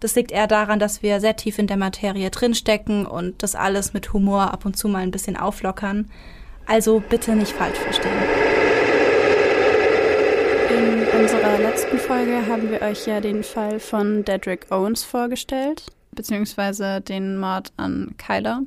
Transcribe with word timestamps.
Das 0.00 0.14
liegt 0.14 0.30
eher 0.30 0.46
daran, 0.46 0.78
dass 0.78 1.02
wir 1.02 1.20
sehr 1.20 1.36
tief 1.36 1.58
in 1.58 1.66
der 1.66 1.76
Materie 1.76 2.30
drinstecken 2.30 3.06
und 3.06 3.42
das 3.42 3.54
alles 3.54 3.94
mit 3.94 4.12
Humor 4.12 4.52
ab 4.52 4.64
und 4.66 4.76
zu 4.76 4.88
mal 4.88 5.02
ein 5.02 5.10
bisschen 5.10 5.36
auflockern. 5.36 6.10
Also 6.66 7.00
bitte 7.00 7.34
nicht 7.34 7.52
falsch 7.52 7.78
verstehen. 7.78 8.12
In 10.68 11.20
unserer 11.20 11.58
letzten 11.58 11.98
Folge 11.98 12.46
haben 12.48 12.70
wir 12.70 12.82
euch 12.82 13.06
ja 13.06 13.20
den 13.20 13.42
Fall 13.42 13.80
von 13.80 14.24
Dedrick 14.24 14.66
Owens 14.70 15.04
vorgestellt, 15.04 15.84
beziehungsweise 16.12 17.00
den 17.00 17.38
Mord 17.38 17.72
an 17.76 18.14
Kyler. 18.18 18.62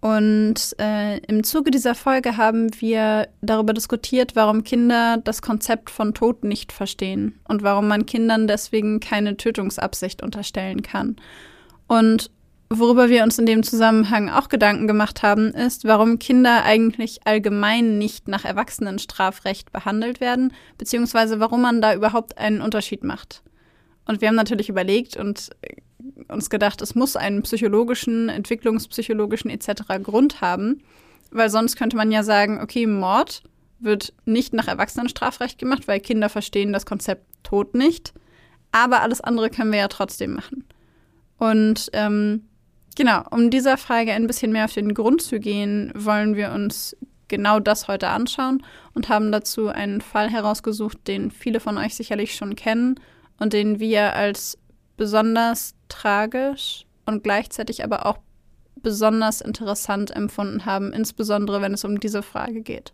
Und 0.00 0.74
äh, 0.78 1.18
im 1.18 1.44
Zuge 1.44 1.70
dieser 1.70 1.94
Folge 1.94 2.38
haben 2.38 2.70
wir 2.80 3.28
darüber 3.42 3.74
diskutiert, 3.74 4.34
warum 4.34 4.64
Kinder 4.64 5.18
das 5.18 5.42
Konzept 5.42 5.90
von 5.90 6.14
Tod 6.14 6.42
nicht 6.42 6.72
verstehen 6.72 7.38
und 7.46 7.62
warum 7.62 7.86
man 7.86 8.06
Kindern 8.06 8.46
deswegen 8.46 9.00
keine 9.00 9.36
Tötungsabsicht 9.36 10.22
unterstellen 10.22 10.80
kann. 10.82 11.16
Und 11.86 12.30
worüber 12.70 13.10
wir 13.10 13.24
uns 13.24 13.38
in 13.38 13.44
dem 13.44 13.62
Zusammenhang 13.62 14.30
auch 14.30 14.48
Gedanken 14.48 14.86
gemacht 14.86 15.22
haben, 15.22 15.50
ist, 15.50 15.84
warum 15.84 16.18
Kinder 16.18 16.64
eigentlich 16.64 17.26
allgemein 17.26 17.98
nicht 17.98 18.26
nach 18.26 18.46
Erwachsenenstrafrecht 18.46 19.70
behandelt 19.70 20.22
werden, 20.22 20.54
beziehungsweise 20.78 21.40
warum 21.40 21.60
man 21.60 21.82
da 21.82 21.94
überhaupt 21.94 22.38
einen 22.38 22.62
Unterschied 22.62 23.04
macht. 23.04 23.42
Und 24.06 24.22
wir 24.22 24.28
haben 24.28 24.36
natürlich 24.36 24.70
überlegt 24.70 25.18
und 25.18 25.50
uns 26.28 26.50
gedacht, 26.50 26.80
es 26.82 26.94
muss 26.94 27.16
einen 27.16 27.42
psychologischen, 27.42 28.28
entwicklungspsychologischen 28.28 29.50
etc. 29.50 29.82
Grund 30.02 30.40
haben, 30.40 30.82
weil 31.30 31.50
sonst 31.50 31.76
könnte 31.76 31.96
man 31.96 32.10
ja 32.10 32.22
sagen, 32.22 32.60
okay, 32.60 32.86
Mord 32.86 33.42
wird 33.78 34.12
nicht 34.24 34.52
nach 34.52 34.68
Erwachsenenstrafrecht 34.68 35.58
gemacht, 35.58 35.88
weil 35.88 36.00
Kinder 36.00 36.28
verstehen 36.28 36.72
das 36.72 36.86
Konzept 36.86 37.26
Tod 37.42 37.74
nicht, 37.74 38.12
aber 38.72 39.00
alles 39.00 39.20
andere 39.20 39.50
können 39.50 39.72
wir 39.72 39.78
ja 39.78 39.88
trotzdem 39.88 40.34
machen. 40.34 40.64
Und 41.38 41.88
ähm, 41.94 42.48
genau, 42.96 43.22
um 43.30 43.50
dieser 43.50 43.78
Frage 43.78 44.12
ein 44.12 44.26
bisschen 44.26 44.52
mehr 44.52 44.66
auf 44.66 44.74
den 44.74 44.94
Grund 44.94 45.22
zu 45.22 45.40
gehen, 45.40 45.90
wollen 45.94 46.36
wir 46.36 46.52
uns 46.52 46.96
genau 47.28 47.60
das 47.60 47.88
heute 47.88 48.08
anschauen 48.08 48.62
und 48.92 49.08
haben 49.08 49.32
dazu 49.32 49.68
einen 49.68 50.02
Fall 50.02 50.28
herausgesucht, 50.28 50.98
den 51.08 51.30
viele 51.30 51.60
von 51.60 51.78
euch 51.78 51.94
sicherlich 51.94 52.34
schon 52.34 52.56
kennen 52.56 53.00
und 53.38 53.54
den 53.54 53.80
wir 53.80 54.14
als 54.14 54.58
besonders 55.00 55.74
tragisch 55.88 56.84
und 57.06 57.22
gleichzeitig 57.22 57.82
aber 57.82 58.04
auch 58.04 58.18
besonders 58.76 59.40
interessant 59.40 60.10
empfunden 60.10 60.66
haben, 60.66 60.92
insbesondere 60.92 61.62
wenn 61.62 61.72
es 61.72 61.86
um 61.86 62.00
diese 62.00 62.22
Frage 62.22 62.60
geht. 62.60 62.92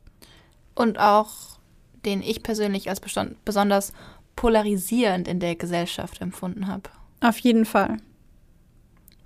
Und 0.76 1.00
auch 1.00 1.58
den 2.04 2.22
ich 2.22 2.44
persönlich 2.44 2.88
als 2.88 3.00
besonders 3.44 3.92
polarisierend 4.36 5.26
in 5.26 5.40
der 5.40 5.56
Gesellschaft 5.56 6.20
empfunden 6.20 6.68
habe. 6.68 6.88
Auf 7.20 7.38
jeden 7.38 7.64
Fall. 7.64 7.96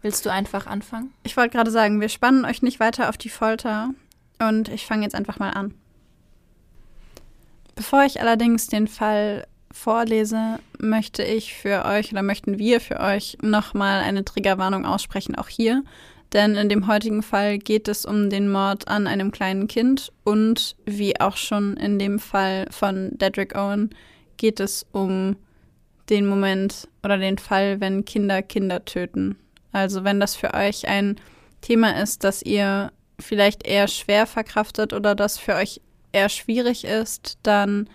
Willst 0.01 0.25
du 0.25 0.33
einfach 0.33 0.67
anfangen? 0.67 1.13
Ich 1.23 1.37
wollte 1.37 1.55
gerade 1.55 1.71
sagen, 1.71 2.01
wir 2.01 2.09
spannen 2.09 2.47
euch 2.47 2.63
nicht 2.63 2.81
weiter 2.81 3.11
auf 3.11 3.19
die 3.19 3.29
Folter 3.29 3.91
und 4.39 4.71
ich 4.71 4.87
fange 4.87 5.03
jetzt 5.03 5.15
einfach 5.15 5.39
mal 5.39 5.51
an. 5.51 5.75
Bevor 7.75 8.05
ich 8.05 8.23
allerdings 8.23 8.69
den 8.69 8.89
Fall 8.89 9.47
vorlese, 9.73 10.59
möchte 10.79 11.23
ich 11.23 11.55
für 11.55 11.85
euch 11.85 12.13
oder 12.13 12.23
möchten 12.23 12.59
wir 12.59 12.81
für 12.81 13.01
euch 13.01 13.39
nochmal 13.43 14.03
eine 14.03 14.25
Triggerwarnung 14.25 14.85
aussprechen, 14.85 15.35
auch 15.37 15.49
hier. 15.49 15.83
Denn 16.33 16.55
in 16.55 16.69
dem 16.69 16.87
heutigen 16.87 17.23
Fall 17.23 17.59
geht 17.59 17.89
es 17.89 18.05
um 18.05 18.31
den 18.31 18.51
Mord 18.51 18.87
an 18.89 19.07
einem 19.07 19.33
kleinen 19.33 19.67
Kind 19.67 20.13
und 20.23 20.77
wie 20.87 21.21
auch 21.21 21.37
schon 21.37 21.77
in 21.77 21.99
dem 21.99 22.19
Fall 22.19 22.67
von 22.71 23.11
Dedrick 23.19 23.57
Owen 23.57 23.91
geht 24.37 24.61
es 24.61 24.87
um 24.93 25.37
den 26.09 26.27
Moment 26.27 26.89
oder 27.05 27.19
den 27.19 27.39
Fall, 27.39 27.81
wenn 27.81 28.05
Kinder 28.05 28.43
Kinder 28.43 28.85
töten. 28.85 29.37
Also 29.73 30.05
wenn 30.05 30.21
das 30.21 30.37
für 30.37 30.55
euch 30.55 30.89
ein 30.89 31.17
Thema 31.61 32.01
ist, 32.01 32.25
das 32.25 32.43
ihr 32.43 32.93
vielleicht 33.19 33.67
eher 33.67 33.89
schwer 33.89 34.27
verkraftet 34.27 34.93
oder 34.93 35.15
das 35.15 35.39
für 35.39 35.55
euch 35.55 35.81
eher 36.13 36.29
schwierig 36.29 36.85
ist, 36.85 37.39
dann 37.43 37.89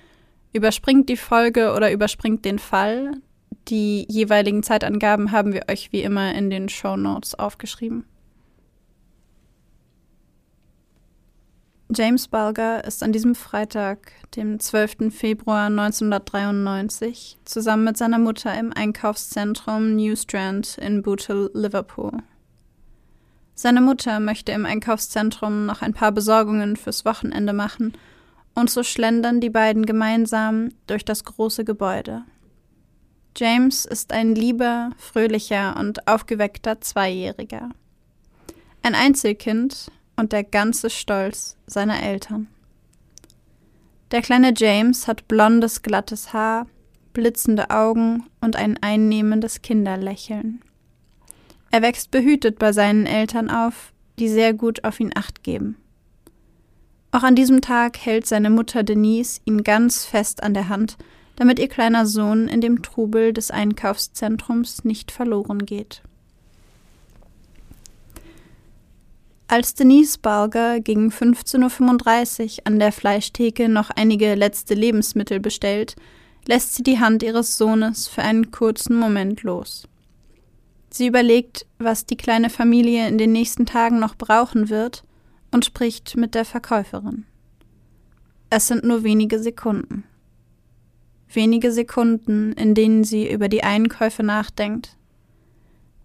Überspringt 0.56 1.10
die 1.10 1.18
Folge 1.18 1.74
oder 1.74 1.92
überspringt 1.92 2.46
den 2.46 2.60
Fall. 2.60 3.12
Die 3.68 4.06
jeweiligen 4.08 4.64
Zeitangaben 4.64 5.34
haben 5.34 5.52
wir 5.52 5.64
euch 5.70 5.92
wie 5.92 6.02
immer 6.02 6.34
in 6.34 6.50
den 6.50 6.70
Show 6.70 6.96
Notes 6.96 7.36
aufgeschrieben. 7.36 8.06
James 11.94 12.30
Bulger 12.30 12.86
ist 12.86 13.04
an 13.04 13.12
diesem 13.12 13.36
Freitag, 13.36 14.14
dem 14.38 14.58
12. 14.58 15.14
Februar 15.14 15.66
1993, 15.66 17.38
zusammen 17.44 17.84
mit 17.84 17.98
seiner 17.98 18.18
Mutter 18.18 18.58
im 18.58 18.72
Einkaufszentrum 18.72 19.98
New 19.98 20.16
Strand 20.16 20.78
in 20.78 21.02
Bootle, 21.02 21.52
Liverpool. 21.54 22.14
Seine 23.56 23.82
Mutter 23.82 24.22
möchte 24.22 24.54
im 24.54 24.66
Einkaufszentrum 24.66 25.66
noch 25.66 25.82
ein 25.82 25.94
paar 25.94 26.14
Besorgungen 26.14 26.78
fürs 26.78 27.04
Wochenende 27.04 27.52
machen 27.52 27.92
und 28.56 28.70
so 28.70 28.84
schlendern 28.84 29.42
die 29.42 29.50
beiden 29.50 29.86
gemeinsam 29.86 30.70
durch 30.88 31.06
das 31.06 31.24
große 31.24 31.66
Gebäude. 31.66 32.24
James 33.38 33.86
ist 33.86 34.14
ein 34.14 34.34
lieber, 34.34 34.92
fröhlicher 34.98 35.76
und 35.78 36.08
aufgeweckter 36.08 36.80
Zweijähriger. 36.80 37.70
Ein 38.82 38.96
Einzelkind 38.96 39.92
und 40.16 40.32
der 40.32 40.46
ganze 40.46 40.90
Stolz 40.90 41.58
seiner 41.68 42.02
Eltern. 42.02 42.48
Der 44.12 44.22
kleine 44.22 44.54
James 44.56 45.08
hat 45.08 45.28
blondes, 45.28 45.82
glattes 45.82 46.32
Haar, 46.32 46.68
blitzende 47.12 47.72
Augen 47.72 48.24
und 48.40 48.56
ein 48.56 48.82
einnehmendes 48.82 49.62
Kinderlächeln. 49.62 50.62
Er 51.72 51.82
wächst 51.82 52.12
behütet 52.12 52.58
bei 52.58 52.72
seinen 52.72 53.06
Eltern 53.06 53.50
auf, 53.50 53.92
die 54.18 54.30
sehr 54.30 54.54
gut 54.54 54.86
auf 54.86 55.02
ihn 55.02 55.12
acht 55.14 55.44
geben. 55.44 55.76
Auch 57.16 57.24
an 57.24 57.38
diesem 57.38 57.62
Tag 57.62 57.98
hält 58.00 58.28
seine 58.28 58.50
Mutter 58.50 58.84
Denise 58.84 59.40
ihn 59.46 59.64
ganz 59.64 60.04
fest 60.04 60.44
an 60.44 60.54
der 60.54 60.68
Hand, 60.68 60.98
damit 61.38 61.60
ihr 61.60 61.70
kleiner 61.70 62.06
Sohn 62.06 62.50
in 62.50 62.60
dem 62.60 62.82
Trubel 62.82 63.32
des 63.32 63.52
Einkaufszentrums 63.52 64.84
nicht 64.84 65.14
verloren 65.14 65.66
geht. 65.66 66.02
Als 69.48 69.76
Denise 69.76 70.18
Balger 70.18 70.82
gegen 70.82 71.08
15.35 71.08 72.58
Uhr 72.58 72.62
an 72.66 72.80
der 72.80 72.92
Fleischtheke 72.92 73.70
noch 73.70 73.92
einige 73.92 74.36
letzte 74.36 74.74
Lebensmittel 74.74 75.40
bestellt, 75.40 75.96
lässt 76.46 76.76
sie 76.76 76.84
die 76.84 77.00
Hand 77.00 77.24
ihres 77.24 77.58
Sohnes 77.58 78.10
für 78.10 78.24
einen 78.24 78.52
kurzen 78.52 78.98
Moment 78.98 79.42
los. 79.44 79.88
Sie 80.90 81.08
überlegt, 81.08 81.66
was 81.80 82.06
die 82.06 82.18
kleine 82.18 82.50
Familie 82.50 83.08
in 83.08 83.18
den 83.18 83.32
nächsten 83.32 83.66
Tagen 83.66 84.00
noch 84.00 84.16
brauchen 84.16 84.68
wird 84.68 85.05
und 85.56 85.64
spricht 85.64 86.18
mit 86.18 86.36
der 86.36 86.44
Verkäuferin. 86.44 87.24
Es 88.50 88.68
sind 88.68 88.84
nur 88.84 89.04
wenige 89.04 89.40
Sekunden. 89.40 90.04
Wenige 91.32 91.72
Sekunden, 91.72 92.52
in 92.52 92.76
denen 92.76 93.06
sie 93.06 93.32
über 93.32 93.48
die 93.48 93.64
Einkäufe 93.64 94.22
nachdenkt. 94.22 94.98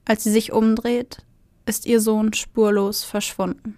Als 0.05 0.23
sie 0.23 0.31
sich 0.31 0.52
umdreht, 0.52 1.25
ist 1.67 1.85
ihr 1.85 2.00
Sohn 2.00 2.32
spurlos 2.32 3.02
verschwunden. 3.02 3.76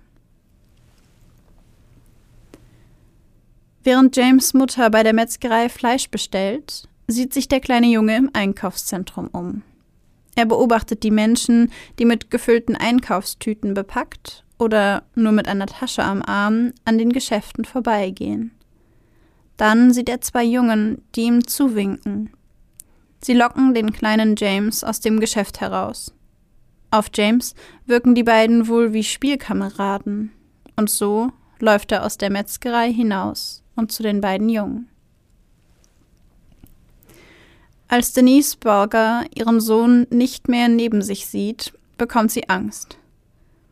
Während 3.83 4.15
James 4.15 4.53
Mutter 4.53 4.91
bei 4.91 5.03
der 5.03 5.15
Metzgerei 5.15 5.71
Fleisch 5.71 6.11
bestellt, 6.11 6.87
sieht 7.07 7.33
sich 7.33 7.49
der 7.49 7.61
kleine 7.61 7.87
Junge 7.87 8.15
im 8.19 8.29
Einkaufszentrum 8.35 9.29
um. 9.33 9.63
Er 10.35 10.45
beobachtet 10.45 11.03
die 11.03 11.11
Menschen, 11.11 11.73
die 11.99 12.05
mit 12.05 12.31
gefüllten 12.31 12.77
Einkaufstüten 12.77 13.73
bepackt 13.73 14.45
oder 14.63 15.03
nur 15.15 15.33
mit 15.33 15.49
einer 15.49 15.67
Tasche 15.67 16.03
am 16.03 16.23
Arm 16.23 16.73
an 16.85 16.97
den 16.97 17.13
Geschäften 17.13 17.65
vorbeigehen. 17.65 18.53
Dann 19.57 19.93
sieht 19.93 20.09
er 20.09 20.21
zwei 20.21 20.45
Jungen, 20.45 21.03
die 21.15 21.23
ihm 21.23 21.47
zuwinken. 21.47 22.31
Sie 23.21 23.35
locken 23.35 23.75
den 23.75 23.93
kleinen 23.93 24.37
James 24.37 24.83
aus 24.83 25.01
dem 25.01 25.21
Geschäft 25.21 25.61
heraus. 25.61 26.15
Auf 26.91 27.07
James 27.15 27.55
wirken 27.87 28.15
die 28.15 28.25
beiden 28.25 28.69
wohl 28.69 28.93
wie 28.93 29.05
Spielkameraden, 29.05 30.33
und 30.77 30.91
so 30.91 31.31
läuft 31.59 31.93
er 31.93 32.05
aus 32.05 32.19
der 32.19 32.31
Metzgerei 32.31 32.93
hinaus 32.93 33.63
und 33.77 33.93
zu 33.93 34.03
den 34.03 34.21
beiden 34.21 34.49
Jungen. 34.49 34.89
Als 37.89 38.13
Denise 38.13 38.57
Borger 38.57 39.25
ihren 39.35 39.61
Sohn 39.61 40.07
nicht 40.11 40.49
mehr 40.49 40.69
neben 40.69 41.03
sich 41.03 41.27
sieht, 41.27 41.73
bekommt 41.99 42.31
sie 42.31 42.49
Angst. 42.49 42.99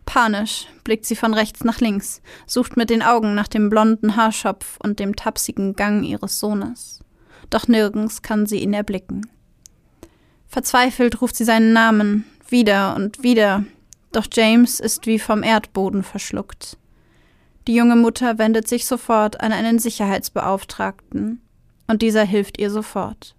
Panisch 0.06 0.66
blickt 0.84 1.06
sie 1.06 1.16
von 1.16 1.34
rechts 1.34 1.64
nach 1.64 1.80
links, 1.80 2.20
sucht 2.46 2.76
mit 2.76 2.90
den 2.90 3.02
Augen 3.02 3.34
nach 3.34 3.48
dem 3.48 3.70
blonden 3.70 4.16
Haarschopf 4.16 4.78
und 4.82 4.98
dem 4.98 5.14
tapsigen 5.14 5.74
Gang 5.74 6.04
ihres 6.04 6.40
Sohnes. 6.40 7.00
Doch 7.48 7.68
nirgends 7.68 8.22
kann 8.22 8.46
sie 8.46 8.58
ihn 8.58 8.74
erblicken. 8.74 9.30
Verzweifelt 10.48 11.20
ruft 11.20 11.36
sie 11.36 11.44
seinen 11.44 11.72
Namen, 11.72 12.24
wieder 12.48 12.96
und 12.96 13.22
wieder, 13.22 13.64
doch 14.12 14.26
James 14.32 14.80
ist 14.80 15.06
wie 15.06 15.18
vom 15.18 15.42
Erdboden 15.42 16.02
verschluckt. 16.02 16.76
Die 17.68 17.74
junge 17.74 17.96
Mutter 17.96 18.38
wendet 18.38 18.66
sich 18.66 18.86
sofort 18.86 19.40
an 19.40 19.52
einen 19.52 19.78
Sicherheitsbeauftragten, 19.78 21.40
und 21.86 22.02
dieser 22.02 22.24
hilft 22.24 22.58
ihr 22.58 22.70
sofort. 22.70 23.36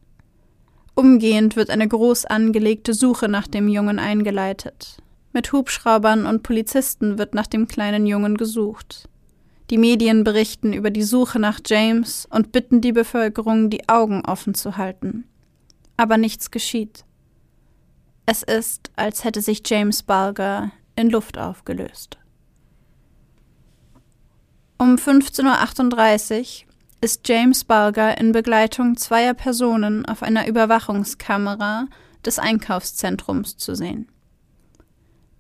Umgehend 0.96 1.56
wird 1.56 1.70
eine 1.70 1.88
groß 1.88 2.26
angelegte 2.26 2.94
Suche 2.94 3.28
nach 3.28 3.48
dem 3.48 3.68
Jungen 3.68 4.00
eingeleitet. 4.00 5.02
Mit 5.34 5.54
Hubschraubern 5.54 6.26
und 6.26 6.44
Polizisten 6.44 7.18
wird 7.18 7.34
nach 7.34 7.48
dem 7.48 7.68
kleinen 7.68 8.06
Jungen 8.06 8.36
gesucht. 8.36 9.08
Die 9.70 9.78
Medien 9.78 10.26
berichten 10.26 10.74
über 10.74 10.90
die 10.90 11.04
Suche 11.04 11.40
nach 11.40 11.62
James 11.66 12.28
und 12.30 12.52
bitten 12.52 12.82
die 12.82 12.92
Bevölkerung, 12.92 13.70
die 13.70 13.88
Augen 13.88 14.26
offen 14.26 14.54
zu 14.54 14.76
halten. 14.76 15.24
Aber 15.96 16.18
nichts 16.18 16.52
geschieht. 16.52 17.06
Es 18.26 18.44
ist, 18.44 18.92
als 18.98 19.24
hätte 19.24 19.42
sich 19.42 19.62
James 19.66 20.04
Bulger 20.04 20.72
in 20.98 21.10
Luft 21.10 21.38
aufgelöst. 21.38 22.18
Um 24.78 24.96
15.38 24.96 26.66
Uhr 26.66 26.72
ist 27.02 27.28
James 27.28 27.64
Bulger 27.64 28.18
in 28.18 28.32
Begleitung 28.34 28.98
zweier 28.98 29.34
Personen 29.34 30.06
auf 30.06 30.24
einer 30.24 30.48
Überwachungskamera 30.48 31.88
des 32.26 32.40
Einkaufszentrums 32.40 33.58
zu 33.58 33.76
sehen. 33.76 34.08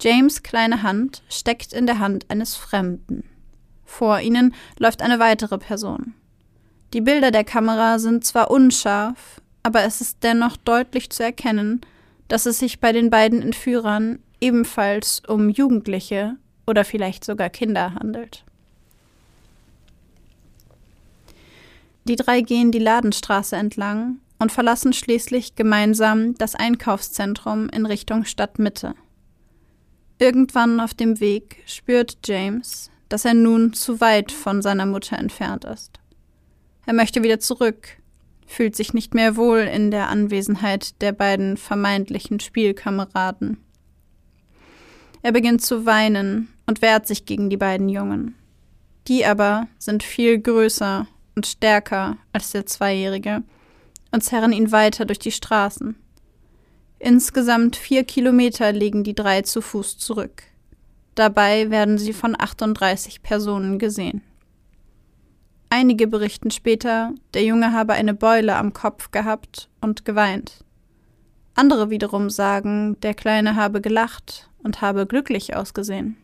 James' 0.02 0.42
kleine 0.42 0.82
Hand 0.82 1.22
steckt 1.30 1.74
in 1.74 1.86
der 1.86 2.00
Hand 2.00 2.26
eines 2.30 2.56
Fremden. 2.56 3.24
Vor 3.86 4.20
ihnen 4.20 4.56
läuft 4.80 5.02
eine 5.02 5.20
weitere 5.20 5.60
Person. 5.60 6.16
Die 6.94 7.02
Bilder 7.02 7.30
der 7.30 7.44
Kamera 7.44 8.00
sind 8.00 8.26
zwar 8.26 8.50
unscharf, 8.50 9.42
aber 9.64 9.84
es 9.84 10.02
ist 10.02 10.24
dennoch 10.24 10.58
deutlich 10.58 11.12
zu 11.12 11.24
erkennen, 11.24 11.82
dass 12.28 12.46
es 12.46 12.60
sich 12.60 12.80
bei 12.80 12.92
den 12.92 13.10
beiden 13.10 13.42
Entführern 13.42 14.20
ebenfalls 14.40 15.22
um 15.28 15.50
Jugendliche 15.50 16.38
oder 16.66 16.84
vielleicht 16.84 17.24
sogar 17.24 17.50
Kinder 17.50 17.94
handelt. 17.94 18.44
Die 22.06 22.16
drei 22.16 22.42
gehen 22.42 22.72
die 22.72 22.80
Ladenstraße 22.80 23.56
entlang 23.56 24.18
und 24.40 24.52
verlassen 24.52 24.94
schließlich 24.94 25.56
gemeinsam 25.56 26.34
das 26.36 26.56
Einkaufszentrum 26.56 27.70
in 27.70 27.86
Richtung 27.86 28.26
Stadtmitte. 28.26 28.96
Irgendwann 30.22 30.80
auf 30.80 30.94
dem 30.94 31.20
Weg 31.20 31.64
spürt 31.66 32.20
James, 32.24 32.92
dass 33.10 33.26
er 33.26 33.34
nun 33.34 33.74
zu 33.74 34.02
weit 34.02 34.32
von 34.32 34.62
seiner 34.62 34.86
Mutter 34.86 35.18
entfernt 35.18 35.66
ist. 35.66 36.00
Er 36.86 36.94
möchte 36.94 37.24
wieder 37.24 37.40
zurück, 37.40 37.98
fühlt 38.46 38.76
sich 38.76 38.94
nicht 38.94 39.16
mehr 39.16 39.36
wohl 39.36 39.62
in 39.62 39.90
der 39.90 40.10
Anwesenheit 40.10 41.02
der 41.02 41.12
beiden 41.12 41.58
vermeintlichen 41.58 42.40
Spielkameraden. 42.40 43.58
Er 45.24 45.32
beginnt 45.32 45.64
zu 45.64 45.88
weinen 45.88 46.50
und 46.68 46.84
wehrt 46.84 47.08
sich 47.08 47.26
gegen 47.26 47.50
die 47.50 47.58
beiden 47.58 47.90
Jungen. 47.90 48.36
Die 49.08 49.26
aber 49.26 49.70
sind 49.80 50.04
viel 50.04 50.38
größer 50.38 51.08
und 51.36 51.48
stärker 51.48 52.20
als 52.32 52.52
der 52.52 52.68
Zweijährige 52.68 53.42
und 54.12 54.24
zerren 54.24 54.54
ihn 54.54 54.72
weiter 54.72 55.06
durch 55.06 55.18
die 55.18 55.32
Straßen. 55.32 55.96
Insgesamt 57.04 57.78
vier 57.78 58.04
Kilometer 58.04 58.72
legen 58.72 59.04
die 59.04 59.16
drei 59.16 59.42
zu 59.42 59.62
Fuß 59.62 59.98
zurück. 59.98 60.44
Dabei 61.16 61.72
werden 61.72 61.98
sie 61.98 62.14
von 62.14 62.40
38 62.40 63.24
Personen 63.24 63.80
gesehen. 63.80 64.22
Einige 65.72 66.06
berichten 66.06 66.52
später, 66.52 67.12
der 67.34 67.44
Junge 67.44 67.74
habe 67.74 67.94
eine 67.94 68.14
Beule 68.14 68.56
am 68.56 68.74
Kopf 68.74 69.10
gehabt 69.10 69.68
und 69.82 70.06
geweint. 70.06 70.64
Andere 71.56 71.90
wiederum 71.90 72.30
sagen, 72.30 73.00
der 73.02 73.16
Kleine 73.16 73.56
habe 73.56 73.82
gelacht 73.82 74.52
und 74.62 74.82
habe 74.82 75.08
glücklich 75.08 75.56
ausgesehen. 75.56 76.18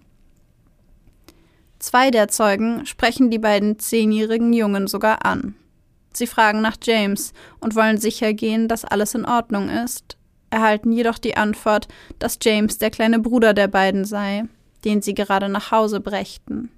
Zwei 1.80 2.12
der 2.12 2.28
Zeugen 2.28 2.86
sprechen 2.86 3.32
die 3.32 3.40
beiden 3.40 3.80
zehnjährigen 3.80 4.54
Jungen 4.54 4.86
sogar 4.86 5.26
an. 5.26 5.56
Sie 6.14 6.28
fragen 6.28 6.62
nach 6.62 6.78
James 6.84 7.34
und 7.60 7.74
wollen 7.74 7.98
sicher 7.98 8.34
gehen, 8.34 8.68
dass 8.68 8.86
alles 8.86 9.16
in 9.16 9.26
Ordnung 9.26 9.70
ist, 9.70 10.18
erhalten 10.50 10.92
jedoch 10.92 11.18
die 11.18 11.38
Antwort, 11.38 11.88
dass 12.20 12.40
James 12.42 12.78
der 12.78 12.90
kleine 12.90 13.20
Bruder 13.20 13.54
der 13.54 13.68
beiden 13.68 14.06
sei, 14.06 14.46
den 14.86 15.02
sie 15.02 15.14
gerade 15.14 15.50
nach 15.50 15.72
Hause 15.72 16.00
brächten. 16.00 16.70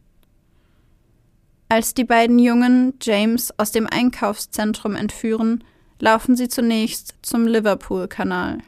Als 1.70 1.94
die 1.94 2.04
beiden 2.04 2.40
Jungen 2.40 2.96
James 3.02 3.54
aus 3.60 3.72
dem 3.72 3.88
Einkaufszentrum 3.88 4.96
entführen, 4.96 5.64
laufen 6.00 6.36
sie 6.36 6.48
zunächst 6.48 7.16
zum 7.22 7.46
Liverpool-Kanal. 7.46 8.60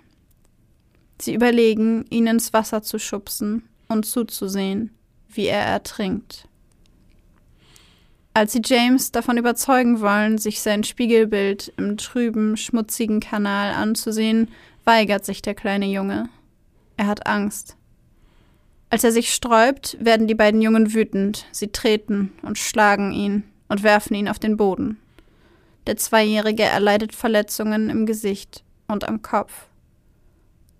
Sie 1.19 1.33
überlegen, 1.33 2.05
ihn 2.09 2.27
ins 2.27 2.53
Wasser 2.53 2.83
zu 2.83 2.99
schubsen 2.99 3.63
und 3.87 4.05
zuzusehen 4.05 4.91
wie 5.35 5.47
er 5.47 5.61
ertrinkt. 5.61 6.47
Als 8.33 8.53
sie 8.53 8.61
James 8.63 9.11
davon 9.11 9.37
überzeugen 9.37 9.99
wollen, 9.99 10.37
sich 10.37 10.61
sein 10.61 10.83
Spiegelbild 10.83 11.73
im 11.77 11.97
trüben, 11.97 12.55
schmutzigen 12.55 13.19
Kanal 13.19 13.73
anzusehen, 13.73 14.49
weigert 14.83 15.25
sich 15.25 15.41
der 15.41 15.55
kleine 15.55 15.87
Junge. 15.87 16.29
Er 16.97 17.07
hat 17.07 17.27
Angst. 17.27 17.77
Als 18.89 19.03
er 19.03 19.11
sich 19.11 19.33
sträubt, 19.33 19.97
werden 19.99 20.27
die 20.27 20.35
beiden 20.35 20.61
Jungen 20.61 20.93
wütend. 20.93 21.45
Sie 21.51 21.69
treten 21.69 22.33
und 22.41 22.57
schlagen 22.57 23.13
ihn 23.13 23.43
und 23.69 23.83
werfen 23.83 24.15
ihn 24.15 24.27
auf 24.27 24.37
den 24.37 24.57
Boden. 24.57 24.99
Der 25.87 25.97
Zweijährige 25.97 26.63
erleidet 26.63 27.15
Verletzungen 27.15 27.89
im 27.89 28.05
Gesicht 28.05 28.63
und 28.87 29.07
am 29.07 29.21
Kopf. 29.21 29.67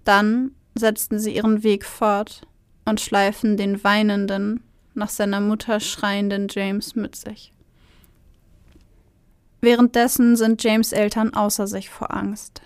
Dann 0.04 0.52
setzten 0.76 1.20
sie 1.20 1.36
ihren 1.36 1.64
Weg 1.64 1.86
fort 1.86 2.42
und 2.86 3.00
schleifen 3.00 3.58
den 3.58 3.84
weinenden, 3.84 4.62
nach 4.94 5.10
seiner 5.10 5.40
Mutter 5.40 5.80
schreienden 5.80 6.48
James 6.50 6.96
mit 6.96 7.16
sich. 7.16 7.54
Währenddessen 9.62 10.36
sind 10.36 10.62
James 10.64 10.92
Eltern 10.92 11.34
außer 11.34 11.68
sich 11.68 11.90
vor 11.90 12.14
Angst. 12.14 12.62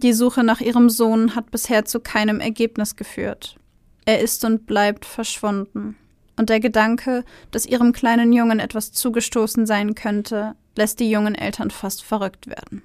Die 0.00 0.12
Suche 0.12 0.44
nach 0.44 0.60
ihrem 0.60 0.90
Sohn 0.90 1.34
hat 1.34 1.50
bisher 1.50 1.84
zu 1.84 1.98
keinem 1.98 2.38
Ergebnis 2.38 2.94
geführt. 2.94 3.56
Er 4.04 4.20
ist 4.20 4.44
und 4.44 4.64
bleibt 4.64 5.04
verschwunden. 5.04 5.96
Und 6.36 6.50
der 6.50 6.60
Gedanke, 6.60 7.24
dass 7.50 7.66
ihrem 7.66 7.92
kleinen 7.92 8.32
Jungen 8.32 8.60
etwas 8.60 8.92
zugestoßen 8.92 9.66
sein 9.66 9.96
könnte, 9.96 10.54
lässt 10.76 11.00
die 11.00 11.10
jungen 11.10 11.34
Eltern 11.34 11.72
fast 11.72 12.04
verrückt 12.04 12.46
werden. 12.46 12.82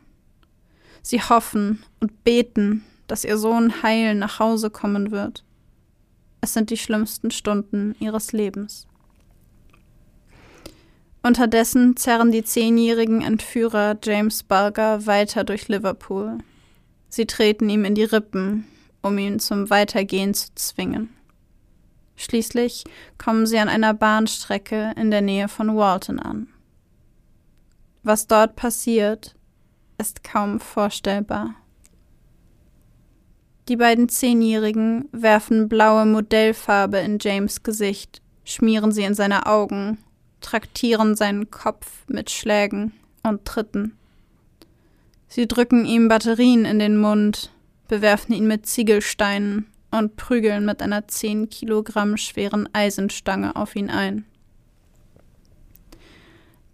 Sie 1.03 1.21
hoffen 1.21 1.83
und 1.99 2.23
beten, 2.23 2.83
dass 3.05 3.23
ihr 3.23 3.37
Sohn 3.37 3.83
heil 3.83 4.15
nach 4.15 4.39
Hause 4.39 4.71
kommen 4.71 5.11
wird. 5.11 5.43
Es 6.41 6.53
sind 6.53 6.71
die 6.71 6.77
schlimmsten 6.77 7.29
Stunden 7.29 7.95
ihres 7.99 8.31
Lebens. 8.31 8.87
Unterdessen 11.21 11.95
zerren 11.95 12.31
die 12.31 12.43
zehnjährigen 12.43 13.21
Entführer 13.21 13.97
James 14.03 14.41
Bulger 14.41 15.05
weiter 15.05 15.43
durch 15.43 15.67
Liverpool. 15.67 16.39
Sie 17.13 17.27
treten 17.27 17.69
ihm 17.69 17.85
in 17.85 17.93
die 17.93 18.05
Rippen, 18.05 18.65
um 19.03 19.19
ihn 19.19 19.37
zum 19.37 19.69
Weitergehen 19.69 20.33
zu 20.33 20.47
zwingen. 20.55 21.09
Schließlich 22.15 22.85
kommen 23.19 23.45
sie 23.45 23.59
an 23.59 23.69
einer 23.69 23.93
Bahnstrecke 23.93 24.93
in 24.97 25.11
der 25.11 25.21
Nähe 25.21 25.47
von 25.47 25.75
Walton 25.75 26.17
an. 26.17 26.47
Was 28.01 28.25
dort 28.25 28.55
passiert, 28.55 29.35
ist 29.99 30.23
kaum 30.23 30.59
vorstellbar. 30.59 31.53
Die 33.67 33.77
beiden 33.77 34.09
Zehnjährigen 34.09 35.07
werfen 35.11 35.69
blaue 35.69 36.07
Modellfarbe 36.07 36.97
in 36.97 37.19
James 37.21 37.61
Gesicht, 37.61 38.23
schmieren 38.43 38.91
sie 38.91 39.03
in 39.03 39.13
seine 39.13 39.45
Augen, 39.45 39.99
traktieren 40.41 41.15
seinen 41.15 41.51
Kopf 41.51 42.05
mit 42.07 42.31
Schlägen 42.31 42.91
und 43.21 43.45
Tritten. 43.45 43.99
Sie 45.35 45.47
drücken 45.47 45.83
ihm 45.83 46.09
Batterien 46.09 46.63
in 46.63 46.77
den 46.77 46.95
Mund, 46.95 47.51
bewerfen 47.87 48.33
ihn 48.33 48.45
mit 48.45 48.67
Ziegelsteinen 48.67 49.65
und 49.89 50.15
prügeln 50.15 50.63
mit 50.63 50.79
einer 50.83 51.07
10 51.07 51.49
Kilogramm 51.49 52.17
schweren 52.17 52.69
Eisenstange 52.71 53.55
auf 53.55 53.75
ihn 53.75 53.89
ein. 53.89 54.25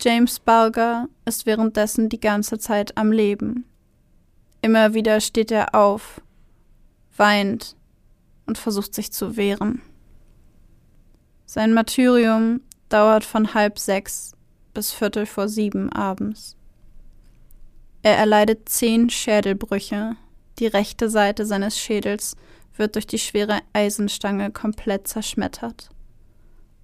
James 0.02 0.42
Bulger 0.42 1.08
ist 1.24 1.46
währenddessen 1.46 2.10
die 2.10 2.20
ganze 2.20 2.60
Zeit 2.60 2.98
am 2.98 3.14
Leben. 3.14 3.64
Immer 4.62 4.94
wieder 4.94 5.22
steht 5.22 5.52
er 5.52 5.74
auf, 5.74 6.22
weint 7.16 7.78
und 8.46 8.58
versucht 8.58 8.94
sich 8.94 9.14
zu 9.14 9.38
wehren. 9.38 9.82
Sein 11.46 11.74
Martyrium 11.74 12.60
dauert 12.90 13.24
von 13.24 13.54
halb 13.54 13.80
sechs 13.80 14.34
bis 14.74 14.92
Viertel 14.92 15.26
vor 15.26 15.48
sieben 15.48 15.90
abends. 15.94 16.58
Er 18.02 18.18
erleidet 18.18 18.70
zehn 18.70 19.10
Schädelbrüche, 19.10 20.16
die 20.60 20.68
rechte 20.68 21.10
Seite 21.10 21.46
seines 21.46 21.78
Schädels 21.78 22.36
wird 22.76 22.96
durch 22.96 23.08
die 23.08 23.20
schwere 23.20 23.60
Eisenstange 23.74 24.52
komplett 24.52 25.08
zerschmettert. 25.08 25.90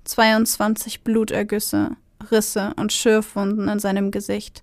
22 0.03 1.03
Blutergüsse 1.03 1.95
Risse 2.31 2.73
und 2.77 2.93
Schürfwunden 2.93 3.67
in 3.67 3.79
seinem 3.79 4.11
Gesicht 4.11 4.61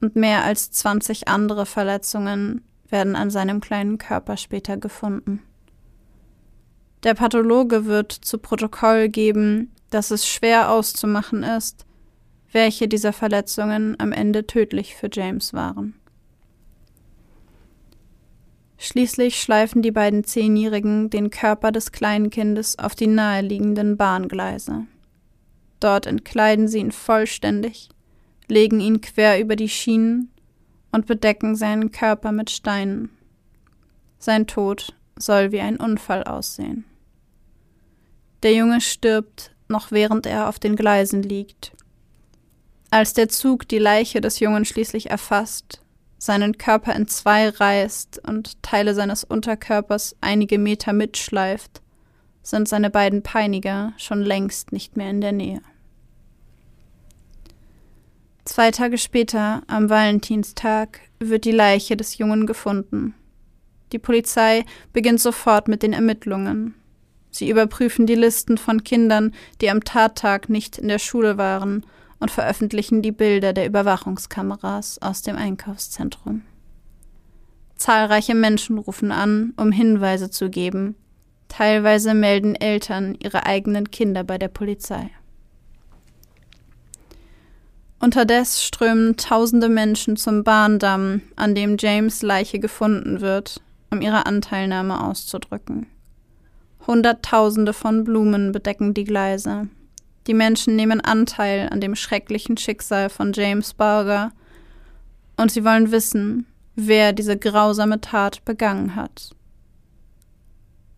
und 0.00 0.16
mehr 0.16 0.44
als 0.44 0.70
20 0.70 1.28
andere 1.28 1.66
Verletzungen 1.66 2.62
werden 2.88 3.16
an 3.16 3.30
seinem 3.30 3.60
kleinen 3.60 3.98
Körper 3.98 4.36
später 4.36 4.76
gefunden. 4.76 5.42
Der 7.02 7.14
Pathologe 7.14 7.86
wird 7.86 8.12
zu 8.12 8.38
Protokoll 8.38 9.08
geben, 9.08 9.72
dass 9.90 10.10
es 10.10 10.26
schwer 10.26 10.70
auszumachen 10.70 11.42
ist, 11.42 11.84
welche 12.52 12.86
dieser 12.86 13.12
Verletzungen 13.12 13.98
am 13.98 14.12
Ende 14.12 14.46
tödlich 14.46 14.94
für 14.94 15.08
James 15.10 15.52
waren. 15.52 15.94
Schließlich 18.78 19.40
schleifen 19.40 19.80
die 19.80 19.92
beiden 19.92 20.24
Zehnjährigen 20.24 21.08
den 21.08 21.30
Körper 21.30 21.70
des 21.70 21.92
kleinen 21.92 22.30
Kindes 22.30 22.78
auf 22.78 22.94
die 22.94 23.06
naheliegenden 23.06 23.96
Bahngleise. 23.96 24.86
Dort 25.78 26.06
entkleiden 26.06 26.68
sie 26.68 26.78
ihn 26.78 26.92
vollständig, 26.92 27.90
legen 28.48 28.80
ihn 28.80 29.00
quer 29.00 29.40
über 29.40 29.56
die 29.56 29.68
Schienen 29.68 30.30
und 30.90 31.06
bedecken 31.06 31.54
seinen 31.54 31.92
Körper 31.92 32.32
mit 32.32 32.50
Steinen. 32.50 33.10
Sein 34.18 34.46
Tod 34.46 34.94
soll 35.16 35.52
wie 35.52 35.60
ein 35.60 35.76
Unfall 35.76 36.24
aussehen. 36.24 36.84
Der 38.42 38.52
Junge 38.52 38.80
stirbt, 38.80 39.54
noch 39.68 39.92
während 39.92 40.26
er 40.26 40.48
auf 40.48 40.58
den 40.58 40.76
Gleisen 40.76 41.22
liegt. 41.22 41.72
Als 42.92 43.14
der 43.14 43.30
Zug 43.30 43.66
die 43.68 43.78
Leiche 43.78 44.20
des 44.20 44.38
Jungen 44.38 44.66
schließlich 44.66 45.08
erfasst, 45.08 45.80
seinen 46.18 46.58
Körper 46.58 46.94
in 46.94 47.08
zwei 47.08 47.48
reißt 47.48 48.20
und 48.28 48.62
Teile 48.62 48.92
seines 48.92 49.24
Unterkörpers 49.24 50.14
einige 50.20 50.58
Meter 50.58 50.92
mitschleift, 50.92 51.80
sind 52.42 52.68
seine 52.68 52.90
beiden 52.90 53.22
Peiniger 53.22 53.94
schon 53.96 54.20
längst 54.20 54.72
nicht 54.72 54.98
mehr 54.98 55.08
in 55.08 55.22
der 55.22 55.32
Nähe. 55.32 55.62
Zwei 58.44 58.70
Tage 58.70 58.98
später, 58.98 59.62
am 59.68 59.88
Valentinstag, 59.88 61.00
wird 61.18 61.46
die 61.46 61.50
Leiche 61.50 61.96
des 61.96 62.18
Jungen 62.18 62.46
gefunden. 62.46 63.14
Die 63.92 63.98
Polizei 63.98 64.66
beginnt 64.92 65.20
sofort 65.20 65.66
mit 65.66 65.82
den 65.82 65.94
Ermittlungen. 65.94 66.74
Sie 67.30 67.48
überprüfen 67.48 68.06
die 68.06 68.16
Listen 68.16 68.58
von 68.58 68.84
Kindern, 68.84 69.32
die 69.62 69.70
am 69.70 69.82
Tattag 69.82 70.50
nicht 70.50 70.76
in 70.76 70.88
der 70.88 70.98
Schule 70.98 71.38
waren, 71.38 71.86
und 72.22 72.30
veröffentlichen 72.30 73.02
die 73.02 73.10
Bilder 73.10 73.52
der 73.52 73.66
Überwachungskameras 73.66 75.02
aus 75.02 75.22
dem 75.22 75.36
Einkaufszentrum. 75.36 76.42
Zahlreiche 77.74 78.36
Menschen 78.36 78.78
rufen 78.78 79.10
an, 79.10 79.54
um 79.56 79.72
Hinweise 79.72 80.30
zu 80.30 80.48
geben. 80.48 80.94
Teilweise 81.48 82.14
melden 82.14 82.54
Eltern 82.54 83.16
ihre 83.20 83.44
eigenen 83.44 83.90
Kinder 83.90 84.22
bei 84.22 84.38
der 84.38 84.46
Polizei. 84.46 85.10
Unterdessen 87.98 88.62
strömen 88.62 89.16
tausende 89.16 89.68
Menschen 89.68 90.16
zum 90.16 90.44
Bahndamm, 90.44 91.22
an 91.34 91.56
dem 91.56 91.76
James 91.78 92.22
Leiche 92.22 92.60
gefunden 92.60 93.20
wird, 93.20 93.60
um 93.90 94.00
ihre 94.00 94.26
Anteilnahme 94.26 95.02
auszudrücken. 95.04 95.88
Hunderttausende 96.86 97.72
von 97.72 98.04
Blumen 98.04 98.52
bedecken 98.52 98.94
die 98.94 99.04
Gleise. 99.04 99.68
Die 100.26 100.34
Menschen 100.34 100.76
nehmen 100.76 101.00
Anteil 101.00 101.68
an 101.70 101.80
dem 101.80 101.96
schrecklichen 101.96 102.56
Schicksal 102.56 103.08
von 103.08 103.32
James 103.32 103.74
Barger 103.74 104.32
und 105.36 105.50
sie 105.50 105.64
wollen 105.64 105.90
wissen, 105.90 106.46
wer 106.76 107.12
diese 107.12 107.36
grausame 107.36 108.00
Tat 108.00 108.44
begangen 108.44 108.94
hat. 108.94 109.30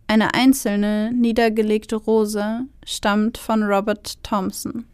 Eine 0.06 0.34
einzelne, 0.34 1.12
niedergelegte 1.12 1.96
Rose 1.96 2.66
stammt 2.84 3.38
von 3.38 3.62
Robert 3.62 4.22
Thompson. 4.22 4.84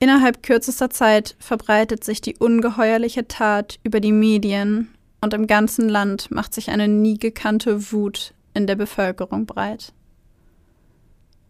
Innerhalb 0.00 0.42
kürzester 0.42 0.90
Zeit 0.90 1.36
verbreitet 1.38 2.04
sich 2.04 2.20
die 2.20 2.36
ungeheuerliche 2.36 3.28
Tat 3.28 3.78
über 3.84 4.00
die 4.00 4.12
Medien 4.12 4.88
und 5.20 5.34
im 5.34 5.46
ganzen 5.46 5.88
Land 5.88 6.30
macht 6.30 6.54
sich 6.54 6.70
eine 6.70 6.88
nie 6.88 7.18
gekannte 7.18 7.92
Wut 7.92 8.34
in 8.54 8.66
der 8.66 8.76
Bevölkerung 8.76 9.46
breit. 9.46 9.92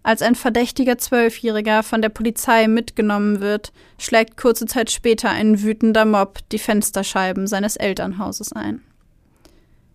Als 0.05 0.21
ein 0.21 0.35
verdächtiger 0.35 0.99
Zwölfjähriger 0.99 1.83
von 1.83 2.03
der 2.03 2.11
Polizei 2.11 2.69
mitgenommen 2.69 3.41
wird, 3.41 3.73
schlägt 3.99 4.37
kurze 4.37 4.67
Zeit 4.67 4.91
später 4.91 5.31
ein 5.31 5.63
wütender 5.63 6.05
Mob 6.05 6.41
die 6.53 6.59
Fensterscheiben 6.59 7.47
seines 7.47 7.77
Elternhauses 7.77 8.53
ein. 8.53 8.83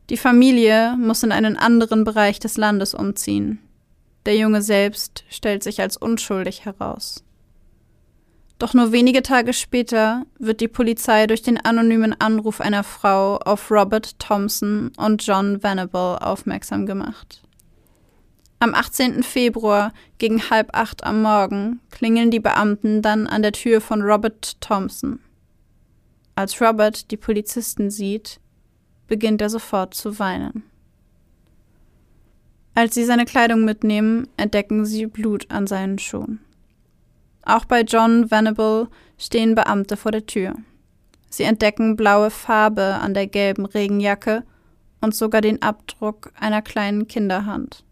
Die 0.10 0.18
Familie 0.18 0.98
muss 0.98 1.22
in 1.22 1.32
einen 1.32 1.56
anderen 1.58 2.06
Bereich 2.06 2.40
des 2.40 2.58
Landes 2.58 2.96
umziehen. 2.96 3.60
Der 4.26 4.36
Junge 4.36 4.64
selbst 4.64 5.24
stellt 5.30 5.62
sich 5.62 5.80
als 5.80 5.96
unschuldig 5.96 6.66
heraus. 6.66 7.24
Doch 8.58 8.74
nur 8.74 8.92
wenige 8.92 9.22
Tage 9.22 9.54
später 9.54 10.24
wird 10.40 10.60
die 10.60 10.68
Polizei 10.68 11.28
durch 11.28 11.44
den 11.44 11.64
anonymen 11.64 12.20
Anruf 12.20 12.62
einer 12.62 12.84
Frau 12.84 13.38
auf 13.38 13.70
Robert 13.70 14.18
Thompson 14.18 14.92
und 14.98 15.26
John 15.26 15.62
Venable 15.62 16.20
aufmerksam 16.20 16.88
gemacht. 16.88 17.44
Am 18.62 18.76
18. 18.76 19.24
Februar 19.24 19.94
gegen 20.18 20.50
halb 20.50 20.76
acht 20.76 21.06
am 21.06 21.22
Morgen 21.22 21.80
klingeln 21.92 22.30
die 22.30 22.42
Beamten 22.42 23.02
dann 23.02 23.26
an 23.26 23.42
der 23.42 23.54
Tür 23.54 23.80
von 23.80 24.02
Robert 24.02 24.60
Thompson. 24.60 25.20
Als 26.36 26.60
Robert 26.60 27.10
die 27.10 27.16
Polizisten 27.16 27.90
sieht, 27.90 28.42
beginnt 29.08 29.42
er 29.42 29.50
sofort 29.50 29.94
zu 29.94 30.20
weinen. 30.20 30.64
Als 32.76 32.96
sie 32.96 33.06
seine 33.06 33.24
Kleidung 33.24 33.64
mitnehmen, 33.64 34.28
entdecken 34.36 34.86
sie 34.86 35.06
Blut 35.06 35.50
an 35.50 35.66
seinen 35.66 35.98
Schuhen. 35.98 36.42
Auch 37.44 37.64
bei 37.64 37.82
John 37.82 38.30
Venable 38.30 38.90
stehen 39.18 39.56
Beamte 39.56 39.96
vor 39.96 40.12
der 40.12 40.26
Tür. 40.26 40.54
Sie 41.30 41.44
entdecken 41.44 41.96
blaue 41.96 42.30
Farbe 42.30 42.96
an 42.96 43.14
der 43.14 43.28
gelben 43.28 43.66
Regenjacke 43.66 44.44
und 45.00 45.16
sogar 45.16 45.40
den 45.40 45.62
Abdruck 45.62 46.34
einer 46.38 46.62
kleinen 46.62 47.08
Kinderhand. 47.08 47.86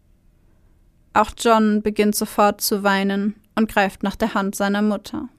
Auch 1.18 1.32
John 1.36 1.82
beginnt 1.82 2.16
sofort 2.16 2.62
zu 2.62 2.84
weinen 2.84 3.34
und 3.56 3.72
greift 3.72 4.04
nach 4.04 4.16
der 4.16 4.36
Hand 4.36 4.54
seiner 4.54 4.84
Mutter. 4.84 5.30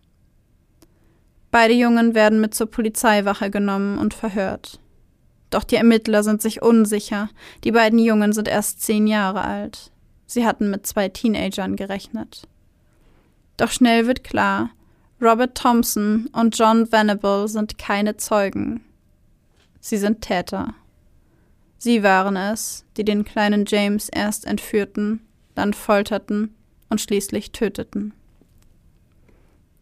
Beide 1.53 1.73
Jungen 1.73 2.17
werden 2.17 2.41
mit 2.41 2.53
zur 2.53 2.69
Polizeiwache 2.69 3.49
genommen 3.49 3.97
und 3.97 4.13
verhört. 4.13 4.81
Doch 5.51 5.63
die 5.63 5.77
Ermittler 5.77 6.25
sind 6.25 6.43
sich 6.43 6.63
unsicher. 6.63 7.29
Die 7.63 7.71
beiden 7.71 8.01
Jungen 8.01 8.33
sind 8.33 8.49
erst 8.49 8.83
zehn 8.83 9.07
Jahre 9.07 9.43
alt. 9.43 9.93
Sie 10.27 10.45
hatten 10.45 10.69
mit 10.69 10.85
zwei 10.85 11.11
Teenagern 11.11 11.77
gerechnet. 11.77 12.49
Doch 13.57 13.71
schnell 13.71 14.09
wird 14.09 14.25
klar, 14.25 14.71
Robert 15.23 15.57
Thompson 15.57 16.29
und 16.33 16.59
John 16.59 16.91
Venable 16.91 17.47
sind 17.47 17.79
keine 17.79 18.17
Zeugen. 18.17 18.85
Sie 19.79 19.97
sind 19.97 20.23
Täter. 20.23 20.75
Sie 21.79 22.03
waren 22.03 22.35
es, 22.35 22.85
die 22.97 23.05
den 23.05 23.25
kleinen 23.25 23.65
James 23.65 24.09
erst 24.09 24.45
entführten, 24.45 25.21
dann 25.59 25.75
folterten 25.75 26.55
und 26.89 27.01
schließlich 27.01 27.53
töteten. 27.53 28.15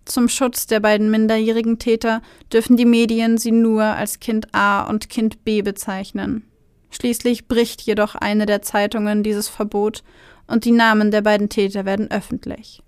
Zum 0.04 0.28
Schutz 0.28 0.66
der 0.66 0.80
beiden 0.80 1.10
minderjährigen 1.10 1.78
Täter 1.78 2.22
dürfen 2.52 2.76
die 2.76 2.84
Medien 2.84 3.38
sie 3.38 3.50
nur 3.50 3.82
als 3.82 4.20
Kind 4.20 4.54
A 4.54 4.82
und 4.82 5.08
Kind 5.08 5.44
B 5.44 5.62
bezeichnen. 5.62 6.44
Schließlich 6.90 7.48
bricht 7.48 7.82
jedoch 7.82 8.14
eine 8.14 8.46
der 8.46 8.62
Zeitungen 8.62 9.22
dieses 9.22 9.48
Verbot 9.48 10.02
und 10.46 10.64
die 10.64 10.70
Namen 10.72 11.10
der 11.10 11.22
beiden 11.22 11.48
Täter 11.48 11.84
werden 11.84 12.10
öffentlich. 12.10 12.82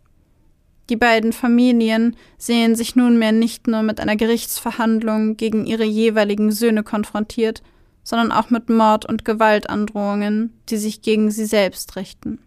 Die 0.91 0.97
beiden 0.97 1.33
Familien 1.33 2.17
sehen 2.39 2.75
sich 2.75 2.97
nunmehr 2.97 3.33
nicht 3.33 3.67
nur 3.67 3.83
mit 3.83 4.01
einer 4.01 4.17
Gerichtsverhandlung 4.17 5.37
gegen 5.37 5.67
ihre 5.67 5.85
jeweiligen 5.85 6.51
Söhne 6.51 6.83
konfrontiert, 6.83 7.63
sondern 8.03 8.33
auch 8.33 8.49
mit 8.49 8.71
Mord- 8.71 9.07
und 9.07 9.27
Gewaltandrohungen, 9.27 10.55
die 10.71 10.79
sich 10.79 11.03
gegen 11.03 11.31
sie 11.31 11.45
selbst 11.45 11.97
richten. 11.97 12.39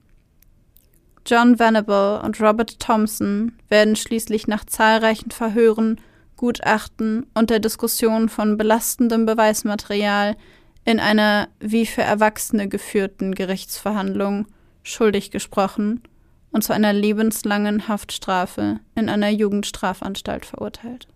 John 1.25 1.60
Venable 1.60 2.22
und 2.22 2.42
Robert 2.42 2.80
Thompson 2.80 3.54
werden 3.70 3.96
schließlich 3.96 4.48
nach 4.48 4.66
zahlreichen 4.66 5.32
Verhören, 5.32 6.00
Gutachten 6.36 7.28
und 7.36 7.51
der 7.51 7.60
Diskussion 7.60 8.28
von 8.28 8.58
belastendem 8.58 9.28
Beweismaterial 9.28 10.36
in 10.86 11.00
einer 11.00 11.50
wie 11.60 11.86
für 11.86 12.01
Erwachsene 12.01 12.68
geführten 12.68 13.36
Gerichtsverhandlung 13.36 14.48
schuldig 14.82 15.30
gesprochen 15.30 16.01
und 16.51 16.63
zu 16.63 16.74
einer 16.74 16.94
lebenslangen 16.94 17.88
Haftstrafe 17.88 18.80
in 18.96 19.10
einer 19.10 19.30
Jugendstrafanstalt 19.30 20.46
verurteilt. 20.46 21.08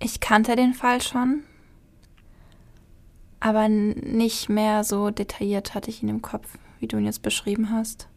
Ich 0.00 0.20
kannte 0.20 0.54
den 0.54 0.74
Fall 0.74 1.00
schon, 1.00 1.42
aber 3.40 3.68
nicht 3.68 4.48
mehr 4.48 4.84
so 4.84 5.10
detailliert 5.10 5.74
hatte 5.74 5.90
ich 5.90 6.02
ihn 6.02 6.08
im 6.08 6.22
Kopf, 6.22 6.58
wie 6.78 6.86
du 6.86 6.98
ihn 6.98 7.04
jetzt 7.04 7.22
beschrieben 7.22 7.70
hast. 7.70 8.08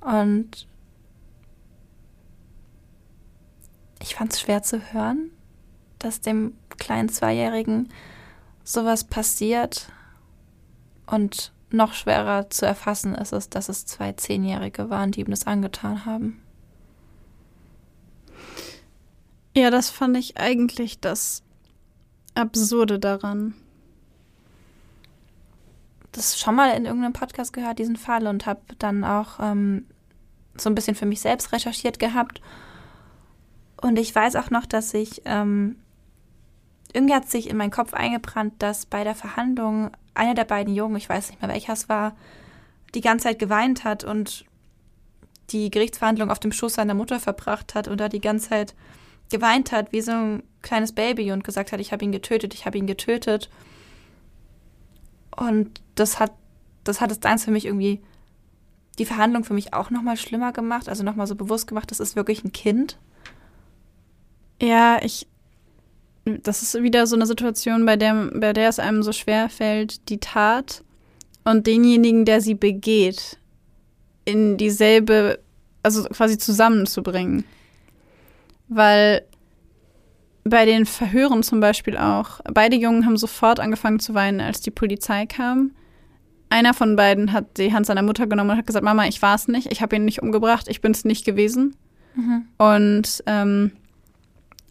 Und 0.00 0.66
ich 4.02 4.14
fand 4.14 4.32
es 4.32 4.40
schwer 4.40 4.62
zu 4.62 4.92
hören, 4.92 5.30
dass 5.98 6.20
dem 6.20 6.54
kleinen 6.78 7.08
Zweijährigen 7.08 7.88
sowas 8.64 9.04
passiert. 9.04 9.90
Und 11.06 11.52
noch 11.70 11.92
schwerer 11.92 12.50
zu 12.50 12.66
erfassen 12.66 13.14
ist 13.14 13.32
es, 13.32 13.48
dass 13.50 13.68
es 13.68 13.86
zwei 13.86 14.12
Zehnjährige 14.12 14.90
waren, 14.90 15.12
die 15.12 15.20
ihm 15.20 15.30
das 15.30 15.46
angetan 15.46 16.04
haben. 16.06 16.42
Ja, 19.54 19.70
das 19.70 19.90
fand 19.90 20.16
ich 20.16 20.36
eigentlich 20.36 21.00
das 21.00 21.42
Absurde 22.34 22.98
daran. 22.98 23.54
Das 26.12 26.38
schon 26.38 26.54
mal 26.54 26.76
in 26.76 26.86
irgendeinem 26.86 27.12
Podcast 27.12 27.52
gehört, 27.52 27.78
diesen 27.78 27.96
Fall, 27.96 28.26
und 28.26 28.46
habe 28.46 28.60
dann 28.78 29.04
auch 29.04 29.38
ähm, 29.40 29.86
so 30.56 30.68
ein 30.68 30.74
bisschen 30.74 30.94
für 30.94 31.06
mich 31.06 31.20
selbst 31.20 31.52
recherchiert 31.52 31.98
gehabt. 31.98 32.40
Und 33.80 33.98
ich 33.98 34.14
weiß 34.14 34.36
auch 34.36 34.50
noch, 34.50 34.66
dass 34.66 34.92
ich 34.94 35.22
ähm, 35.24 35.76
irgendwie 36.92 37.14
hat 37.14 37.28
sich 37.30 37.48
in 37.48 37.56
meinen 37.56 37.70
Kopf 37.70 37.94
eingebrannt, 37.94 38.54
dass 38.58 38.86
bei 38.86 39.04
der 39.04 39.14
Verhandlung 39.14 39.90
einer 40.14 40.34
der 40.34 40.44
beiden 40.44 40.74
Jungen, 40.74 40.96
ich 40.96 41.08
weiß 41.08 41.30
nicht 41.30 41.40
mehr 41.40 41.50
welcher 41.50 41.72
es 41.72 41.88
war, 41.88 42.16
die 42.94 43.00
ganze 43.00 43.24
Zeit 43.24 43.38
geweint 43.38 43.84
hat 43.84 44.04
und 44.04 44.44
die 45.50 45.70
Gerichtsverhandlung 45.70 46.30
auf 46.30 46.40
dem 46.40 46.52
Schoß 46.52 46.74
seiner 46.74 46.94
Mutter 46.94 47.20
verbracht 47.20 47.74
hat 47.74 47.88
und 47.88 47.98
da 48.00 48.08
die 48.08 48.20
ganze 48.20 48.50
Zeit 48.50 48.74
geweint 49.30 49.72
hat 49.72 49.92
wie 49.92 50.00
so 50.00 50.12
ein 50.12 50.42
kleines 50.62 50.92
Baby 50.92 51.32
und 51.32 51.44
gesagt 51.44 51.72
hat, 51.72 51.80
ich 51.80 51.92
habe 51.92 52.04
ihn 52.04 52.12
getötet, 52.12 52.54
ich 52.54 52.66
habe 52.66 52.78
ihn 52.78 52.86
getötet. 52.86 53.48
Und 55.36 55.80
das 55.94 56.18
hat, 56.18 56.32
das 56.84 57.00
hat 57.00 57.10
es 57.10 57.20
dann 57.20 57.38
für 57.38 57.50
mich 57.50 57.66
irgendwie 57.66 58.00
die 58.98 59.06
Verhandlung 59.06 59.44
für 59.44 59.54
mich 59.54 59.72
auch 59.72 59.90
nochmal 59.90 60.16
schlimmer 60.16 60.52
gemacht, 60.52 60.88
also 60.88 61.02
nochmal 61.02 61.26
so 61.26 61.34
bewusst 61.34 61.66
gemacht, 61.66 61.90
das 61.90 62.00
ist 62.00 62.16
wirklich 62.16 62.44
ein 62.44 62.52
Kind. 62.52 62.98
Ja, 64.60 65.00
ich 65.02 65.26
das 66.24 66.62
ist 66.62 66.82
wieder 66.82 67.06
so 67.06 67.16
eine 67.16 67.26
Situation, 67.26 67.86
bei 67.86 67.96
der, 67.96 68.30
bei 68.34 68.52
der 68.52 68.68
es 68.68 68.78
einem 68.78 69.02
so 69.02 69.12
schwer 69.12 69.48
fällt, 69.48 70.08
die 70.08 70.18
Tat 70.18 70.84
und 71.44 71.66
denjenigen, 71.66 72.24
der 72.24 72.40
sie 72.40 72.54
begeht, 72.54 73.38
in 74.24 74.56
dieselbe, 74.56 75.40
also 75.82 76.04
quasi 76.04 76.38
zusammenzubringen. 76.38 77.44
Weil 78.70 79.22
bei 80.44 80.64
den 80.64 80.86
Verhören 80.86 81.42
zum 81.42 81.60
Beispiel 81.60 81.96
auch, 81.96 82.40
beide 82.44 82.76
Jungen 82.76 83.04
haben 83.04 83.16
sofort 83.16 83.60
angefangen 83.60 84.00
zu 84.00 84.14
weinen, 84.14 84.40
als 84.40 84.60
die 84.60 84.70
Polizei 84.70 85.26
kam. 85.26 85.72
Einer 86.48 86.72
von 86.72 86.96
beiden 86.96 87.32
hat 87.32 87.58
die 87.58 87.72
Hand 87.72 87.86
seiner 87.86 88.02
Mutter 88.02 88.26
genommen 88.26 88.50
und 88.50 88.56
hat 88.56 88.66
gesagt, 88.66 88.84
Mama, 88.84 89.06
ich 89.06 89.20
war 89.22 89.34
es 89.34 89.48
nicht, 89.48 89.70
ich 89.70 89.82
habe 89.82 89.96
ihn 89.96 90.04
nicht 90.04 90.22
umgebracht, 90.22 90.66
ich 90.68 90.80
bin 90.80 90.92
es 90.92 91.04
nicht 91.04 91.24
gewesen. 91.24 91.76
Mhm. 92.14 92.44
Und 92.58 93.22
ähm, 93.26 93.72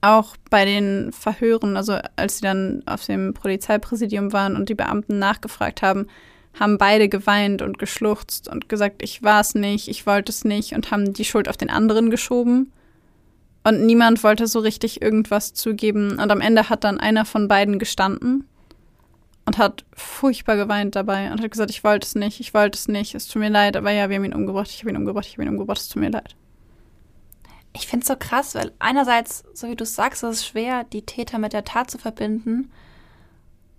auch 0.02 0.36
bei 0.50 0.66
den 0.66 1.12
Verhören, 1.12 1.78
also 1.78 1.98
als 2.16 2.38
sie 2.38 2.44
dann 2.44 2.84
auf 2.86 3.06
dem 3.06 3.34
Polizeipräsidium 3.34 4.34
waren 4.34 4.56
und 4.56 4.70
die 4.70 4.76
Beamten 4.76 5.20
nachgefragt 5.20 5.82
haben, 5.82 6.08
haben 6.60 6.78
beide 6.78 7.10
geweint 7.10 7.62
und 7.62 7.80
geschluchzt 7.80 8.48
und 8.48 8.70
gesagt, 8.70 9.04
ich 9.04 9.24
war 9.24 9.42
es 9.42 9.56
nicht, 9.56 9.88
ich 9.88 10.06
wollte 10.06 10.32
es 10.32 10.44
nicht 10.44 10.74
und 10.74 10.92
haben 10.92 11.14
die 11.14 11.26
Schuld 11.26 11.48
auf 11.48 11.58
den 11.58 11.70
anderen 11.70 12.10
geschoben. 12.10 12.72
Und 13.64 13.86
niemand 13.86 14.24
wollte 14.24 14.48
so 14.48 14.60
richtig 14.60 15.02
irgendwas 15.02 15.54
zugeben. 15.54 16.20
Und 16.20 16.32
am 16.32 16.42
Ende 16.42 16.70
hat 16.70 16.84
dann 16.84 17.00
einer 17.00 17.26
von 17.26 17.48
beiden 17.48 17.78
gestanden 17.78 18.46
und 19.46 19.58
hat 19.58 19.84
furchtbar 19.94 20.56
geweint 20.56 20.96
dabei 20.96 21.32
und 21.32 21.42
hat 21.42 21.52
gesagt, 21.52 21.72
ich 21.72 21.84
wollte 21.84 22.06
es 22.06 22.16
nicht, 22.16 22.40
ich 22.40 22.54
wollte 22.54 22.78
es 22.78 22.88
nicht, 22.88 23.16
es 23.16 23.28
tut 23.28 23.42
mir 23.42 23.50
leid, 23.50 23.76
aber 23.76 23.92
ja, 23.92 24.10
wir 24.10 24.18
haben 24.18 24.26
ihn 24.26 24.34
umgebracht, 24.34 24.70
ich 24.70 24.82
habe 24.82 24.92
ihn 24.92 24.98
umgebracht, 24.98 25.26
ich 25.26 25.34
habe 25.34 25.44
ihn 25.44 25.50
umgebracht, 25.50 25.80
es 25.80 25.90
tut 25.90 26.02
mir 26.02 26.10
leid 26.10 26.36
ich 27.74 27.88
finde 27.88 28.04
es 28.04 28.08
so 28.08 28.16
krass, 28.16 28.56
weil 28.56 28.72
einerseits, 28.80 29.44
so 29.54 29.68
wie 29.68 29.76
du 29.76 29.86
sagst, 29.86 30.24
ist 30.24 30.30
es 30.30 30.48
schwer, 30.48 30.84
die 30.86 31.04
Täter 31.04 31.38
mit 31.38 31.54
der 31.54 31.66
Tat 31.66 31.92
zu 31.92 31.98
verbinden. 31.98 32.72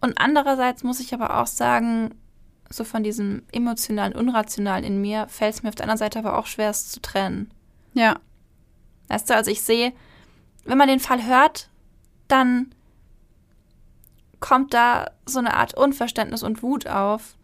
Und 0.00 0.18
andererseits 0.18 0.84
muss 0.84 1.00
ich 1.00 1.12
aber 1.12 1.40
auch 1.40 1.46
sagen, 1.46 2.14
so 2.70 2.84
von 2.84 3.02
diesem 3.02 3.42
emotionalen, 3.52 4.14
unrationalen 4.14 4.84
in 4.84 5.00
mir 5.00 5.26
fällt 5.28 5.54
es 5.54 5.62
mir 5.62 5.70
auf 5.70 5.74
der 5.74 5.84
anderen 5.84 5.98
Seite 5.98 6.20
aber 6.20 6.38
auch 6.38 6.46
schwer, 6.46 6.70
es 6.70 6.88
zu 6.88 7.00
trennen. 7.00 7.50
Ja. 7.94 8.20
Weißt 9.10 9.28
du, 9.28 9.34
also 9.34 9.50
ich 9.50 9.60
sehe, 9.60 9.92
wenn 10.64 10.78
man 10.78 10.88
den 10.88 11.00
Fall 11.00 11.26
hört, 11.26 11.68
dann 12.28 12.72
kommt 14.38 14.72
da 14.72 15.10
so 15.26 15.40
eine 15.40 15.54
Art 15.54 15.74
Unverständnis 15.74 16.42
und 16.42 16.62
Wut 16.62 16.86
auf. 16.86 17.36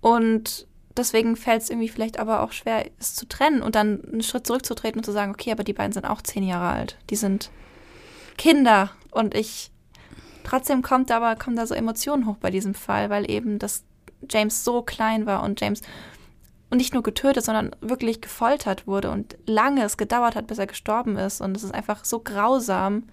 Und 0.00 0.66
deswegen 0.96 1.34
fällt 1.34 1.62
es 1.62 1.70
irgendwie 1.70 1.88
vielleicht 1.88 2.20
aber 2.20 2.42
auch 2.42 2.52
schwer, 2.52 2.88
es 3.00 3.14
zu 3.14 3.26
trennen 3.26 3.62
und 3.62 3.74
dann 3.74 4.04
einen 4.04 4.22
Schritt 4.22 4.46
zurückzutreten 4.46 5.00
und 5.00 5.04
zu 5.04 5.12
sagen, 5.12 5.32
okay, 5.32 5.50
aber 5.50 5.64
die 5.64 5.72
beiden 5.72 5.92
sind 5.92 6.04
auch 6.04 6.20
zehn 6.20 6.42
Jahre 6.42 6.68
alt. 6.68 6.98
Die 7.08 7.16
sind 7.16 7.50
Kinder 8.36 8.90
und 9.10 9.34
ich 9.34 9.70
trotzdem 10.44 10.82
kommt 10.82 11.10
aber 11.10 11.36
kommen 11.36 11.56
da 11.56 11.66
so 11.66 11.74
Emotionen 11.74 12.26
hoch 12.26 12.36
bei 12.36 12.50
diesem 12.50 12.74
Fall, 12.74 13.08
weil 13.08 13.28
eben 13.30 13.58
das 13.58 13.84
James 14.28 14.62
so 14.62 14.82
klein 14.82 15.24
war 15.26 15.42
und 15.42 15.60
James 15.60 15.80
und 16.70 16.78
nicht 16.78 16.92
nur 16.92 17.02
getötet, 17.02 17.44
sondern 17.44 17.70
wirklich 17.80 18.20
gefoltert 18.20 18.86
wurde 18.86 19.10
und 19.10 19.36
lange 19.46 19.84
es 19.84 19.96
gedauert 19.96 20.34
hat, 20.34 20.46
bis 20.46 20.58
er 20.58 20.66
gestorben 20.66 21.16
ist 21.16 21.40
und 21.40 21.56
es 21.56 21.62
ist 21.62 21.74
einfach 21.74 22.04
so 22.04 22.20
grausam. 22.20 23.04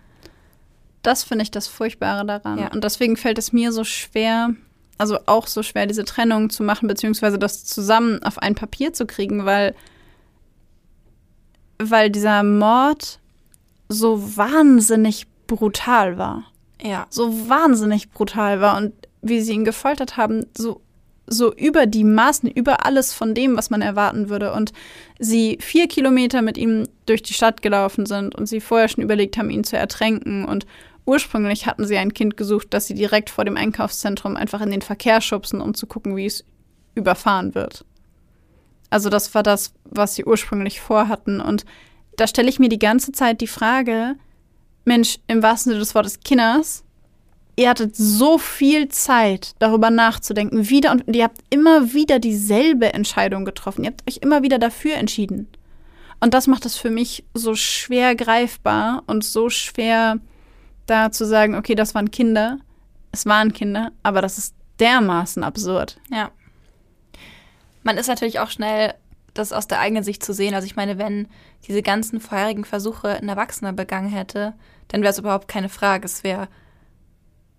Das 1.01 1.23
finde 1.23 1.43
ich 1.43 1.51
das 1.51 1.67
Furchtbare 1.67 2.25
daran. 2.25 2.57
Ja. 2.57 2.71
Und 2.71 2.83
deswegen 2.83 3.15
fällt 3.15 3.37
es 3.37 3.53
mir 3.53 3.71
so 3.71 3.83
schwer, 3.83 4.55
also 4.97 5.19
auch 5.25 5.47
so 5.47 5.63
schwer, 5.63 5.85
diese 5.85 6.03
Trennung 6.03 6.49
zu 6.49 6.63
machen, 6.63 6.87
beziehungsweise 6.87 7.39
das 7.39 7.63
zusammen 7.63 8.21
auf 8.23 8.39
ein 8.39 8.55
Papier 8.55 8.91
zu 8.91 9.05
kriegen, 9.05 9.45
weil, 9.45 9.75
weil 11.77 12.09
dieser 12.09 12.43
Mord 12.43 13.19
so 13.87 14.35
wahnsinnig 14.35 15.27
brutal 15.47 16.17
war. 16.17 16.43
Ja. 16.81 17.07
So 17.09 17.49
wahnsinnig 17.49 18.09
brutal 18.11 18.59
war 18.59 18.77
und 18.77 18.93
wie 19.21 19.41
sie 19.41 19.53
ihn 19.53 19.65
gefoltert 19.65 20.17
haben, 20.17 20.45
so, 20.57 20.81
so 21.27 21.53
über 21.53 21.85
die 21.85 22.03
Maßen, 22.03 22.49
über 22.49 22.85
alles 22.85 23.13
von 23.13 23.33
dem, 23.33 23.57
was 23.57 23.69
man 23.69 23.81
erwarten 23.81 24.29
würde. 24.29 24.53
Und 24.53 24.73
sie 25.19 25.57
vier 25.61 25.87
Kilometer 25.87 26.41
mit 26.41 26.57
ihm 26.57 26.87
durch 27.05 27.23
die 27.23 27.33
Stadt 27.33 27.61
gelaufen 27.61 28.05
sind 28.05 28.35
und 28.35 28.47
sie 28.47 28.61
vorher 28.61 28.87
schon 28.87 29.03
überlegt 29.03 29.37
haben, 29.37 29.49
ihn 29.49 29.63
zu 29.63 29.77
ertränken 29.77 30.45
und 30.45 30.65
Ursprünglich 31.05 31.67
hatten 31.67 31.85
sie 31.85 31.97
ein 31.97 32.13
Kind 32.13 32.35
gesucht, 32.35 32.67
das 32.71 32.87
sie 32.87 32.95
direkt 32.95 33.29
vor 33.29 33.45
dem 33.45 33.57
Einkaufszentrum 33.57 34.35
einfach 34.35 34.61
in 34.61 34.71
den 34.71 34.81
Verkehr 34.81 35.21
schubsen, 35.21 35.61
um 35.61 35.75
zu 35.75 35.85
gucken, 35.85 36.15
wie 36.15 36.25
es 36.25 36.43
überfahren 36.95 37.53
wird. 37.53 37.85
Also 38.89 39.09
das 39.09 39.35
war 39.35 39.43
das, 39.43 39.73
was 39.83 40.15
sie 40.15 40.25
ursprünglich 40.25 40.81
vorhatten. 40.81 41.41
Und 41.41 41.65
da 42.17 42.27
stelle 42.27 42.49
ich 42.49 42.59
mir 42.59 42.69
die 42.69 42.79
ganze 42.79 43.11
Zeit 43.11 43.41
die 43.41 43.47
Frage, 43.47 44.15
Mensch, 44.83 45.19
im 45.27 45.43
wahrsten 45.43 45.71
Sinne 45.71 45.79
des 45.79 45.93
Wortes 45.93 46.21
Kinders, 46.21 46.83
ihr 47.55 47.69
hattet 47.69 47.95
so 47.95 48.37
viel 48.37 48.89
Zeit, 48.89 49.55
darüber 49.59 49.89
nachzudenken, 49.89 50.69
wieder 50.69 50.91
und 50.91 51.15
ihr 51.15 51.23
habt 51.23 51.41
immer 51.49 51.93
wieder 51.93 52.19
dieselbe 52.19 52.93
Entscheidung 52.93 53.45
getroffen. 53.45 53.83
Ihr 53.83 53.91
habt 53.91 54.03
euch 54.09 54.17
immer 54.17 54.43
wieder 54.43 54.59
dafür 54.59 54.95
entschieden. 54.95 55.47
Und 56.19 56.33
das 56.33 56.47
macht 56.47 56.65
es 56.65 56.77
für 56.77 56.89
mich 56.89 57.25
so 57.33 57.55
schwer 57.55 58.15
greifbar 58.15 59.03
und 59.07 59.23
so 59.23 59.49
schwer 59.49 60.19
da 60.85 61.11
zu 61.11 61.25
sagen, 61.25 61.55
okay, 61.55 61.75
das 61.75 61.95
waren 61.95 62.11
Kinder, 62.11 62.59
es 63.11 63.25
waren 63.25 63.53
Kinder, 63.53 63.91
aber 64.03 64.21
das 64.21 64.37
ist 64.37 64.55
dermaßen 64.79 65.43
absurd. 65.43 65.97
Ja. 66.11 66.31
Man 67.83 67.97
ist 67.97 68.07
natürlich 68.07 68.39
auch 68.39 68.49
schnell, 68.49 68.93
das 69.33 69.53
aus 69.53 69.67
der 69.67 69.79
eigenen 69.79 70.03
Sicht 70.03 70.23
zu 70.23 70.33
sehen. 70.33 70.53
Also 70.53 70.65
ich 70.65 70.75
meine, 70.75 70.97
wenn 70.97 71.27
diese 71.67 71.81
ganzen 71.81 72.19
vorherigen 72.19 72.65
Versuche 72.65 73.09
ein 73.09 73.29
Erwachsener 73.29 73.73
begangen 73.73 74.09
hätte, 74.09 74.53
dann 74.87 75.01
wäre 75.01 75.11
es 75.11 75.19
überhaupt 75.19 75.47
keine 75.47 75.69
Frage. 75.69 76.05
Es 76.05 76.23
wäre 76.23 76.47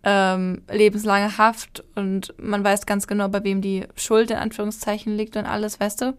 ähm, 0.03 0.63
lebenslange 0.71 1.39
Haft 1.39 1.83
und 1.95 2.35
man 2.39 2.63
weiß 2.63 2.87
ganz 2.87 3.07
genau, 3.07 3.29
bei 3.29 3.43
wem 3.45 3.61
die 3.61 3.87
Schuld 3.97 4.31
in 4.31 4.37
Anführungszeichen 4.37 5.17
liegt 5.17 5.37
und 5.37 5.47
alles, 5.47 5.81
weißt 5.81 6.03
du? 6.03 6.17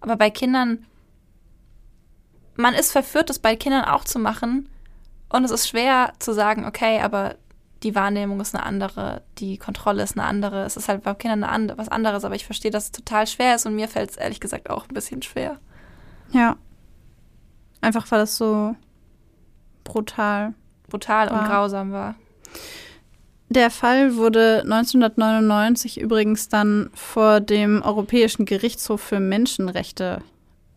Aber 0.00 0.16
bei 0.16 0.30
Kindern, 0.30 0.84
man 2.56 2.74
ist 2.74 2.92
verführt, 2.92 3.30
das 3.30 3.38
bei 3.38 3.56
Kindern 3.56 3.84
auch 3.84 4.04
zu 4.04 4.18
machen, 4.18 4.68
und 5.32 5.44
es 5.44 5.50
ist 5.50 5.66
schwer 5.66 6.12
zu 6.18 6.34
sagen, 6.34 6.66
okay, 6.66 7.00
aber 7.00 7.36
die 7.82 7.94
Wahrnehmung 7.94 8.38
ist 8.40 8.54
eine 8.54 8.64
andere, 8.64 9.22
die 9.38 9.56
Kontrolle 9.56 10.02
ist 10.02 10.16
eine 10.16 10.26
andere. 10.26 10.64
Es 10.64 10.76
ist 10.76 10.88
halt 10.88 11.02
bei 11.02 11.14
Kindern 11.14 11.42
eine 11.42 11.76
was 11.78 11.88
anderes, 11.88 12.24
aber 12.24 12.34
ich 12.34 12.44
verstehe, 12.44 12.70
dass 12.70 12.84
es 12.84 12.92
total 12.92 13.26
schwer 13.26 13.54
ist 13.54 13.66
und 13.66 13.74
mir 13.74 13.88
fällt 13.88 14.10
es 14.10 14.16
ehrlich 14.16 14.40
gesagt 14.40 14.68
auch 14.68 14.86
ein 14.86 14.94
bisschen 14.94 15.22
schwer. 15.22 15.58
Ja. 16.32 16.56
Einfach 17.80 18.08
weil 18.10 18.20
es 18.20 18.36
so 18.36 18.76
brutal. 19.84 20.54
Brutal 20.88 21.28
und 21.28 21.38
War. 21.38 21.48
grausam 21.48 21.92
war. 21.92 22.14
Der 23.48 23.70
Fall 23.70 24.16
wurde 24.16 24.62
1999 24.62 26.00
übrigens 26.00 26.48
dann 26.48 26.88
vor 26.94 27.40
dem 27.40 27.82
Europäischen 27.82 28.46
Gerichtshof 28.46 29.00
für 29.02 29.20
Menschenrechte 29.20 30.22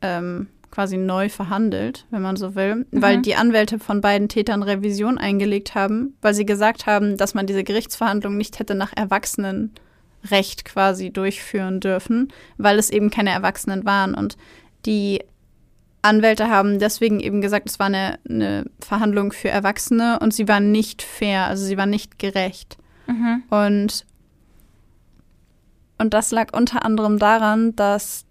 ähm, 0.01 0.47
quasi 0.71 0.97
neu 0.97 1.29
verhandelt, 1.29 2.05
wenn 2.11 2.21
man 2.21 2.35
so 2.35 2.53
will, 2.55 2.75
Mhm. 2.75 2.85
weil 2.91 3.21
die 3.21 3.35
Anwälte 3.35 3.79
von 3.79 4.01
beiden 4.01 4.27
Tätern 4.27 4.61
Revision 4.61 5.17
eingelegt 5.17 5.73
haben, 5.73 6.17
weil 6.21 6.33
sie 6.33 6.45
gesagt 6.45 6.85
haben, 6.85 7.15
dass 7.15 7.33
man 7.33 7.47
diese 7.47 7.63
Gerichtsverhandlung 7.63 8.35
nicht 8.35 8.59
hätte 8.59 8.75
nach 8.75 8.91
Erwachsenenrecht 8.93 10.65
quasi 10.65 11.11
durchführen 11.11 11.79
dürfen, 11.79 12.27
weil 12.57 12.77
es 12.77 12.89
eben 12.89 13.09
keine 13.09 13.29
Erwachsenen 13.29 13.85
waren. 13.85 14.13
Und 14.15 14.35
die 14.85 15.23
Anwälte 16.05 16.49
haben 16.49 16.79
deswegen 16.79 17.19
eben 17.19 17.41
gesagt, 17.41 17.69
es 17.69 17.79
war 17.79 17.87
eine, 17.87 18.19
eine 18.29 18.65
Verhandlung 18.79 19.31
für 19.31 19.49
Erwachsene 19.49 20.19
und 20.19 20.33
sie 20.33 20.47
war 20.47 20.59
nicht 20.59 21.01
fair, 21.01 21.47
also 21.47 21.65
sie 21.65 21.77
war 21.77 21.85
nicht 21.85 22.19
gerecht. 22.19 22.77
Mhm. 23.07 23.43
Und, 23.49 24.05
und 25.97 26.13
das 26.13 26.31
lag 26.31 26.55
unter 26.55 26.85
anderem 26.85 27.19
daran, 27.19 27.75
dass 27.75 28.25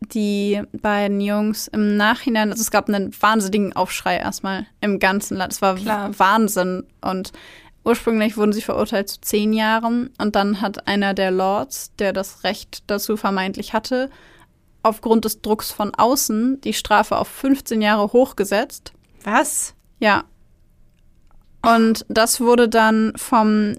die 0.00 0.62
beiden 0.72 1.20
Jungs 1.20 1.68
im 1.68 1.96
Nachhinein, 1.96 2.50
also 2.50 2.62
es 2.62 2.70
gab 2.70 2.88
einen 2.88 3.12
wahnsinnigen 3.20 3.74
Aufschrei 3.74 4.16
erstmal 4.16 4.66
im 4.80 4.98
ganzen 4.98 5.36
Land. 5.36 5.52
Es 5.52 5.62
war 5.62 5.74
Klar. 5.74 6.18
Wahnsinn. 6.18 6.84
Und 7.02 7.32
ursprünglich 7.84 8.36
wurden 8.36 8.52
sie 8.52 8.62
verurteilt 8.62 9.10
zu 9.10 9.20
zehn 9.20 9.52
Jahren. 9.52 10.10
Und 10.18 10.36
dann 10.36 10.60
hat 10.60 10.86
einer 10.88 11.12
der 11.12 11.30
Lords, 11.30 11.94
der 11.98 12.12
das 12.12 12.44
Recht 12.44 12.82
dazu 12.86 13.16
vermeintlich 13.16 13.74
hatte, 13.74 14.10
aufgrund 14.82 15.24
des 15.24 15.42
Drucks 15.42 15.70
von 15.70 15.94
außen 15.94 16.60
die 16.62 16.72
Strafe 16.72 17.16
auf 17.16 17.28
15 17.28 17.82
Jahre 17.82 18.12
hochgesetzt. 18.12 18.92
Was? 19.24 19.74
Ja. 19.98 20.24
Und 21.62 22.06
das 22.08 22.40
wurde 22.40 22.68
dann 22.68 23.12
vom 23.16 23.76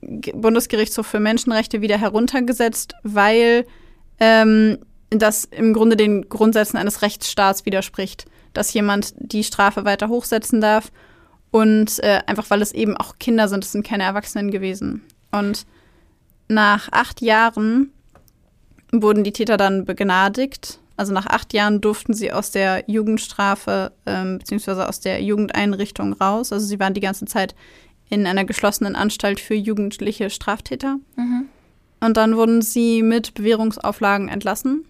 Bundesgerichtshof 0.00 1.06
für 1.06 1.20
Menschenrechte 1.20 1.82
wieder 1.82 1.98
heruntergesetzt, 1.98 2.94
weil 3.02 3.66
ähm, 4.18 4.78
das 5.10 5.44
im 5.44 5.74
Grunde 5.74 5.96
den 5.96 6.28
Grundsätzen 6.28 6.78
eines 6.78 7.02
Rechtsstaats 7.02 7.66
widerspricht, 7.66 8.24
dass 8.54 8.72
jemand 8.72 9.12
die 9.18 9.44
Strafe 9.44 9.84
weiter 9.84 10.08
hochsetzen 10.08 10.60
darf 10.60 10.90
und 11.50 11.98
äh, 12.00 12.20
einfach 12.26 12.48
weil 12.48 12.62
es 12.62 12.72
eben 12.72 12.96
auch 12.96 13.18
Kinder 13.18 13.48
sind, 13.48 13.64
es 13.64 13.72
sind 13.72 13.86
keine 13.86 14.04
Erwachsenen 14.04 14.50
gewesen. 14.50 15.02
Und 15.32 15.66
nach 16.48 16.88
acht 16.92 17.20
Jahren 17.20 17.92
wurden 18.92 19.24
die 19.24 19.32
Täter 19.32 19.56
dann 19.56 19.84
begnadigt. 19.84 20.78
Also 20.96 21.14
nach 21.14 21.26
acht 21.26 21.54
Jahren 21.54 21.80
durften 21.80 22.12
sie 22.12 22.32
aus 22.32 22.50
der 22.50 22.84
Jugendstrafe 22.86 23.92
ähm, 24.04 24.38
beziehungsweise 24.38 24.88
aus 24.88 25.00
der 25.00 25.22
Jugendeinrichtung 25.22 26.12
raus. 26.12 26.52
Also 26.52 26.66
sie 26.66 26.78
waren 26.78 26.94
die 26.94 27.00
ganze 27.00 27.24
Zeit 27.24 27.54
in 28.10 28.26
einer 28.26 28.44
geschlossenen 28.44 28.96
Anstalt 28.96 29.40
für 29.40 29.54
jugendliche 29.54 30.28
Straftäter. 30.28 30.98
Mhm. 31.16 31.46
Und 32.00 32.16
dann 32.16 32.36
wurden 32.36 32.60
sie 32.60 33.02
mit 33.02 33.34
Bewährungsauflagen 33.34 34.28
entlassen. 34.28 34.84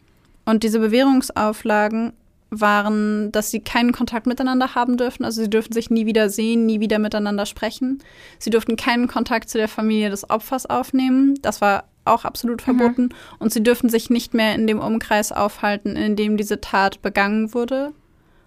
Und 0.44 0.62
diese 0.62 0.80
Bewährungsauflagen 0.80 2.12
waren, 2.50 3.30
dass 3.30 3.50
sie 3.50 3.60
keinen 3.60 3.92
Kontakt 3.92 4.26
miteinander 4.26 4.74
haben 4.74 4.96
dürfen. 4.96 5.24
Also 5.24 5.42
sie 5.42 5.50
dürfen 5.50 5.72
sich 5.72 5.90
nie 5.90 6.06
wieder 6.06 6.28
sehen, 6.28 6.66
nie 6.66 6.80
wieder 6.80 6.98
miteinander 6.98 7.46
sprechen. 7.46 8.02
Sie 8.38 8.50
durften 8.50 8.76
keinen 8.76 9.06
Kontakt 9.06 9.48
zu 9.48 9.58
der 9.58 9.68
Familie 9.68 10.10
des 10.10 10.28
Opfers 10.28 10.66
aufnehmen. 10.66 11.38
Das 11.42 11.60
war 11.60 11.84
auch 12.04 12.24
absolut 12.24 12.62
verboten. 12.62 13.10
Und 13.38 13.52
sie 13.52 13.62
dürfen 13.62 13.88
sich 13.88 14.10
nicht 14.10 14.34
mehr 14.34 14.54
in 14.54 14.66
dem 14.66 14.78
Umkreis 14.80 15.32
aufhalten, 15.32 15.96
in 15.96 16.16
dem 16.16 16.36
diese 16.36 16.60
Tat 16.60 17.02
begangen 17.02 17.54
wurde. 17.54 17.92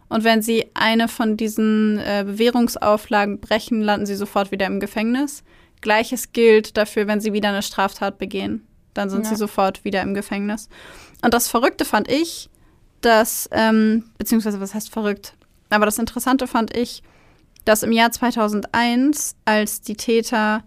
Und 0.10 0.24
wenn 0.24 0.42
sie 0.42 0.66
eine 0.74 1.08
von 1.08 1.38
diesen 1.38 1.98
äh, 2.00 2.24
Bewährungsauflagen 2.26 3.40
brechen, 3.40 3.82
landen 3.82 4.06
sie 4.06 4.16
sofort 4.16 4.52
wieder 4.52 4.68
im 4.68 4.80
Gefängnis. 4.80 5.44
Gleiches 5.82 6.32
gilt 6.34 6.78
dafür, 6.78 7.08
wenn 7.08 7.20
sie 7.22 7.34
wieder 7.34 7.50
eine 7.50 7.62
Straftat 7.64 8.18
begehen. 8.18 8.66
Dann 8.94 9.10
sind 9.10 9.24
Ja. 9.24 9.30
sie 9.30 9.36
sofort 9.36 9.84
wieder 9.84 10.02
im 10.02 10.14
Gefängnis. 10.14 10.70
Und 11.24 11.34
das 11.34 11.48
Verrückte 11.48 11.84
fand 11.86 12.12
ich, 12.12 12.50
dass, 13.02 13.50
ähm, 13.52 14.06
beziehungsweise 14.18 14.62
was 14.62 14.74
heißt 14.74 14.90
verrückt? 14.92 15.36
Aber 15.70 15.86
das 15.86 15.98
Interessante 15.98 16.48
fand 16.48 16.76
ich, 16.78 17.02
dass 17.66 17.82
im 17.84 17.92
Jahr 17.92 18.12
2001, 18.12 19.36
als 19.46 19.82
die 19.82 19.96
Täter 19.96 20.64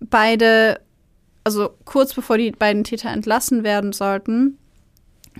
beide, 0.00 0.80
also 1.44 1.70
kurz 1.84 2.14
bevor 2.14 2.38
die 2.38 2.50
beiden 2.52 2.84
Täter 2.84 3.10
entlassen 3.10 3.64
werden 3.64 3.92
sollten, 3.92 4.58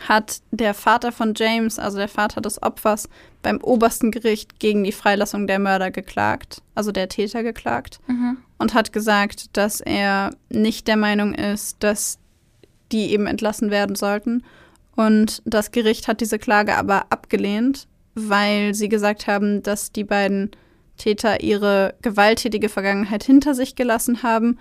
hat 0.01 0.41
der 0.51 0.73
Vater 0.75 1.13
von 1.13 1.35
James, 1.37 1.79
also 1.79 1.99
der 1.99 2.09
Vater 2.09 2.41
des 2.41 2.63
Opfers, 2.63 3.09
beim 3.43 3.59
obersten 3.61 4.11
Gericht 4.11 4.61
gegen 4.61 4.85
die 4.85 4.93
Freilassung 4.93 5.47
der 5.47 5.59
Mörder 5.59 5.91
geklagt, 5.91 6.63
also 6.75 6.93
der 6.93 7.09
Täter 7.09 7.43
geklagt 7.43 8.01
Mhm. 8.07 8.39
und 8.59 8.75
hat 8.75 8.93
gesagt, 8.93 9.57
dass 9.57 9.81
er 9.81 10.31
nicht 10.49 10.87
der 10.87 10.97
Meinung 10.97 11.35
ist, 11.35 11.77
dass 11.81 12.19
die 12.93 13.13
eben 13.13 13.27
entlassen 13.27 13.71
werden 13.71 13.97
sollten. 13.97 14.45
Und 14.97 15.43
das 15.45 15.71
Gericht 15.71 16.09
hat 16.09 16.21
diese 16.21 16.39
Klage 16.39 16.77
aber 16.77 17.07
abgelehnt, 17.11 17.87
weil 18.15 18.75
sie 18.75 18.89
gesagt 18.89 19.27
haben, 19.27 19.63
dass 19.63 19.93
die 19.93 20.05
beiden 20.05 20.51
Täter 20.99 21.41
ihre 21.41 21.95
gewalttätige 22.03 22.69
Vergangenheit 22.69 23.25
hinter 23.25 23.55
sich 23.55 23.75
gelassen 23.77 24.23
haben 24.23 24.59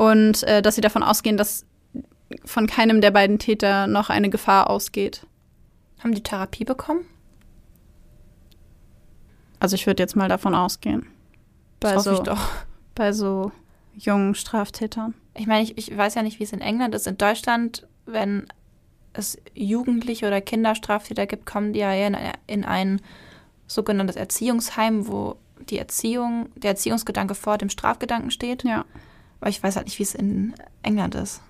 und 0.00 0.44
äh, 0.44 0.62
dass 0.62 0.76
sie 0.76 0.80
davon 0.80 1.02
ausgehen, 1.02 1.36
dass 1.36 1.66
von 2.46 2.66
keinem 2.66 3.02
der 3.02 3.10
beiden 3.10 3.38
Täter 3.38 3.86
noch 3.86 4.08
eine 4.08 4.30
Gefahr 4.30 4.70
ausgeht. 4.70 5.26
Haben 6.02 6.14
die 6.14 6.22
Therapie 6.22 6.64
bekommen? 6.64 7.04
Also 9.58 9.74
ich 9.74 9.86
würde 9.86 10.02
jetzt 10.02 10.16
mal 10.16 10.30
davon 10.30 10.54
ausgehen. 10.54 11.06
Bei 11.80 11.92
Das 11.92 12.04
so, 12.04 12.14
ich 12.14 12.20
doch. 12.20 12.40
bei 12.94 13.12
so 13.12 13.52
jungen 13.94 14.34
Straftätern. 14.34 15.12
Ich 15.34 15.46
meine, 15.46 15.64
ich, 15.64 15.76
ich 15.76 15.94
weiß 15.94 16.14
ja 16.14 16.22
nicht, 16.22 16.40
wie 16.40 16.44
es 16.44 16.54
in 16.54 16.62
England 16.62 16.94
ist. 16.94 17.06
In 17.06 17.18
Deutschland, 17.18 17.86
wenn 18.06 18.46
es 19.12 19.36
Jugendliche 19.52 20.26
oder 20.26 20.40
Kinderstraftäter 20.40 21.26
gibt, 21.26 21.44
kommen 21.44 21.74
die 21.74 21.80
ja 21.80 21.92
in, 21.92 22.16
in 22.46 22.64
ein 22.64 23.02
sogenanntes 23.66 24.16
Erziehungsheim, 24.16 25.08
wo 25.08 25.36
die 25.68 25.76
Erziehung, 25.76 26.48
der 26.56 26.70
Erziehungsgedanke 26.70 27.34
vor 27.34 27.58
dem 27.58 27.68
Strafgedanken 27.68 28.30
steht. 28.30 28.64
Ja. 28.64 28.86
Aber 29.40 29.50
ich 29.50 29.62
weiß 29.62 29.76
halt 29.76 29.86
nicht, 29.86 29.98
wie 29.98 30.04
es 30.04 30.14
in 30.14 30.54
England 30.82 31.14
ist. 31.14 31.40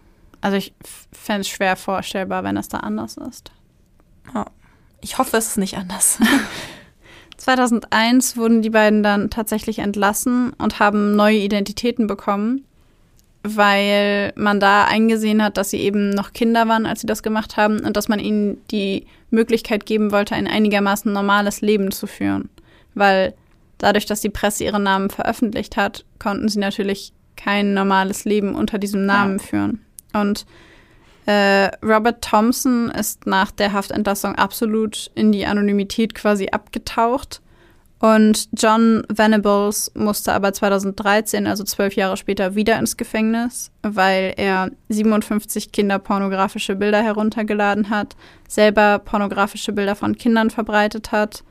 Also 0.40 0.56
ich 0.56 0.72
fände 1.12 1.42
es 1.42 1.48
schwer 1.48 1.76
vorstellbar, 1.76 2.44
wenn 2.44 2.56
es 2.56 2.68
da 2.68 2.78
anders 2.78 3.16
ist. 3.16 3.52
Ich 5.00 5.18
hoffe, 5.18 5.36
es 5.36 5.48
ist 5.48 5.56
nicht 5.58 5.76
anders. 5.76 6.18
2001 7.36 8.36
wurden 8.36 8.62
die 8.62 8.70
beiden 8.70 9.02
dann 9.02 9.30
tatsächlich 9.30 9.78
entlassen 9.78 10.52
und 10.58 10.78
haben 10.78 11.16
neue 11.16 11.38
Identitäten 11.38 12.06
bekommen, 12.06 12.64
weil 13.42 14.32
man 14.36 14.60
da 14.60 14.84
eingesehen 14.84 15.42
hat, 15.42 15.56
dass 15.56 15.70
sie 15.70 15.80
eben 15.80 16.10
noch 16.10 16.34
Kinder 16.34 16.68
waren, 16.68 16.84
als 16.84 17.00
sie 17.00 17.06
das 17.06 17.22
gemacht 17.22 17.56
haben 17.56 17.80
und 17.80 17.96
dass 17.96 18.08
man 18.08 18.20
ihnen 18.20 18.60
die 18.70 19.06
Möglichkeit 19.30 19.86
geben 19.86 20.12
wollte, 20.12 20.34
ein 20.34 20.46
einigermaßen 20.46 21.10
normales 21.10 21.62
Leben 21.62 21.90
zu 21.90 22.06
führen. 22.06 22.50
Weil 22.94 23.34
dadurch, 23.78 24.04
dass 24.04 24.20
die 24.20 24.28
Presse 24.28 24.64
ihre 24.64 24.80
Namen 24.80 25.08
veröffentlicht 25.08 25.78
hat, 25.78 26.04
konnten 26.18 26.48
sie 26.48 26.58
natürlich 26.58 27.14
kein 27.42 27.74
normales 27.74 28.24
Leben 28.24 28.54
unter 28.54 28.78
diesem 28.78 29.06
Namen 29.06 29.38
führen. 29.38 29.84
Und 30.12 30.46
äh, 31.26 31.70
Robert 31.84 32.22
Thompson 32.22 32.90
ist 32.90 33.26
nach 33.26 33.50
der 33.50 33.72
Haftentlassung 33.72 34.34
absolut 34.34 35.10
in 35.14 35.32
die 35.32 35.46
Anonymität 35.46 36.14
quasi 36.14 36.48
abgetaucht. 36.50 37.40
Und 37.98 38.48
John 38.56 39.02
Venables 39.08 39.92
musste 39.94 40.32
aber 40.32 40.54
2013, 40.54 41.46
also 41.46 41.64
zwölf 41.64 41.94
Jahre 41.96 42.16
später, 42.16 42.54
wieder 42.54 42.78
ins 42.78 42.96
Gefängnis, 42.96 43.70
weil 43.82 44.32
er 44.38 44.70
57 44.88 45.70
kinderpornografische 45.70 46.76
Bilder 46.76 47.02
heruntergeladen 47.02 47.90
hat, 47.90 48.16
selber 48.48 48.98
pornografische 48.98 49.72
Bilder 49.72 49.96
von 49.96 50.16
Kindern 50.16 50.48
verbreitet 50.48 51.12
hat. 51.12 51.44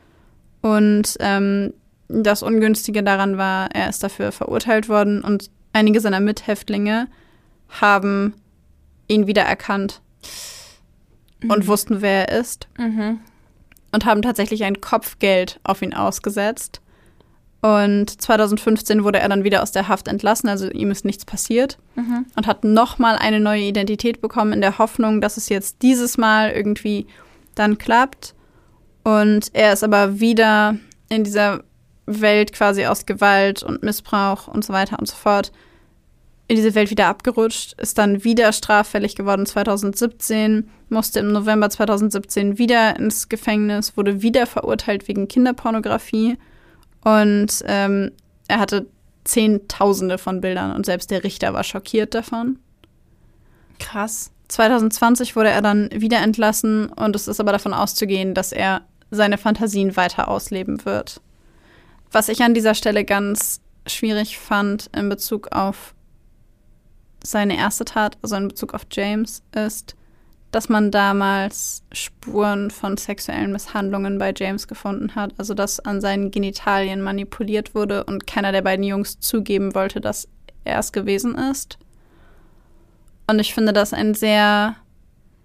Und 0.61 1.17
ähm, 1.19 1.71
das 2.07 2.41
Ungünstige 2.41 3.03
daran 3.03 3.37
war, 3.37 3.69
er 3.71 3.87
ist 3.87 4.03
dafür 4.03 4.31
verurteilt 4.31 4.89
worden 4.89 5.21
und 5.21 5.51
einige 5.73 5.99
seiner 6.01 6.19
Mithäftlinge 6.19 7.07
haben 7.69 8.33
ihn 9.07 9.27
wieder 9.27 9.43
erkannt 9.43 10.01
und 11.47 11.67
wussten, 11.67 12.01
wer 12.01 12.29
er 12.29 12.39
ist 12.39 12.67
Mhm. 12.77 13.19
und 13.91 14.05
haben 14.05 14.21
tatsächlich 14.21 14.63
ein 14.63 14.81
Kopfgeld 14.81 15.59
auf 15.63 15.81
ihn 15.81 15.93
ausgesetzt. 15.93 16.81
Und 17.61 18.21
2015 18.21 19.03
wurde 19.03 19.19
er 19.19 19.27
dann 19.27 19.43
wieder 19.43 19.61
aus 19.61 19.71
der 19.73 19.89
Haft 19.89 20.07
entlassen, 20.07 20.47
also 20.47 20.69
ihm 20.69 20.91
ist 20.91 21.03
nichts 21.05 21.25
passiert 21.25 21.77
Mhm. 21.95 22.25
und 22.35 22.47
hat 22.47 22.63
nochmal 22.63 23.17
eine 23.17 23.39
neue 23.39 23.63
Identität 23.63 24.21
bekommen 24.21 24.53
in 24.53 24.61
der 24.61 24.77
Hoffnung, 24.77 25.19
dass 25.21 25.35
es 25.37 25.49
jetzt 25.49 25.81
dieses 25.81 26.17
Mal 26.17 26.51
irgendwie 26.51 27.05
dann 27.55 27.77
klappt. 27.77 28.33
Und 29.03 29.49
er 29.53 29.73
ist 29.73 29.83
aber 29.83 30.19
wieder 30.21 30.77
in 31.09 31.23
dieser 31.23 31.63
Welt 32.09 32.53
quasi 32.53 32.85
aus 32.85 33.05
Gewalt 33.05 33.63
und 33.63 33.83
Missbrauch 33.83 34.47
und 34.47 34.65
so 34.65 34.73
weiter 34.73 34.99
und 34.99 35.07
so 35.07 35.15
fort 35.15 35.51
in 36.47 36.55
diese 36.55 36.73
Welt 36.73 36.89
wieder 36.89 37.07
abgerutscht, 37.07 37.79
ist 37.79 37.99
dann 37.99 38.23
wieder 38.23 38.51
straffällig 38.53 39.15
geworden 39.15 39.45
2017, 39.45 40.67
musste 40.89 41.19
im 41.19 41.31
November 41.31 41.69
2017 41.69 42.57
wieder 42.57 42.95
ins 42.97 43.29
Gefängnis, 43.29 43.95
wurde 43.95 44.23
wieder 44.23 44.47
verurteilt 44.47 45.07
wegen 45.07 45.27
Kinderpornografie 45.27 46.37
und 47.03 47.63
ähm, 47.67 48.11
er 48.47 48.59
hatte 48.59 48.87
Zehntausende 49.25 50.17
von 50.17 50.41
Bildern 50.41 50.75
und 50.75 50.87
selbst 50.87 51.11
der 51.11 51.23
Richter 51.23 51.53
war 51.53 51.63
schockiert 51.63 52.15
davon. 52.15 52.57
Krass. 53.77 54.31
2020 54.47 55.35
wurde 55.35 55.49
er 55.49 55.61
dann 55.61 55.89
wieder 55.93 56.17
entlassen 56.17 56.87
und 56.87 57.15
es 57.15 57.27
ist 57.27 57.39
aber 57.39 57.51
davon 57.51 57.75
auszugehen, 57.75 58.33
dass 58.33 58.51
er 58.51 58.81
seine 59.11 59.37
Fantasien 59.37 59.95
weiter 59.95 60.27
ausleben 60.27 60.83
wird. 60.85 61.21
Was 62.11 62.29
ich 62.29 62.41
an 62.41 62.53
dieser 62.53 62.73
Stelle 62.73 63.05
ganz 63.05 63.61
schwierig 63.85 64.39
fand 64.39 64.89
in 64.95 65.09
Bezug 65.09 65.51
auf 65.51 65.93
seine 67.23 67.57
erste 67.57 67.85
Tat, 67.85 68.17
also 68.21 68.35
in 68.35 68.47
Bezug 68.47 68.73
auf 68.73 68.83
James, 68.91 69.43
ist, 69.53 69.95
dass 70.51 70.69
man 70.69 70.89
damals 70.89 71.83
Spuren 71.91 72.71
von 72.71 72.97
sexuellen 72.97 73.51
Misshandlungen 73.51 74.17
bei 74.17 74.33
James 74.35 74.67
gefunden 74.67 75.13
hat. 75.13 75.33
Also 75.37 75.53
dass 75.53 75.79
an 75.79 76.01
seinen 76.01 76.31
Genitalien 76.31 77.01
manipuliert 77.01 77.75
wurde 77.75 78.03
und 78.05 78.25
keiner 78.25 78.51
der 78.51 78.63
beiden 78.63 78.83
Jungs 78.83 79.19
zugeben 79.19 79.75
wollte, 79.75 80.01
dass 80.01 80.27
er 80.63 80.79
es 80.79 80.91
gewesen 80.91 81.35
ist. 81.35 81.77
Und 83.27 83.39
ich 83.39 83.53
finde 83.53 83.73
das 83.73 83.93
ein 83.93 84.15
sehr 84.15 84.75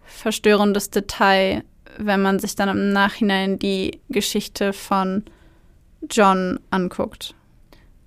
verstörendes 0.05 0.89
Detail, 0.89 1.65
wenn 1.99 2.23
man 2.23 2.39
sich 2.39 2.57
dann 2.57 2.71
im 2.71 2.93
Nachhinein 2.93 3.59
die 3.59 4.01
Geschichte 4.09 4.73
von 4.73 5.25
John 6.11 6.61
anguckt. 6.71 7.35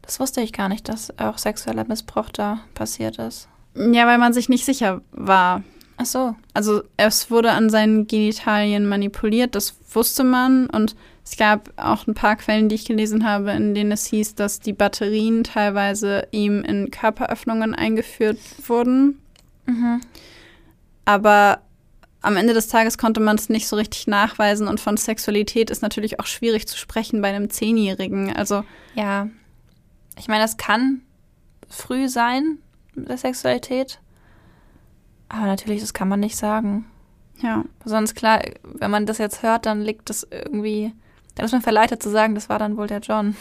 Das 0.01 0.19
wusste 0.19 0.41
ich 0.41 0.53
gar 0.53 0.69
nicht, 0.69 0.88
dass 0.88 1.17
auch 1.19 1.38
sexueller 1.38 1.86
Missbrauch 1.86 2.29
da 2.29 2.62
passiert 2.73 3.19
ist. 3.19 3.49
Ja, 3.75 4.07
weil 4.07 4.17
man 4.17 4.33
sich 4.33 4.49
nicht 4.49 4.65
sicher 4.65 5.01
war. 5.12 5.63
Ach 5.97 6.05
so. 6.05 6.36
Also 6.53 6.83
es 6.95 7.29
wurde 7.29 7.51
an 7.51 7.69
seinen 7.69 8.07
Genitalien 8.07 8.88
manipuliert, 8.88 9.55
das 9.55 9.75
wusste 9.91 10.23
man. 10.23 10.67
Und 10.67 10.95
es 11.25 11.36
gab 11.36 11.71
auch 11.75 12.07
ein 12.07 12.13
paar 12.13 12.38
Quellen, 12.38 12.69
die 12.69 12.75
ich 12.75 12.86
gelesen 12.86 13.27
habe, 13.27 13.51
in 13.51 13.73
denen 13.73 13.91
es 13.91 14.05
hieß, 14.05 14.36
dass 14.36 14.60
die 14.60 14.73
Batterien 14.73 15.43
teilweise 15.43 16.27
ihm 16.31 16.63
in 16.63 16.89
Körperöffnungen 16.89 17.75
eingeführt 17.75 18.39
wurden. 18.67 19.19
Mhm. 19.65 20.01
Aber 21.03 21.60
am 22.21 22.36
Ende 22.38 22.53
des 22.53 22.67
Tages 22.67 22.97
konnte 22.97 23.19
man 23.19 23.36
es 23.38 23.49
nicht 23.49 23.67
so 23.67 23.75
richtig 23.75 24.08
nachweisen 24.08 24.67
und 24.67 24.80
von 24.80 24.97
Sexualität 24.97 25.69
ist 25.69 25.82
natürlich 25.82 26.19
auch 26.19 26.25
schwierig 26.25 26.67
zu 26.67 26.77
sprechen 26.77 27.21
bei 27.21 27.30
einem 27.30 27.49
Zehnjährigen. 27.49 28.36
Also 28.36 28.63
ja, 28.95 29.27
ich 30.17 30.27
meine, 30.27 30.41
das 30.43 30.58
kann 30.58 31.01
früh 31.69 32.10
sein 32.10 32.58
mit 32.95 33.10
der 33.10 33.17
Sexualität, 33.17 33.99
aber 35.30 35.45
natürlich, 35.45 35.82
das 35.82 35.93
kann 35.93 36.08
man 36.08 36.19
nicht 36.19 36.38
sagen. 36.38 36.86
Ja. 37.41 37.63
Sonst 37.86 38.15
klar, 38.15 38.41
wenn 38.63 38.89
man 38.89 39.06
das 39.06 39.19
jetzt 39.19 39.43
hört, 39.43 39.65
dann 39.67 39.82
liegt 39.82 40.10
das 40.10 40.25
irgendwie, 40.32 40.93
dann 41.36 41.45
ist 41.45 41.51
man 41.51 41.62
verleitet 41.62 42.01
zu 42.01 42.10
sagen, 42.10 42.34
das 42.34 42.49
war 42.49 42.58
dann 42.58 42.77
wohl 42.77 42.88
der 42.88 42.99
John. 42.99 43.36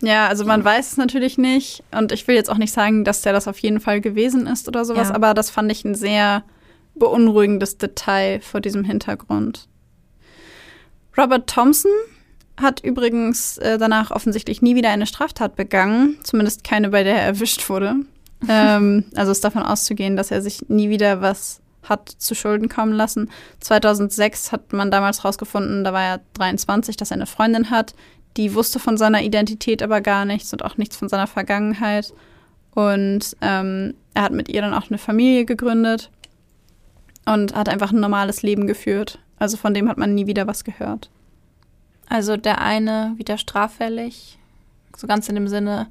Ja, 0.00 0.28
also 0.28 0.44
man 0.44 0.64
weiß 0.64 0.92
es 0.92 0.96
natürlich 0.96 1.38
nicht. 1.38 1.82
Und 1.90 2.12
ich 2.12 2.28
will 2.28 2.36
jetzt 2.36 2.48
auch 2.50 2.58
nicht 2.58 2.72
sagen, 2.72 3.04
dass 3.04 3.22
der 3.22 3.32
das 3.32 3.48
auf 3.48 3.58
jeden 3.58 3.80
Fall 3.80 4.00
gewesen 4.00 4.46
ist 4.46 4.68
oder 4.68 4.84
sowas, 4.84 5.08
Ja. 5.08 5.14
aber 5.16 5.34
das 5.34 5.50
fand 5.50 5.72
ich 5.72 5.84
ein 5.84 5.96
sehr 5.96 6.44
beunruhigendes 6.98 7.78
Detail 7.78 8.40
vor 8.40 8.60
diesem 8.60 8.84
Hintergrund. 8.84 9.68
Robert 11.16 11.48
Thompson 11.48 11.90
hat 12.56 12.80
übrigens 12.84 13.58
äh, 13.58 13.78
danach 13.78 14.10
offensichtlich 14.10 14.62
nie 14.62 14.74
wieder 14.74 14.90
eine 14.90 15.06
Straftat 15.06 15.56
begangen, 15.56 16.16
zumindest 16.22 16.64
keine, 16.64 16.90
bei 16.90 17.04
der 17.04 17.16
er 17.16 17.22
erwischt 17.22 17.68
wurde. 17.68 17.96
ähm, 18.48 19.04
also 19.16 19.32
ist 19.32 19.44
davon 19.44 19.62
auszugehen, 19.62 20.16
dass 20.16 20.30
er 20.30 20.42
sich 20.42 20.68
nie 20.68 20.88
wieder 20.90 21.20
was 21.20 21.60
hat 21.82 22.08
zu 22.08 22.34
Schulden 22.34 22.68
kommen 22.68 22.92
lassen. 22.92 23.30
2006 23.60 24.52
hat 24.52 24.72
man 24.72 24.90
damals 24.90 25.24
rausgefunden, 25.24 25.84
da 25.84 25.92
war 25.92 26.02
er 26.02 26.20
23, 26.34 26.96
dass 26.96 27.10
er 27.10 27.16
eine 27.16 27.26
Freundin 27.26 27.70
hat. 27.70 27.94
Die 28.36 28.54
wusste 28.54 28.78
von 28.78 28.96
seiner 28.96 29.22
Identität 29.22 29.82
aber 29.82 30.00
gar 30.00 30.24
nichts 30.24 30.52
und 30.52 30.64
auch 30.64 30.76
nichts 30.76 30.96
von 30.96 31.08
seiner 31.08 31.26
Vergangenheit. 31.26 32.12
Und 32.74 33.36
ähm, 33.40 33.94
er 34.14 34.22
hat 34.22 34.32
mit 34.32 34.48
ihr 34.48 34.60
dann 34.60 34.74
auch 34.74 34.90
eine 34.90 34.98
Familie 34.98 35.44
gegründet 35.44 36.10
und 37.32 37.54
hat 37.54 37.68
einfach 37.68 37.92
ein 37.92 38.00
normales 38.00 38.42
Leben 38.42 38.66
geführt. 38.66 39.18
Also 39.38 39.56
von 39.56 39.74
dem 39.74 39.88
hat 39.88 39.98
man 39.98 40.14
nie 40.14 40.26
wieder 40.26 40.46
was 40.46 40.64
gehört. 40.64 41.10
Also 42.08 42.36
der 42.36 42.60
eine 42.60 43.14
wieder 43.16 43.38
straffällig, 43.38 44.38
so 44.96 45.06
ganz 45.06 45.28
in 45.28 45.34
dem 45.34 45.48
Sinne, 45.48 45.88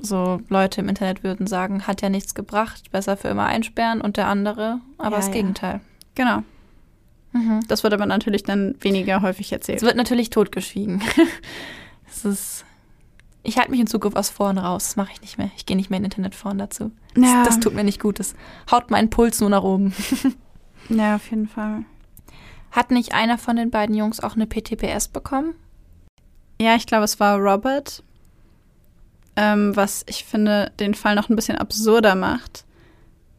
so 0.00 0.40
Leute 0.48 0.80
im 0.80 0.88
Internet 0.88 1.24
würden 1.24 1.46
sagen, 1.46 1.86
hat 1.86 2.02
ja 2.02 2.08
nichts 2.08 2.34
gebracht, 2.34 2.90
besser 2.90 3.16
für 3.16 3.28
immer 3.28 3.46
einsperren 3.46 4.00
und 4.00 4.16
der 4.16 4.28
andere, 4.28 4.80
aber 4.98 5.12
Ja, 5.12 5.16
das 5.16 5.26
ja. 5.28 5.32
Gegenteil. 5.32 5.80
Genau. 6.14 6.42
Mhm. 7.32 7.60
Das 7.68 7.82
wird 7.82 7.92
aber 7.94 8.06
natürlich 8.06 8.44
dann 8.44 8.74
weniger 8.80 9.22
häufig 9.22 9.52
erzählt. 9.52 9.78
Es 9.78 9.84
wird 9.84 9.96
natürlich 9.96 10.30
totgeschwiegen. 10.30 11.02
Es 12.06 12.24
ist. 12.24 12.63
Ich 13.46 13.58
halte 13.58 13.70
mich 13.70 13.80
in 13.80 13.86
Zukunft 13.86 14.16
aus 14.16 14.30
Foren 14.30 14.58
raus. 14.58 14.84
Das 14.84 14.96
mache 14.96 15.12
ich 15.12 15.20
nicht 15.20 15.36
mehr. 15.38 15.50
Ich 15.56 15.66
gehe 15.66 15.76
nicht 15.76 15.90
mehr 15.90 15.98
in 15.98 16.04
Internetforen 16.04 16.58
dazu. 16.58 16.90
Das, 17.14 17.24
Ja. 17.24 17.44
das 17.44 17.60
tut 17.60 17.74
mir 17.74 17.84
nicht 17.84 18.00
gut. 18.00 18.18
Das 18.18 18.34
haut 18.70 18.90
meinen 18.90 19.10
Puls 19.10 19.40
nur 19.40 19.50
nach 19.50 19.62
oben. 19.62 19.94
Ja, 20.90 21.16
auf 21.16 21.30
jeden 21.30 21.48
Fall. 21.48 21.84
Hat 22.70 22.90
nicht 22.90 23.14
einer 23.14 23.38
von 23.38 23.56
den 23.56 23.70
beiden 23.70 23.94
Jungs 23.94 24.20
auch 24.20 24.34
eine 24.34 24.46
PTPS 24.46 25.08
bekommen? 25.08 25.54
Ja, 26.60 26.74
ich 26.76 26.84
glaube, 26.86 27.04
es 27.04 27.18
war 27.20 27.38
Robert, 27.38 28.02
ähm, 29.36 29.74
was 29.74 30.04
ich 30.08 30.24
finde, 30.26 30.70
den 30.78 30.92
Fall 30.94 31.14
noch 31.14 31.30
ein 31.30 31.36
bisschen 31.36 31.56
absurder 31.56 32.14
macht, 32.14 32.66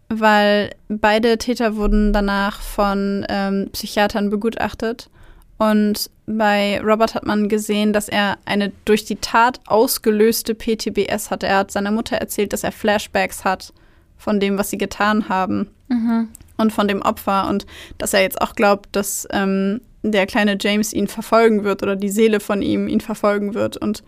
weil 0.09 0.73
beide 0.89 1.37
Täter 1.37 1.75
wurden 1.75 2.13
danach 2.13 2.61
von 2.61 3.25
ähm, 3.29 3.69
Psychiatern 3.73 4.31
begutachtet. 4.31 5.09
Und 5.57 6.09
bei 6.25 6.81
Robert 6.81 7.15
hat 7.15 7.25
man 7.25 7.47
gesehen, 7.47 7.93
dass 7.93 8.09
er 8.09 8.37
eine 8.45 8.71
durch 8.83 9.05
die 9.05 9.15
Tat 9.15 9.61
ausgelöste 9.67 10.53
PTBS 10.53 11.31
hatte. 11.31 11.47
Er 11.47 11.59
hat 11.59 11.71
seiner 11.71 11.91
Mutter 11.91 12.17
erzählt, 12.17 12.51
dass 12.51 12.63
er 12.63 12.71
Flashbacks 12.71 13.45
hat 13.45 13.73
von 14.17 14.39
dem, 14.39 14.57
was 14.57 14.69
sie 14.69 14.77
getan 14.77 15.29
haben 15.29 15.69
Mhm. 15.87 16.29
und 16.57 16.73
von 16.73 16.87
dem 16.87 17.01
Opfer 17.03 17.47
und 17.47 17.65
dass 17.97 18.13
er 18.13 18.21
jetzt 18.21 18.41
auch 18.41 18.55
glaubt, 18.55 18.89
dass 18.93 19.27
ähm, 19.31 19.81
der 20.01 20.25
kleine 20.25 20.57
James 20.59 20.93
ihn 20.93 21.07
verfolgen 21.07 21.63
wird 21.63 21.83
oder 21.83 21.95
die 21.95 22.09
Seele 22.09 22.39
von 22.39 22.61
ihm 22.61 22.87
ihn 22.87 23.01
verfolgen 23.01 23.53
wird. 23.53 23.77
Und 23.77 24.03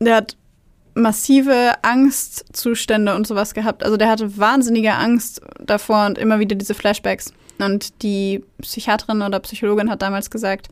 der 0.00 0.16
hat 0.16 0.36
massive 0.94 1.72
Angstzustände 1.82 3.14
und 3.14 3.26
sowas 3.26 3.54
gehabt. 3.54 3.82
Also 3.84 3.96
der 3.96 4.10
hatte 4.10 4.36
wahnsinnige 4.38 4.94
Angst 4.94 5.40
davor 5.64 6.06
und 6.06 6.18
immer 6.18 6.38
wieder 6.40 6.56
diese 6.56 6.74
Flashbacks. 6.74 7.32
Und 7.62 8.02
die 8.02 8.44
Psychiaterin 8.60 9.22
oder 9.22 9.40
Psychologin 9.40 9.90
hat 9.90 10.02
damals 10.02 10.30
gesagt, 10.30 10.68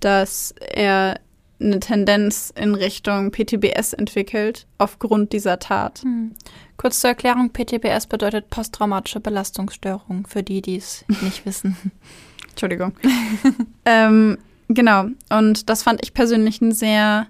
dass 0.00 0.54
er 0.58 1.20
eine 1.60 1.80
Tendenz 1.80 2.52
in 2.56 2.74
Richtung 2.74 3.30
PTBS 3.30 3.92
entwickelt 3.92 4.66
aufgrund 4.78 5.32
dieser 5.32 5.58
Tat. 5.58 6.00
Hm. 6.02 6.34
Kurz 6.76 7.00
zur 7.00 7.10
Erklärung, 7.10 7.50
PTBS 7.50 8.06
bedeutet 8.06 8.50
posttraumatische 8.50 9.20
Belastungsstörung, 9.20 10.26
für 10.26 10.42
die, 10.42 10.60
die 10.60 10.76
es 10.76 11.04
nicht 11.22 11.46
wissen. 11.46 11.76
Entschuldigung. 12.50 12.94
ähm, 13.84 14.38
genau. 14.68 15.06
Und 15.30 15.68
das 15.70 15.82
fand 15.82 16.02
ich 16.02 16.14
persönlich 16.14 16.60
ein 16.60 16.72
sehr 16.72 17.26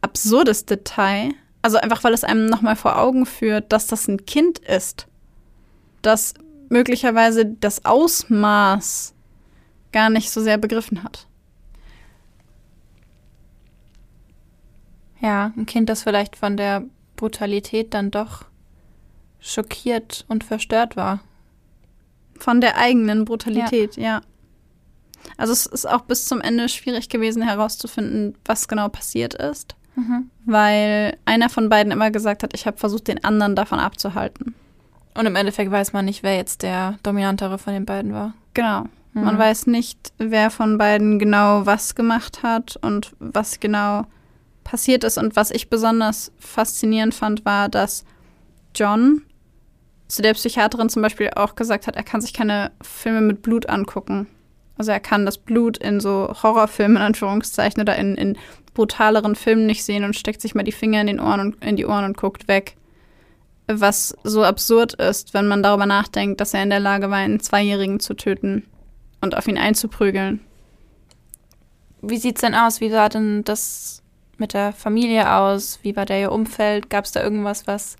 absurdes 0.00 0.64
Detail. 0.64 1.32
Also 1.60 1.76
einfach, 1.78 2.02
weil 2.04 2.14
es 2.14 2.24
einem 2.24 2.46
nochmal 2.46 2.76
vor 2.76 2.98
Augen 2.98 3.26
führt, 3.26 3.72
dass 3.72 3.86
das 3.86 4.08
ein 4.08 4.24
Kind 4.24 4.58
ist. 4.60 5.06
Das 6.02 6.34
möglicherweise 6.68 7.46
das 7.46 7.84
Ausmaß 7.84 9.14
gar 9.92 10.10
nicht 10.10 10.30
so 10.30 10.40
sehr 10.42 10.58
begriffen 10.58 11.02
hat. 11.02 11.26
Ja, 15.20 15.52
ein 15.56 15.66
Kind, 15.66 15.88
das 15.88 16.02
vielleicht 16.02 16.36
von 16.36 16.56
der 16.56 16.84
Brutalität 17.16 17.92
dann 17.94 18.10
doch 18.10 18.44
schockiert 19.40 20.24
und 20.28 20.44
verstört 20.44 20.96
war. 20.96 21.20
Von 22.38 22.60
der 22.60 22.76
eigenen 22.76 23.24
Brutalität, 23.24 23.96
ja. 23.96 24.20
Also 25.36 25.52
es 25.52 25.66
ist 25.66 25.86
auch 25.88 26.02
bis 26.02 26.26
zum 26.26 26.40
Ende 26.40 26.68
schwierig 26.68 27.08
gewesen 27.08 27.42
herauszufinden, 27.42 28.36
was 28.44 28.68
genau 28.68 28.88
passiert 28.88 29.34
ist, 29.34 29.74
Mhm. 29.96 30.30
weil 30.44 31.16
einer 31.24 31.48
von 31.48 31.68
beiden 31.68 31.92
immer 31.92 32.12
gesagt 32.12 32.44
hat, 32.44 32.54
ich 32.54 32.66
habe 32.66 32.76
versucht, 32.78 33.08
den 33.08 33.24
anderen 33.24 33.56
davon 33.56 33.80
abzuhalten. 33.80 34.54
Und 35.18 35.26
im 35.26 35.34
Endeffekt 35.34 35.72
weiß 35.72 35.92
man 35.92 36.04
nicht, 36.04 36.22
wer 36.22 36.36
jetzt 36.36 36.62
der 36.62 36.96
dominantere 37.02 37.58
von 37.58 37.72
den 37.72 37.84
beiden 37.84 38.12
war. 38.12 38.34
Genau. 38.54 38.84
Mhm. 39.14 39.24
Man 39.24 39.36
weiß 39.36 39.66
nicht, 39.66 40.12
wer 40.18 40.48
von 40.48 40.78
beiden 40.78 41.18
genau 41.18 41.66
was 41.66 41.96
gemacht 41.96 42.44
hat 42.44 42.78
und 42.82 43.16
was 43.18 43.58
genau 43.58 44.04
passiert 44.62 45.02
ist. 45.02 45.18
Und 45.18 45.34
was 45.34 45.50
ich 45.50 45.70
besonders 45.70 46.30
faszinierend 46.38 47.16
fand, 47.16 47.44
war, 47.44 47.68
dass 47.68 48.04
John 48.76 49.22
zu 50.06 50.22
der 50.22 50.34
Psychiaterin 50.34 50.88
zum 50.88 51.02
Beispiel 51.02 51.30
auch 51.34 51.56
gesagt 51.56 51.88
hat, 51.88 51.96
er 51.96 52.04
kann 52.04 52.20
sich 52.20 52.32
keine 52.32 52.70
Filme 52.80 53.20
mit 53.20 53.42
Blut 53.42 53.68
angucken. 53.68 54.28
Also 54.76 54.92
er 54.92 55.00
kann 55.00 55.26
das 55.26 55.36
Blut 55.36 55.78
in 55.78 55.98
so 55.98 56.32
Horrorfilmen 56.44 56.96
in 56.96 57.02
Anführungszeichen 57.02 57.82
oder 57.82 57.96
in, 57.96 58.14
in 58.14 58.38
brutaleren 58.72 59.34
Filmen 59.34 59.66
nicht 59.66 59.82
sehen 59.82 60.04
und 60.04 60.14
steckt 60.14 60.40
sich 60.40 60.54
mal 60.54 60.62
die 60.62 60.70
Finger 60.70 61.00
in 61.00 61.08
den 61.08 61.18
Ohren 61.18 61.40
und 61.40 61.64
in 61.64 61.74
die 61.74 61.86
Ohren 61.86 62.04
und 62.04 62.16
guckt 62.16 62.46
weg. 62.46 62.76
Was 63.68 64.16
so 64.24 64.44
absurd 64.44 64.94
ist, 64.94 65.34
wenn 65.34 65.46
man 65.46 65.62
darüber 65.62 65.86
nachdenkt, 65.86 66.40
dass 66.40 66.54
er 66.54 66.62
in 66.62 66.70
der 66.70 66.80
Lage 66.80 67.10
war, 67.10 67.18
einen 67.18 67.40
Zweijährigen 67.40 68.00
zu 68.00 68.14
töten 68.14 68.64
und 69.20 69.36
auf 69.36 69.46
ihn 69.46 69.58
einzuprügeln. 69.58 70.40
Wie 72.00 72.16
sieht's 72.16 72.40
denn 72.40 72.54
aus? 72.54 72.80
Wie 72.80 72.90
sah 72.90 73.08
denn 73.08 73.44
das 73.44 74.02
mit 74.38 74.54
der 74.54 74.72
Familie 74.72 75.32
aus? 75.32 75.80
Wie 75.82 75.96
war 75.96 76.06
der 76.06 76.20
ihr 76.20 76.32
Umfeld? 76.32 76.88
Gab 76.88 77.04
es 77.04 77.12
da 77.12 77.22
irgendwas, 77.22 77.66
was 77.66 77.96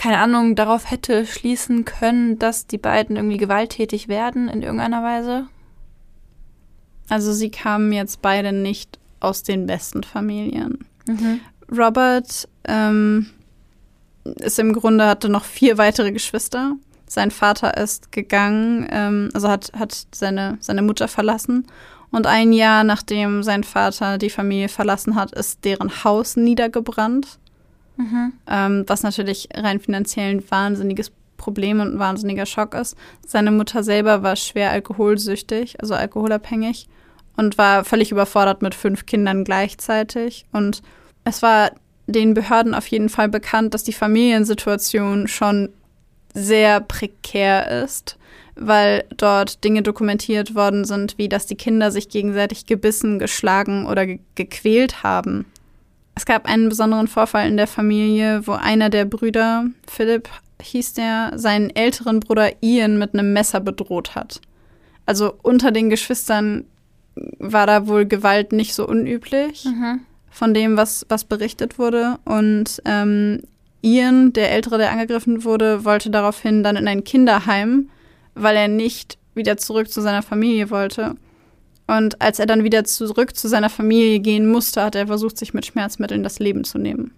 keine 0.00 0.18
Ahnung, 0.18 0.54
darauf 0.54 0.90
hätte 0.90 1.26
schließen 1.26 1.84
können, 1.84 2.38
dass 2.38 2.66
die 2.66 2.78
beiden 2.78 3.16
irgendwie 3.16 3.36
gewalttätig 3.36 4.08
werden 4.08 4.48
in 4.48 4.62
irgendeiner 4.62 5.02
Weise? 5.02 5.46
Also 7.10 7.34
sie 7.34 7.50
kamen 7.50 7.92
jetzt 7.92 8.22
beide 8.22 8.52
nicht 8.52 8.98
aus 9.20 9.42
den 9.42 9.66
besten 9.66 10.02
Familien. 10.02 10.86
Mhm. 11.06 11.40
Robert 11.70 12.48
ähm, 12.64 13.26
ist 14.24 14.58
im 14.58 14.72
Grunde, 14.72 15.06
hatte 15.06 15.28
noch 15.28 15.44
vier 15.44 15.78
weitere 15.78 16.12
Geschwister. 16.12 16.76
Sein 17.06 17.30
Vater 17.30 17.76
ist 17.76 18.12
gegangen, 18.12 18.86
ähm, 18.90 19.30
also 19.34 19.48
hat, 19.48 19.72
hat 19.76 20.06
seine, 20.14 20.58
seine 20.60 20.82
Mutter 20.82 21.08
verlassen. 21.08 21.66
Und 22.12 22.26
ein 22.26 22.52
Jahr 22.52 22.84
nachdem 22.84 23.42
sein 23.42 23.64
Vater 23.64 24.18
die 24.18 24.30
Familie 24.30 24.68
verlassen 24.68 25.14
hat, 25.14 25.32
ist 25.32 25.64
deren 25.64 26.04
Haus 26.04 26.36
niedergebrannt. 26.36 27.38
Mhm. 27.96 28.32
Ähm, 28.46 28.84
was 28.86 29.02
natürlich 29.02 29.48
rein 29.54 29.80
finanziell 29.80 30.30
ein 30.30 30.50
wahnsinniges 30.50 31.12
Problem 31.36 31.80
und 31.80 31.94
ein 31.94 31.98
wahnsinniger 31.98 32.46
Schock 32.46 32.74
ist. 32.74 32.96
Seine 33.26 33.50
Mutter 33.50 33.82
selber 33.82 34.22
war 34.22 34.36
schwer 34.36 34.70
alkoholsüchtig, 34.70 35.80
also 35.80 35.94
alkoholabhängig 35.94 36.88
und 37.36 37.56
war 37.56 37.84
völlig 37.84 38.12
überfordert 38.12 38.60
mit 38.62 38.74
fünf 38.74 39.06
Kindern 39.06 39.44
gleichzeitig. 39.44 40.44
Und 40.52 40.82
es 41.24 41.42
war 41.42 41.70
den 42.06 42.34
Behörden 42.34 42.74
auf 42.74 42.86
jeden 42.88 43.08
Fall 43.08 43.28
bekannt, 43.28 43.74
dass 43.74 43.84
die 43.84 43.92
Familiensituation 43.92 45.28
schon 45.28 45.70
sehr 46.34 46.80
prekär 46.80 47.84
ist, 47.84 48.16
weil 48.56 49.04
dort 49.16 49.64
Dinge 49.64 49.82
dokumentiert 49.82 50.54
worden 50.54 50.84
sind, 50.84 51.18
wie 51.18 51.28
dass 51.28 51.46
die 51.46 51.56
Kinder 51.56 51.90
sich 51.90 52.08
gegenseitig 52.08 52.66
gebissen, 52.66 53.18
geschlagen 53.18 53.86
oder 53.86 54.06
ge 54.06 54.20
gequält 54.34 55.02
haben. 55.02 55.46
Es 56.14 56.26
gab 56.26 56.46
einen 56.46 56.68
besonderen 56.68 57.08
Vorfall 57.08 57.48
in 57.48 57.56
der 57.56 57.66
Familie, 57.66 58.46
wo 58.46 58.52
einer 58.52 58.90
der 58.90 59.04
Brüder, 59.04 59.66
Philipp 59.86 60.28
hieß 60.60 60.94
der, 60.94 61.32
seinen 61.36 61.70
älteren 61.70 62.20
Bruder 62.20 62.62
Ian 62.62 62.98
mit 62.98 63.14
einem 63.14 63.32
Messer 63.32 63.60
bedroht 63.60 64.14
hat. 64.14 64.40
Also 65.06 65.34
unter 65.42 65.72
den 65.72 65.88
Geschwistern 65.88 66.64
war 67.38 67.66
da 67.66 67.86
wohl 67.86 68.06
Gewalt 68.06 68.52
nicht 68.52 68.74
so 68.74 68.86
unüblich 68.86 69.64
mhm. 69.64 70.00
Von 70.30 70.54
dem, 70.54 70.76
was, 70.76 71.04
was 71.08 71.24
berichtet 71.24 71.78
wurde. 71.78 72.18
Und 72.24 72.80
ähm, 72.84 73.42
Ian, 73.82 74.32
der 74.32 74.52
Ältere, 74.52 74.78
der 74.78 74.92
angegriffen 74.92 75.44
wurde, 75.44 75.84
wollte 75.84 76.10
daraufhin 76.10 76.62
dann 76.62 76.76
in 76.76 76.88
ein 76.88 77.04
Kinderheim, 77.04 77.90
weil 78.34 78.56
er 78.56 78.68
nicht 78.68 79.18
wieder 79.34 79.56
zurück 79.56 79.90
zu 79.90 80.00
seiner 80.00 80.22
Familie 80.22 80.70
wollte. 80.70 81.16
Und 81.86 82.20
als 82.22 82.38
er 82.38 82.46
dann 82.46 82.62
wieder 82.62 82.84
zurück 82.84 83.34
zu 83.34 83.48
seiner 83.48 83.70
Familie 83.70 84.20
gehen 84.20 84.48
musste, 84.48 84.82
hat 84.82 84.94
er 84.94 85.08
versucht, 85.08 85.36
sich 85.36 85.54
mit 85.54 85.66
Schmerzmitteln 85.66 86.22
das 86.22 86.38
Leben 86.38 86.62
zu 86.62 86.78
nehmen. 86.78 87.12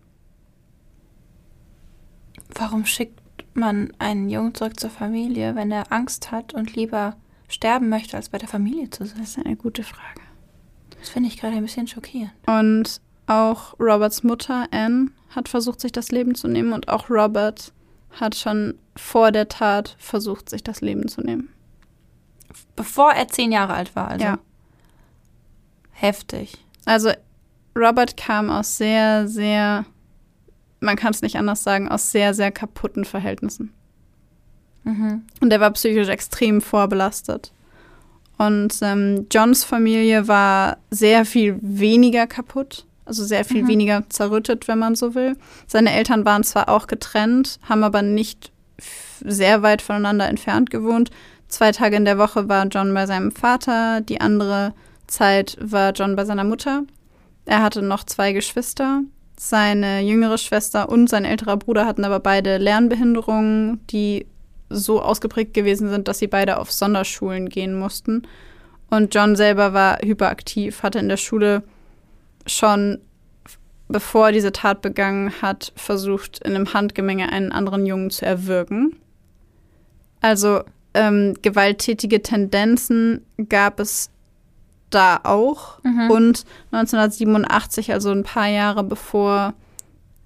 Warum 2.54 2.86
schickt 2.86 3.20
man 3.54 3.92
einen 3.98 4.30
Jungen 4.30 4.54
zurück 4.54 4.80
zur 4.80 4.90
Familie, 4.90 5.54
wenn 5.56 5.70
er 5.70 5.92
Angst 5.92 6.32
hat 6.32 6.54
und 6.54 6.74
lieber 6.74 7.16
sterben 7.48 7.90
möchte, 7.90 8.16
als 8.16 8.30
bei 8.30 8.38
der 8.38 8.48
Familie 8.48 8.88
zu 8.88 9.04
sein? 9.04 9.18
Das 9.20 9.30
ist 9.30 9.44
eine 9.44 9.56
gute 9.56 9.82
Frage. 9.82 10.22
Das 11.02 11.08
finde 11.08 11.28
ich 11.28 11.36
gerade 11.36 11.56
ein 11.56 11.64
bisschen 11.64 11.88
schockierend. 11.88 12.30
Und 12.46 13.00
auch 13.26 13.74
Roberts 13.80 14.22
Mutter 14.22 14.68
Anne 14.70 15.10
hat 15.30 15.48
versucht, 15.48 15.80
sich 15.80 15.90
das 15.90 16.12
Leben 16.12 16.36
zu 16.36 16.46
nehmen 16.46 16.72
und 16.72 16.86
auch 16.86 17.10
Robert 17.10 17.72
hat 18.12 18.36
schon 18.36 18.78
vor 18.94 19.32
der 19.32 19.48
Tat 19.48 19.96
versucht, 19.98 20.48
sich 20.48 20.62
das 20.62 20.80
Leben 20.80 21.08
zu 21.08 21.20
nehmen. 21.20 21.48
Bevor 22.76 23.10
er 23.10 23.26
zehn 23.26 23.50
Jahre 23.50 23.74
alt 23.74 23.96
war, 23.96 24.08
also. 24.08 24.24
Ja. 24.24 24.38
Heftig. 25.90 26.64
Also 26.84 27.10
Robert 27.76 28.16
kam 28.16 28.48
aus 28.48 28.76
sehr, 28.76 29.26
sehr, 29.26 29.84
man 30.78 30.94
kann 30.94 31.10
es 31.10 31.22
nicht 31.22 31.34
anders 31.34 31.64
sagen, 31.64 31.88
aus 31.88 32.12
sehr, 32.12 32.32
sehr 32.32 32.52
kaputten 32.52 33.04
Verhältnissen. 33.04 33.74
Mhm. 34.84 35.22
Und 35.40 35.52
er 35.52 35.58
war 35.58 35.72
psychisch 35.72 36.08
extrem 36.08 36.60
vorbelastet. 36.60 37.52
Und 38.38 38.74
ähm, 38.82 39.26
Johns 39.30 39.64
Familie 39.64 40.26
war 40.28 40.78
sehr 40.90 41.24
viel 41.24 41.58
weniger 41.60 42.26
kaputt, 42.26 42.86
also 43.04 43.24
sehr 43.24 43.44
viel 43.44 43.62
mhm. 43.62 43.68
weniger 43.68 44.04
zerrüttet, 44.08 44.68
wenn 44.68 44.78
man 44.78 44.94
so 44.94 45.14
will. 45.14 45.36
Seine 45.66 45.92
Eltern 45.92 46.24
waren 46.24 46.44
zwar 46.44 46.68
auch 46.68 46.86
getrennt, 46.86 47.58
haben 47.68 47.84
aber 47.84 48.02
nicht 48.02 48.52
sehr 49.24 49.62
weit 49.62 49.82
voneinander 49.82 50.28
entfernt 50.28 50.70
gewohnt. 50.70 51.10
Zwei 51.48 51.70
Tage 51.70 51.96
in 51.96 52.04
der 52.04 52.18
Woche 52.18 52.48
war 52.48 52.66
John 52.66 52.94
bei 52.94 53.06
seinem 53.06 53.30
Vater, 53.30 54.00
die 54.00 54.20
andere 54.20 54.74
Zeit 55.06 55.56
war 55.60 55.92
John 55.92 56.16
bei 56.16 56.24
seiner 56.24 56.44
Mutter. 56.44 56.84
Er 57.44 57.62
hatte 57.62 57.82
noch 57.82 58.04
zwei 58.04 58.32
Geschwister. 58.32 59.02
Seine 59.36 60.00
jüngere 60.00 60.38
Schwester 60.38 60.88
und 60.88 61.08
sein 61.08 61.24
älterer 61.24 61.56
Bruder 61.56 61.84
hatten 61.84 62.04
aber 62.04 62.20
beide 62.20 62.58
Lernbehinderungen, 62.58 63.84
die 63.88 64.26
so 64.74 65.02
ausgeprägt 65.02 65.54
gewesen 65.54 65.88
sind, 65.88 66.08
dass 66.08 66.18
sie 66.18 66.26
beide 66.26 66.58
auf 66.58 66.72
Sonderschulen 66.72 67.48
gehen 67.48 67.78
mussten. 67.78 68.22
Und 68.90 69.14
John 69.14 69.36
selber 69.36 69.72
war 69.72 69.98
hyperaktiv, 70.02 70.82
hatte 70.82 70.98
in 70.98 71.08
der 71.08 71.16
Schule 71.16 71.62
schon, 72.46 72.98
bevor 73.88 74.32
diese 74.32 74.52
Tat 74.52 74.82
begangen 74.82 75.32
hat, 75.40 75.72
versucht, 75.76 76.40
in 76.44 76.54
einem 76.54 76.74
Handgemenge 76.74 77.30
einen 77.30 77.52
anderen 77.52 77.86
Jungen 77.86 78.10
zu 78.10 78.26
erwürgen. 78.26 78.96
Also 80.20 80.62
ähm, 80.94 81.34
gewalttätige 81.42 82.22
Tendenzen 82.22 83.24
gab 83.48 83.80
es 83.80 84.10
da 84.90 85.20
auch. 85.24 85.82
Mhm. 85.82 86.10
Und 86.10 86.44
1987, 86.70 87.92
also 87.92 88.10
ein 88.10 88.24
paar 88.24 88.48
Jahre 88.48 88.84
bevor 88.84 89.54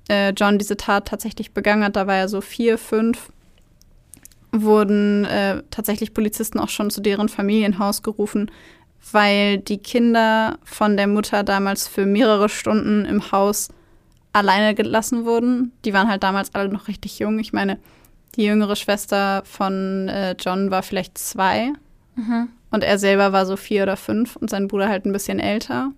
äh, 0.09 0.31
John 0.31 0.59
diese 0.59 0.77
Tat 0.77 1.09
tatsächlich 1.09 1.53
begangen 1.53 1.85
hat, 1.85 1.97
da 1.97 2.07
war 2.07 2.17
er 2.17 2.29
so 2.29 2.41
vier, 2.41 2.79
fünf, 2.79 3.31
wurden 4.63 5.25
äh, 5.25 5.63
tatsächlich 5.71 6.15
Polizisten 6.15 6.59
auch 6.59 6.69
schon 6.69 6.91
zu 6.91 7.01
deren 7.01 7.29
Familienhaus 7.29 8.03
gerufen, 8.03 8.51
weil 9.13 9.59
die 9.59 9.79
Kinder 9.79 10.59
von 10.65 10.97
der 10.97 11.07
Mutter 11.07 11.45
damals 11.45 11.89
für 11.89 12.07
mehrere 12.07 12.49
Stunden 12.49 13.05
im 13.05 13.31
Haus 13.33 13.69
alleine 14.33 14.75
gelassen 14.75 15.25
wurden. 15.25 15.73
Die 15.85 15.93
waren 15.93 16.09
halt 16.09 16.23
damals 16.23 16.55
alle 16.55 16.69
noch 16.69 16.89
richtig 16.89 17.19
jung. 17.19 17.39
Ich 17.39 17.53
meine, 17.53 17.79
die 18.37 18.45
jüngere 18.45 18.77
Schwester 18.77 19.43
von 19.45 20.09
äh, 20.09 20.37
John 20.39 20.71
war 20.71 20.83
vielleicht 20.83 21.17
zwei. 21.19 21.73
Mhm. 22.17 22.49
Und 22.71 22.85
er 22.85 22.99
selber 22.99 23.33
war 23.33 23.47
so 23.47 23.57
vier 23.57 23.85
oder 23.85 23.97
fünf 23.97 24.37
und 24.37 24.51
sein 24.51 24.69
Bruder 24.69 24.89
halt 24.89 25.07
ein 25.07 25.13
bisschen 25.13 25.39
älter. 25.39 25.93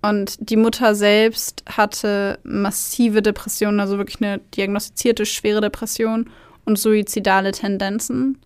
Und 0.00 0.36
die 0.38 0.56
Mutter 0.56 0.94
selbst 0.94 1.64
hatte 1.68 2.38
massive 2.44 3.20
Depressionen, 3.20 3.80
also 3.80 3.98
wirklich 3.98 4.22
eine 4.22 4.38
diagnostizierte 4.56 5.26
schwere 5.26 5.60
Depression 5.60 6.30
und 6.68 6.78
suizidale 6.78 7.52
Tendenzen. 7.52 8.38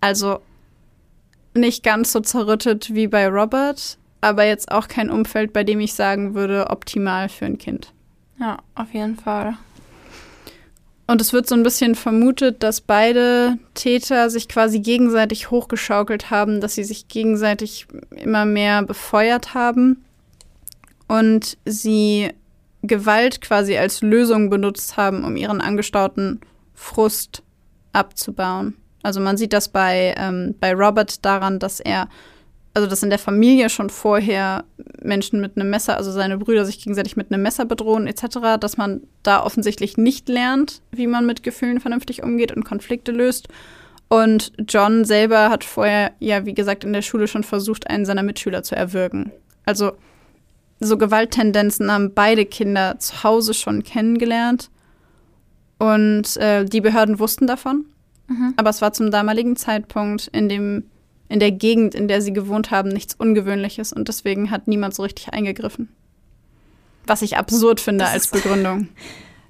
Also 0.00 0.40
nicht 1.54 1.84
ganz 1.84 2.10
so 2.10 2.20
zerrüttet 2.20 2.94
wie 2.94 3.06
bei 3.06 3.28
Robert, 3.28 3.98
aber 4.22 4.44
jetzt 4.44 4.72
auch 4.72 4.88
kein 4.88 5.10
Umfeld, 5.10 5.52
bei 5.52 5.62
dem 5.62 5.78
ich 5.78 5.92
sagen 5.92 6.34
würde, 6.34 6.70
optimal 6.70 7.28
für 7.28 7.44
ein 7.44 7.58
Kind. 7.58 7.92
Ja, 8.40 8.58
auf 8.74 8.92
jeden 8.94 9.16
Fall. 9.16 9.56
Und 11.06 11.20
es 11.20 11.34
wird 11.34 11.46
so 11.46 11.54
ein 11.54 11.62
bisschen 11.62 11.94
vermutet, 11.94 12.62
dass 12.62 12.80
beide 12.80 13.58
Täter 13.74 14.30
sich 14.30 14.48
quasi 14.48 14.80
gegenseitig 14.80 15.50
hochgeschaukelt 15.50 16.30
haben, 16.30 16.62
dass 16.62 16.76
sie 16.76 16.84
sich 16.84 17.08
gegenseitig 17.08 17.86
immer 18.16 18.46
mehr 18.46 18.82
befeuert 18.82 19.52
haben 19.52 20.02
und 21.08 21.58
sie 21.66 22.30
Gewalt 22.82 23.42
quasi 23.42 23.76
als 23.76 24.00
Lösung 24.00 24.48
benutzt 24.48 24.96
haben, 24.96 25.24
um 25.24 25.36
ihren 25.36 25.60
angestauten 25.60 26.40
Frust 26.74 27.42
abzubauen. 27.92 28.76
Also 29.02 29.20
man 29.20 29.36
sieht 29.36 29.52
das 29.52 29.68
bei, 29.68 30.14
ähm, 30.16 30.54
bei 30.60 30.74
Robert 30.74 31.24
daran, 31.24 31.58
dass 31.58 31.80
er 31.80 32.08
also 32.74 32.88
dass 32.88 33.04
in 33.04 33.10
der 33.10 33.20
Familie 33.20 33.70
schon 33.70 33.88
vorher 33.88 34.64
Menschen 35.00 35.40
mit 35.40 35.56
einem 35.56 35.70
Messer, 35.70 35.96
also 35.96 36.10
seine 36.10 36.38
Brüder 36.38 36.64
sich 36.64 36.78
gegenseitig 36.78 37.16
mit 37.16 37.32
einem 37.32 37.42
Messer 37.42 37.64
bedrohen 37.64 38.08
etc., 38.08 38.58
dass 38.58 38.76
man 38.76 39.02
da 39.22 39.44
offensichtlich 39.44 39.96
nicht 39.96 40.28
lernt, 40.28 40.82
wie 40.90 41.06
man 41.06 41.24
mit 41.24 41.44
Gefühlen 41.44 41.80
vernünftig 41.80 42.24
umgeht 42.24 42.50
und 42.50 42.64
Konflikte 42.64 43.12
löst. 43.12 43.46
Und 44.08 44.52
John 44.68 45.04
selber 45.04 45.50
hat 45.50 45.62
vorher, 45.62 46.12
ja, 46.18 46.44
wie 46.46 46.54
gesagt, 46.54 46.84
in 46.84 46.92
der 46.92 47.02
Schule 47.02 47.28
schon 47.28 47.44
versucht, 47.44 47.88
einen 47.88 48.04
seiner 48.04 48.24
Mitschüler 48.24 48.64
zu 48.64 48.74
erwürgen. 48.74 49.30
Also 49.64 49.92
so 50.80 50.98
Gewalttendenzen 50.98 51.90
haben 51.90 52.12
beide 52.12 52.44
Kinder 52.44 52.98
zu 52.98 53.22
Hause 53.22 53.54
schon 53.54 53.84
kennengelernt. 53.84 54.68
Und 55.84 56.36
äh, 56.38 56.64
die 56.64 56.80
Behörden 56.80 57.18
wussten 57.18 57.46
davon. 57.46 57.84
Mhm. 58.26 58.54
Aber 58.56 58.70
es 58.70 58.80
war 58.80 58.92
zum 58.92 59.10
damaligen 59.10 59.56
Zeitpunkt 59.56 60.28
in 60.28 60.48
dem 60.48 60.84
in 61.28 61.40
der 61.40 61.52
Gegend, 61.52 61.94
in 61.94 62.06
der 62.06 62.20
sie 62.20 62.32
gewohnt 62.32 62.70
haben, 62.70 62.90
nichts 62.90 63.14
Ungewöhnliches 63.14 63.92
und 63.92 64.08
deswegen 64.08 64.50
hat 64.50 64.68
niemand 64.68 64.94
so 64.94 65.02
richtig 65.02 65.32
eingegriffen. 65.32 65.88
Was 67.06 67.22
ich 67.22 67.36
absurd 67.36 67.80
finde 67.80 68.04
Das 68.04 68.12
als 68.12 68.28
Begründung. 68.28 68.88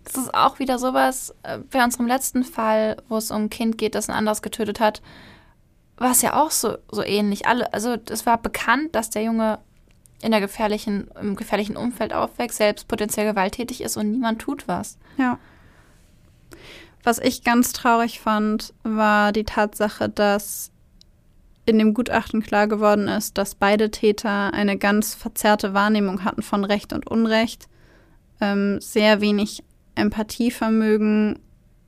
Das 0.04 0.18
ist 0.18 0.34
auch 0.34 0.58
wieder 0.58 0.78
sowas, 0.78 1.34
äh, 1.44 1.58
bei 1.70 1.82
unserem 1.82 2.06
letzten 2.06 2.44
Fall, 2.44 2.98
wo 3.08 3.16
es 3.16 3.30
um 3.30 3.44
ein 3.44 3.50
Kind 3.50 3.78
geht, 3.78 3.94
das 3.94 4.10
ein 4.10 4.14
anderes 4.14 4.42
getötet 4.42 4.78
hat, 4.78 5.00
war 5.96 6.10
es 6.10 6.20
ja 6.20 6.38
auch 6.38 6.50
so, 6.50 6.76
so 6.92 7.02
ähnlich. 7.02 7.46
Alle, 7.46 7.72
also 7.72 7.96
es 8.10 8.26
war 8.26 8.36
bekannt, 8.36 8.94
dass 8.94 9.08
der 9.08 9.22
Junge 9.22 9.60
in 10.20 10.30
der 10.30 10.42
gefährlichen, 10.42 11.08
im 11.18 11.36
gefährlichen 11.36 11.78
Umfeld 11.78 12.12
aufwächst, 12.12 12.58
selbst 12.58 12.86
potenziell 12.86 13.26
gewalttätig 13.26 13.80
ist 13.80 13.96
und 13.96 14.10
niemand 14.10 14.40
tut 14.40 14.68
was. 14.68 14.98
Ja. 15.16 15.38
Was 17.04 17.18
ich 17.18 17.44
ganz 17.44 17.72
traurig 17.72 18.20
fand, 18.20 18.72
war 18.82 19.32
die 19.32 19.44
Tatsache, 19.44 20.08
dass 20.08 20.70
in 21.66 21.78
dem 21.78 21.94
Gutachten 21.94 22.42
klar 22.42 22.66
geworden 22.66 23.08
ist, 23.08 23.38
dass 23.38 23.54
beide 23.54 23.90
Täter 23.90 24.52
eine 24.52 24.76
ganz 24.76 25.14
verzerrte 25.14 25.74
Wahrnehmung 25.74 26.24
hatten 26.24 26.42
von 26.42 26.64
Recht 26.64 26.92
und 26.92 27.06
Unrecht, 27.06 27.68
ähm, 28.40 28.80
sehr 28.80 29.20
wenig 29.20 29.62
Empathievermögen, 29.94 31.38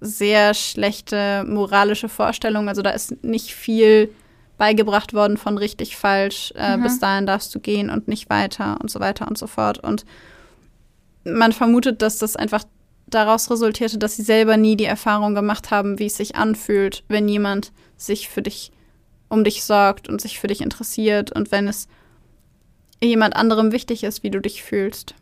sehr 0.01 0.55
schlechte 0.55 1.45
moralische 1.47 2.09
Vorstellungen. 2.09 2.69
Also 2.69 2.83
da 2.83 2.91
ist 2.91 3.23
nicht 3.25 3.55
viel 3.55 4.11
beigebracht 4.59 5.13
worden 5.13 5.37
von 5.37 5.59
richtig 5.59 5.97
falsch, 5.97 6.53
äh, 6.57 6.77
Mhm. 6.77 6.83
bis 6.83 6.99
dahin 6.99 7.27
darfst 7.27 7.55
du 7.55 7.61
gehen 7.61 7.91
und 7.91 8.09
nicht 8.09 8.31
weiter 8.31 8.79
und 8.81 8.91
so 8.91 9.01
weiter 9.01 9.29
und 9.29 9.37
so 9.37 9.47
fort. 9.47 9.79
Und 9.79 10.05
man 11.25 11.53
vermutet, 11.53 12.01
dass 12.03 12.19
das 12.19 12.37
einfach 12.37 12.65
daraus 13.07 13.51
resultierte, 13.51 13.99
dass 13.99 14.17
sie 14.17 14.23
selber 14.23 14.57
nie 14.57 14.77
die 14.77 14.85
Erfahrung 14.85 15.35
gemacht 15.35 15.71
haben, 15.71 15.99
wie 15.99 16.07
es 16.07 16.17
sich 16.17 16.37
anfühlt, 16.37 17.05
wenn 17.09 17.29
jemand 17.29 17.73
sich 17.97 18.29
für 18.29 18.43
dich 18.43 18.73
um 19.29 19.45
dich 19.45 19.65
sorgt 19.65 20.09
und 20.09 20.21
sich 20.21 20.39
für 20.39 20.47
dich 20.47 20.61
interessiert 20.61 21.33
und 21.33 21.51
wenn 21.51 21.69
es 21.69 21.89
jemand 23.03 23.37
anderem 23.37 23.73
wichtig 23.73 24.05
ist, 24.05 24.23
wie 24.23 24.31
du 24.31 24.41
dich 24.41 24.63
fühlst. 24.63 25.15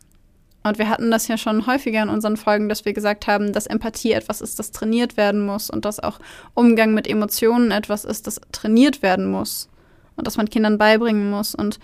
Und 0.63 0.79
wir 0.79 0.89
hatten 0.89 1.11
das 1.11 1.27
ja 1.27 1.37
schon 1.37 1.67
häufiger 1.67 2.01
in 2.01 2.09
unseren 2.09 2.37
Folgen, 2.37 2.69
dass 2.69 2.85
wir 2.85 2.93
gesagt 2.93 3.27
haben, 3.27 3.53
dass 3.53 3.67
Empathie 3.67 4.13
etwas 4.13 4.41
ist, 4.41 4.57
das 4.57 4.71
trainiert 4.71 5.15
werden 5.15 5.45
muss 5.45 5.69
und 5.69 5.85
dass 5.85 5.99
auch 5.99 6.19
Umgang 6.55 6.95
mit 6.95 7.07
Emotionen 7.07 7.69
etwas 7.69 8.03
ist, 8.03 8.25
das 8.25 8.41
trainiert 8.51 9.03
werden 9.03 9.29
muss 9.29 9.69
und 10.15 10.25
das 10.25 10.37
man 10.37 10.49
Kindern 10.49 10.79
beibringen 10.79 11.29
muss. 11.29 11.53
Und 11.53 11.79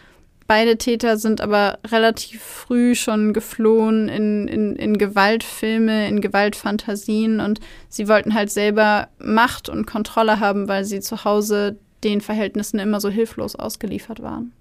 beide 0.52 0.78
Täter 0.78 1.16
sind 1.16 1.40
aber 1.40 1.80
relativ 1.88 2.44
früh 2.44 2.94
schon 2.94 3.32
geflohen 3.32 4.10
in, 4.10 4.50
in, 4.50 4.76
in 4.76 4.98
Gewaltfilme, 4.98 6.10
in 6.10 6.20
Gewaltfantasien 6.20 7.40
und 7.40 7.62
sie 7.88 8.10
wollten 8.10 8.34
halt 8.34 8.52
selber 8.52 9.08
Macht 9.18 9.70
und 9.70 9.86
Kontrolle 9.86 10.42
haben, 10.42 10.68
weil 10.68 10.84
sie 10.84 11.00
zu 11.00 11.24
Hause 11.24 11.78
den 12.04 12.20
Verhältnissen 12.20 12.80
immer 12.80 13.00
so 13.00 13.08
hilflos 13.08 13.56
ausgeliefert 13.56 14.22
waren. 14.22 14.52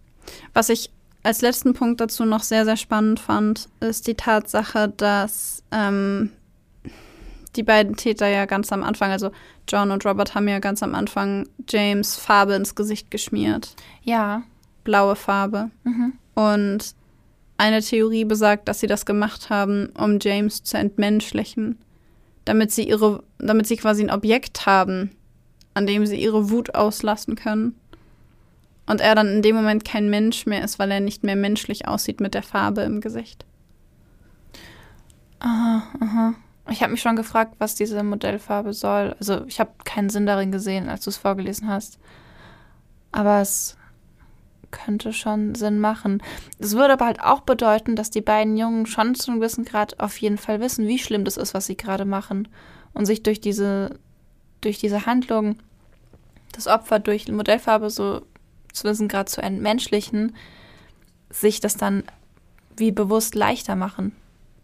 Was 0.55 0.69
ich 0.69 0.91
als 1.25 1.43
letzten 1.43 1.75
Punkt 1.75 2.01
dazu 2.01 2.25
noch 2.25 2.45
sehr, 2.45 2.65
sehr 2.65 2.77
spannend 2.77 3.19
fand, 3.19 3.69
ist 3.81 4.07
die 4.07 4.15
Tatsache, 4.15 4.93
dass 4.97 5.65
ähm, 5.73 6.31
die 7.57 7.65
beiden 7.65 7.97
Täter 7.97 8.29
ja 8.29 8.47
ganz 8.47 8.73
am 8.73 8.85
Anfang, 8.85 9.11
also 9.11 9.33
John 9.67 9.91
und 9.91 10.07
Robert 10.07 10.37
haben 10.37 10.47
ja 10.47 10.61
ganz 10.61 10.85
am 10.85 10.95
Anfang 10.95 11.49
James 11.69 12.15
Farbe 12.15 12.55
ins 12.55 12.77
Gesicht 12.77 13.11
geschmiert. 13.11 13.75
Ja. 14.05 14.45
Blaue 14.85 15.17
Farbe. 15.17 15.71
Mhm. 15.85 16.13
Und 16.35 16.95
eine 17.57 17.83
Theorie 17.83 18.25
besagt, 18.25 18.69
dass 18.69 18.81
sie 18.81 18.87
das 18.87 19.05
gemacht 19.05 19.51
haben, 19.51 19.91
um 19.99 20.19
James 20.21 20.63
zu 20.63 20.79
entmenschlichen, 20.79 21.79
damit 22.45 22.73
sie 22.73 22.89
ihre, 22.89 23.23
damit 23.39 23.67
sie 23.67 23.77
quasi 23.77 24.03
ein 24.03 24.11
Objekt 24.11 24.65
haben, 24.65 25.11
an 25.75 25.87
dem 25.87 26.07
sie 26.07 26.17
ihre 26.17 26.51
Wut 26.51 26.75
auslassen 26.75 27.37
können. 27.37 27.75
Und 28.87 29.01
er 29.01 29.15
dann 29.15 29.29
in 29.29 29.43
dem 29.43 29.55
Moment 29.55 29.85
kein 29.85 30.11
Mensch 30.11 30.47
mehr 30.47 30.65
ist, 30.65 30.79
weil 30.79 30.91
er 30.91 31.01
nicht 31.01 31.23
mehr 31.23 31.37
menschlich 31.37 31.87
aussieht 31.87 32.21
mit 32.21 32.35
der 32.35 32.43
Farbe 32.43 32.81
im 32.81 33.01
Gesicht. 33.01 33.45
Aha, 35.41 35.83
aha. 36.01 36.35
Ich 36.71 36.83
habe 36.83 36.93
mich 36.93 37.01
schon 37.01 37.17
gefragt, 37.17 37.57
was 37.59 37.75
diese 37.75 38.03
Modellfarbe 38.03 38.73
soll. 38.73 39.15
Also 39.19 39.45
ich 39.47 39.61
habe 39.61 39.71
keinen 39.85 40.09
Sinn 40.11 40.27
darin 40.27 40.53
gesehen, 40.53 40.89
als 40.89 41.05
du 41.05 41.11
es 41.11 41.17
vorgelesen 41.17 41.69
hast. 41.69 41.99
Aber 43.13 43.41
es 43.41 43.77
könnte 44.71 45.13
schon 45.13 45.55
Sinn 45.55 45.81
machen. 45.81 46.23
Es 46.59 46.75
würde 46.75 46.93
aber 46.93 47.07
halt 47.07 47.21
auch 47.21 47.41
bedeuten, 47.41 47.97
dass 47.97 48.11
die 48.11 48.21
beiden 48.21 48.57
Jungen 48.57 48.87
schon 48.87 49.15
zu 49.15 49.31
einem 49.31 49.41
gewissen 49.41 49.65
Grad 49.65 50.01
auf 50.01 50.17
jeden 50.19 50.39
Fall 50.39 50.61
wissen, 50.61 50.87
wie 50.87 50.99
schlimm 50.99 51.25
das 51.25 51.37
ist, 51.37 51.55
was 51.55 51.67
sie 51.67 51.77
gerade 51.77 52.05
machen. 52.05 52.49
Und 52.93 53.07
sich 53.07 53.23
durch 53.23 53.41
diese, 53.41 53.99
durch 54.61 54.79
diese 54.79 55.07
Handlung 55.07 55.57
das 56.53 56.67
Opfer 56.67 56.99
durch 56.99 57.29
Modellfarbe 57.29 57.91
so 57.91 58.23
zu 58.73 58.85
wissen, 58.85 59.09
gerade 59.09 59.31
zu 59.31 59.41
entmenschlichen, 59.41 60.35
sich 61.31 61.61
das 61.61 61.77
dann 61.77 62.05
wie 62.77 62.93
bewusst 62.93 63.35
leichter 63.35 63.77
machen. 63.77 64.13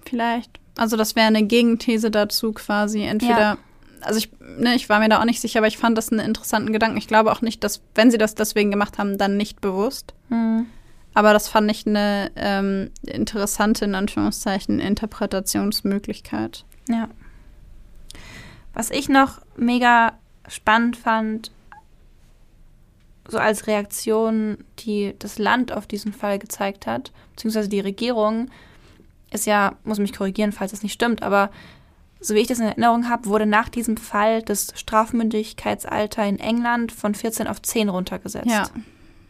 Vielleicht. 0.05 0.59
Also 0.77 0.97
das 0.97 1.17
wäre 1.17 1.27
eine 1.27 1.45
Gegenthese 1.45 2.11
dazu 2.11 2.53
quasi. 2.53 3.03
Entweder, 3.03 3.39
Ja. 3.39 3.59
Also 4.01 4.19
ich, 4.19 4.31
ne, 4.41 4.75
ich 4.75 4.89
war 4.89 5.01
mir 5.01 5.09
da 5.09 5.21
auch 5.21 5.25
nicht 5.25 5.41
sicher, 5.41 5.61
aber 5.61 5.67
ich 5.67 5.79
fand 5.79 5.97
das 5.97 6.11
einen 6.11 6.21
interessanten 6.21 6.73
Gedanken. 6.73 6.97
Ich 6.97 7.09
glaube 7.09 7.33
auch 7.33 7.43
nicht, 7.43 7.65
dass, 7.65 7.83
wenn 7.95 8.11
sie 8.11 8.19
das 8.19 8.35
deswegen 8.35 8.71
gemacht 8.71 8.99
haben, 8.99 9.19
dann 9.19 9.37
nicht 9.37 9.61
bewusst. 9.61 10.15
Hm. 10.29 10.67
Aber 11.15 11.33
das 11.33 11.49
fand 11.49 11.71
ich 11.71 11.87
eine 11.87 12.31
ähm, 12.37 12.91
interessante, 13.03 13.87
in 13.87 13.95
Anführungszeichen, 13.95 14.81
Interpretationsmöglichkeit. 14.81 16.65
Ja. 16.89 17.09
Was 18.75 18.91
ich 18.91 19.09
noch 19.09 19.41
mega 19.57 20.13
spannend 20.47 20.97
fand, 20.97 21.51
so 23.29 23.39
als 23.39 23.67
Reaktion, 23.67 24.59
die 24.81 25.15
das 25.19 25.39
Land 25.39 25.73
auf 25.73 25.87
diesen 25.87 26.13
Fall 26.13 26.39
gezeigt 26.39 26.87
hat, 26.87 27.13
beziehungsweise 27.35 27.69
die 27.69 27.81
Regierung, 27.81 28.51
ist 29.33 29.47
ja, 29.47 29.77
muss 29.85 29.99
mich 29.99 30.13
korrigieren, 30.13 30.53
falls 30.53 30.73
es 30.73 30.83
nicht 30.83 30.93
stimmt, 30.93 31.23
aber 31.23 31.51
so 32.21 32.35
wie 32.35 32.39
ich 32.41 32.47
das 32.49 32.59
in 32.59 32.67
Erinnerung 32.67 33.09
habe, 33.09 33.27
wurde 33.27 33.47
nach 33.47 33.69
diesem 33.69 33.97
Fall 33.97 34.43
das 34.43 34.73
Strafmündigkeitsalter 34.75 36.25
in 36.27 36.39
England 36.39 36.93
von 36.93 37.15
14 37.15 37.47
auf 37.47 37.61
10 37.63 37.89
runtergesetzt. 37.89 38.47
Ja, 38.47 38.65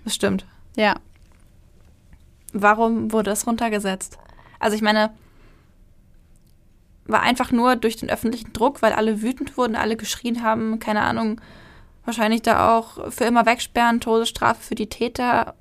Das 0.04 0.14
stimmt. 0.14 0.46
ja. 0.76 0.94
Warum 2.52 3.12
wurde 3.12 3.32
es 3.32 3.46
runtergesetzt? 3.46 4.16
Also 4.60 4.76
ich 4.76 4.82
meine, 4.82 5.10
war 7.04 7.20
einfach 7.20 7.50
nur 7.52 7.76
durch 7.76 7.96
den 7.96 8.08
öffentlichen 8.08 8.52
Druck, 8.54 8.80
weil 8.82 8.92
alle 8.92 9.20
wütend 9.20 9.58
wurden, 9.58 9.76
alle 9.76 9.96
geschrien 9.96 10.42
haben, 10.42 10.78
keine 10.78 11.02
Ahnung, 11.02 11.40
wahrscheinlich 12.04 12.42
da 12.42 12.76
auch 12.78 13.12
für 13.12 13.24
immer 13.24 13.44
wegsperren, 13.46 14.00
Todesstrafe 14.00 14.62
für 14.62 14.74
die 14.74 14.88
Täter. 14.88 15.54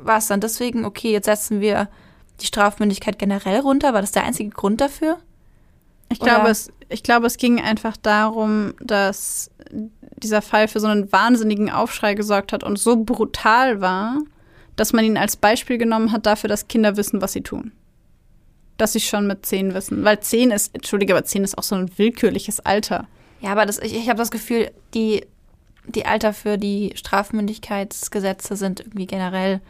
War 0.00 0.18
es 0.18 0.26
dann 0.26 0.40
deswegen, 0.40 0.84
okay, 0.84 1.12
jetzt 1.12 1.24
setzen 1.26 1.60
wir 1.60 1.88
die 2.40 2.46
Strafmündigkeit 2.46 3.18
generell 3.18 3.60
runter? 3.60 3.94
War 3.94 4.00
das 4.02 4.12
der 4.12 4.24
einzige 4.24 4.50
Grund 4.50 4.80
dafür? 4.80 5.18
Ich 6.12 6.20
Oder- 6.20 6.30
glaube, 6.34 6.50
es, 6.50 6.70
ich 6.88 7.02
glaube, 7.02 7.26
es 7.26 7.36
ging 7.36 7.60
einfach 7.60 7.96
darum, 7.96 8.74
dass 8.80 9.50
dieser 10.18 10.42
Fall 10.42 10.68
für 10.68 10.78
so 10.80 10.86
einen 10.86 11.10
wahnsinnigen 11.10 11.70
Aufschrei 11.70 12.14
gesorgt 12.14 12.52
hat 12.52 12.62
und 12.62 12.78
so 12.78 12.96
brutal 13.02 13.80
war, 13.80 14.18
dass 14.76 14.92
man 14.92 15.04
ihn 15.04 15.16
als 15.16 15.36
Beispiel 15.36 15.78
genommen 15.78 16.12
hat 16.12 16.26
dafür, 16.26 16.48
dass 16.48 16.68
Kinder 16.68 16.96
wissen, 16.96 17.20
was 17.20 17.32
sie 17.32 17.40
tun. 17.42 17.72
Dass 18.78 18.92
sie 18.92 19.00
schon 19.00 19.26
mit 19.26 19.44
zehn 19.44 19.74
wissen. 19.74 20.04
Weil 20.04 20.20
zehn 20.20 20.50
ist, 20.50 20.74
entschuldige, 20.74 21.14
aber 21.14 21.24
zehn 21.24 21.44
ist 21.44 21.58
auch 21.58 21.62
so 21.62 21.74
ein 21.74 21.90
willkürliches 21.98 22.60
Alter. 22.60 23.06
Ja, 23.40 23.50
aber 23.52 23.66
das, 23.66 23.78
ich, 23.78 23.94
ich 23.94 24.08
habe 24.08 24.18
das 24.18 24.30
Gefühl, 24.30 24.70
die, 24.94 25.24
die 25.88 26.06
Alter 26.06 26.32
für 26.32 26.56
die 26.58 26.92
Strafmündigkeitsgesetze 26.94 28.56
sind 28.56 28.80
irgendwie 28.80 29.06
generell, 29.06 29.60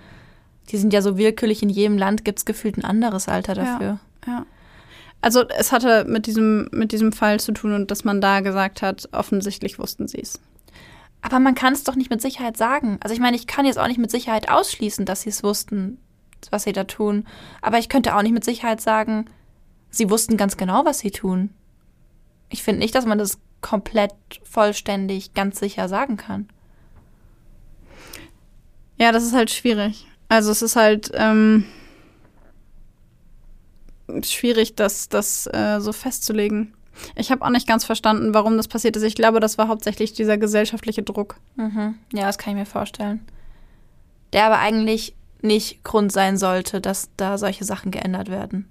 die 0.70 0.76
sind 0.76 0.92
ja 0.92 1.02
so 1.02 1.16
willkürlich, 1.16 1.62
in 1.62 1.70
jedem 1.70 1.98
Land 1.98 2.24
gibt 2.24 2.38
es 2.38 2.44
gefühlt 2.44 2.76
ein 2.76 2.84
anderes 2.84 3.28
Alter 3.28 3.56
Ja. 3.56 3.64
dafür. 3.64 3.98
Ja. 4.26 4.46
Also 5.22 5.48
es 5.48 5.70
hatte 5.70 6.04
mit 6.04 6.26
diesem, 6.26 6.68
mit 6.72 6.90
diesem 6.92 7.12
Fall 7.12 7.38
zu 7.40 7.52
tun 7.52 7.72
und 7.72 7.90
dass 7.90 8.04
man 8.04 8.20
da 8.20 8.40
gesagt 8.40 8.82
hat, 8.82 9.08
offensichtlich 9.12 9.78
wussten 9.78 10.08
sie 10.08 10.20
es. 10.20 10.40
Aber 11.22 11.38
man 11.38 11.54
kann 11.54 11.72
es 11.72 11.84
doch 11.84 11.94
nicht 11.94 12.10
mit 12.10 12.20
Sicherheit 12.20 12.56
sagen. 12.56 12.98
Also 13.00 13.14
ich 13.14 13.20
meine, 13.20 13.36
ich 13.36 13.46
kann 13.46 13.64
jetzt 13.64 13.78
auch 13.78 13.86
nicht 13.86 14.00
mit 14.00 14.10
Sicherheit 14.10 14.50
ausschließen, 14.50 15.06
dass 15.06 15.22
sie 15.22 15.30
es 15.30 15.44
wussten, 15.44 15.98
was 16.50 16.64
sie 16.64 16.72
da 16.72 16.82
tun. 16.84 17.24
Aber 17.60 17.78
ich 17.78 17.88
könnte 17.88 18.16
auch 18.16 18.22
nicht 18.22 18.32
mit 18.32 18.44
Sicherheit 18.44 18.80
sagen, 18.80 19.26
sie 19.90 20.10
wussten 20.10 20.36
ganz 20.36 20.56
genau, 20.56 20.84
was 20.84 20.98
sie 20.98 21.12
tun. 21.12 21.50
Ich 22.48 22.64
finde 22.64 22.80
nicht, 22.80 22.94
dass 22.96 23.06
man 23.06 23.18
das 23.18 23.38
komplett 23.60 24.12
vollständig 24.42 25.34
ganz 25.34 25.60
sicher 25.60 25.88
sagen 25.88 26.16
kann. 26.16 26.48
Ja, 28.98 29.12
das 29.12 29.22
ist 29.22 29.34
halt 29.34 29.50
schwierig. 29.50 30.06
Also 30.28 30.50
es 30.50 30.62
ist 30.62 30.74
halt 30.74 31.12
ähm, 31.14 31.64
schwierig, 34.22 34.74
das, 34.74 35.08
das 35.08 35.46
äh, 35.46 35.80
so 35.80 35.92
festzulegen. 35.92 36.74
Ich 37.16 37.30
habe 37.30 37.44
auch 37.44 37.50
nicht 37.50 37.66
ganz 37.66 37.84
verstanden, 37.84 38.34
warum 38.34 38.56
das 38.56 38.68
passiert 38.68 38.96
ist. 38.96 39.02
Ich 39.02 39.14
glaube, 39.14 39.40
das 39.40 39.58
war 39.58 39.68
hauptsächlich 39.68 40.12
dieser 40.12 40.36
gesellschaftliche 40.36 41.02
Druck. 41.02 41.36
Mhm. 41.56 41.94
Ja, 42.12 42.26
das 42.26 42.38
kann 42.38 42.52
ich 42.52 42.58
mir 42.58 42.66
vorstellen. 42.66 43.24
Der 44.32 44.44
aber 44.46 44.58
eigentlich 44.58 45.14
nicht 45.40 45.82
Grund 45.84 46.12
sein 46.12 46.36
sollte, 46.36 46.80
dass 46.80 47.10
da 47.16 47.38
solche 47.38 47.64
Sachen 47.64 47.90
geändert 47.90 48.30
werden. 48.30 48.68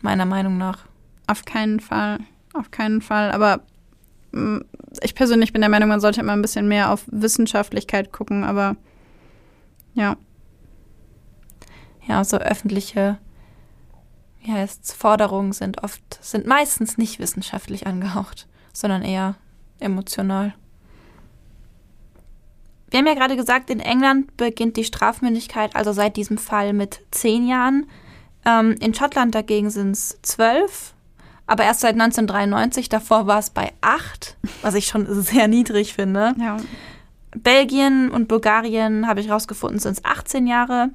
Meiner 0.00 0.24
Meinung 0.24 0.58
nach. 0.58 0.86
Auf 1.26 1.44
keinen 1.44 1.80
Fall. 1.80 2.18
Auf 2.54 2.70
keinen 2.70 3.02
Fall. 3.02 3.30
Aber 3.32 3.60
mm, 4.32 4.60
jetzt, 4.90 5.04
ich 5.04 5.14
persönlich 5.14 5.52
bin 5.52 5.60
der 5.60 5.70
Meinung, 5.70 5.88
man 5.88 6.00
sollte 6.00 6.20
immer 6.20 6.32
ein 6.32 6.42
bisschen 6.42 6.68
mehr 6.68 6.92
auf 6.92 7.04
Wissenschaftlichkeit 7.06 8.12
gucken, 8.12 8.44
aber 8.44 8.76
ja. 9.94 10.16
Ja, 12.06 12.24
so 12.24 12.38
öffentliche 12.38 13.18
wie 14.40 14.52
heißt 14.52 14.94
Forderungen 14.94 15.52
sind 15.52 15.82
oft, 15.82 16.02
sind 16.20 16.46
meistens 16.46 16.98
nicht 16.98 17.18
wissenschaftlich 17.18 17.86
angehaucht, 17.86 18.46
sondern 18.72 19.02
eher 19.02 19.36
emotional. 19.78 20.54
Wir 22.90 22.98
haben 22.98 23.06
ja 23.06 23.14
gerade 23.14 23.36
gesagt, 23.36 23.70
in 23.70 23.80
England 23.80 24.36
beginnt 24.36 24.76
die 24.76 24.84
Strafmündigkeit 24.84 25.76
also 25.76 25.92
seit 25.92 26.16
diesem 26.16 26.38
Fall 26.38 26.72
mit 26.72 27.00
zehn 27.12 27.46
Jahren. 27.46 27.86
Ähm, 28.44 28.74
in 28.80 28.94
Schottland 28.94 29.34
dagegen 29.34 29.70
sind 29.70 29.92
es 29.92 30.18
zwölf, 30.22 30.94
aber 31.46 31.64
erst 31.64 31.80
seit 31.80 31.92
1993. 31.92 32.88
Davor 32.88 33.26
war 33.26 33.38
es 33.38 33.50
bei 33.50 33.72
acht, 33.80 34.36
was 34.62 34.74
ich 34.74 34.86
schon 34.86 35.06
sehr 35.22 35.46
niedrig 35.46 35.94
finde. 35.94 36.34
Ja. 36.38 36.56
Belgien 37.36 38.10
und 38.10 38.26
Bulgarien, 38.26 39.06
habe 39.06 39.20
ich 39.20 39.30
rausgefunden, 39.30 39.78
sind 39.78 39.98
es 39.98 40.04
18 40.04 40.48
Jahre. 40.48 40.90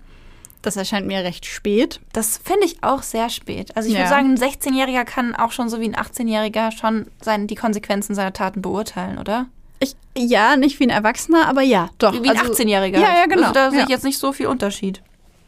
Das 0.65 0.77
erscheint 0.77 1.05
mir 1.05 1.19
recht 1.23 1.45
spät. 1.45 1.99
Das 2.11 2.39
finde 2.43 2.65
ich 2.65 2.81
auch 2.83 3.03
sehr 3.03 3.29
spät. 3.29 3.75
Also 3.77 3.87
ich 3.87 3.93
Ja. 3.93 3.99
würde 3.99 4.09
sagen, 4.09 4.31
ein 4.31 4.37
16-Jähriger 4.37 5.05
kann 5.05 5.35
auch 5.35 5.51
schon 5.51 5.69
so 5.69 5.79
wie 5.79 5.85
ein 5.85 5.95
18-Jähriger 5.95 6.71
schon 6.71 7.05
sein, 7.21 7.45
die 7.45 7.53
Konsequenzen 7.53 8.15
seiner 8.15 8.33
Taten 8.33 8.63
beurteilen, 8.63 9.19
oder? 9.19 9.45
Ich, 9.79 9.95
ja, 10.17 10.55
nicht 10.55 10.79
wie 10.79 10.85
ein 10.85 10.89
Erwachsener, 10.89 11.47
aber 11.47 11.61
ja, 11.61 11.89
doch. 11.99 12.13
Wie 12.23 12.29
ein 12.29 12.37
Also- 12.39 12.51
18-Jähriger. 12.53 12.99
Ja, 12.99 13.15
ja, 13.15 13.25
genau. 13.27 13.41
Also 13.43 13.53
da 13.53 13.69
sehe 13.69 13.81
ich 13.83 13.89
Ja. 13.89 13.95
jetzt 13.95 14.03
nicht 14.05 14.17
so 14.17 14.31
viel 14.33 14.47
Unterschied. 14.47 15.03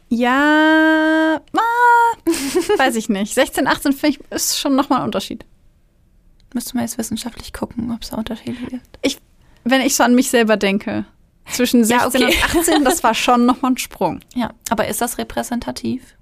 Ja, 0.08 1.40
ah, 1.56 2.26
weiß 2.78 2.94
ich 2.96 3.08
nicht. 3.08 3.34
16, 3.34 3.66
18 3.66 3.92
finde 3.92 4.18
ich, 4.20 4.30
ist 4.30 4.58
schon 4.58 4.76
nochmal 4.76 5.00
ein 5.00 5.04
Unterschied. 5.06 5.44
Müsste 6.54 6.76
man 6.76 6.84
jetzt 6.84 6.96
wissenschaftlich 6.96 7.52
gucken, 7.52 7.90
ob 7.92 8.02
es 8.02 8.10
da 8.10 8.16
Unterschiede 8.18 8.52
gibt. 8.70 8.86
Ich, 9.02 9.18
wenn 9.64 9.80
ich 9.80 9.96
so 9.96 10.04
an 10.04 10.14
mich 10.14 10.30
selber 10.30 10.56
denke, 10.56 11.04
zwischen 11.52 11.84
16 11.84 12.20
Ja, 12.20 12.26
okay. 12.26 12.36
und 12.36 12.56
18, 12.58 12.84
das 12.84 13.02
war 13.02 13.14
schon 13.14 13.46
nochmal 13.46 13.72
ein 13.72 13.78
Sprung. 13.78 14.20
Ja, 14.34 14.52
aber 14.70 14.88
ist 14.88 15.00
das 15.00 15.18
repräsentativ? 15.18 16.14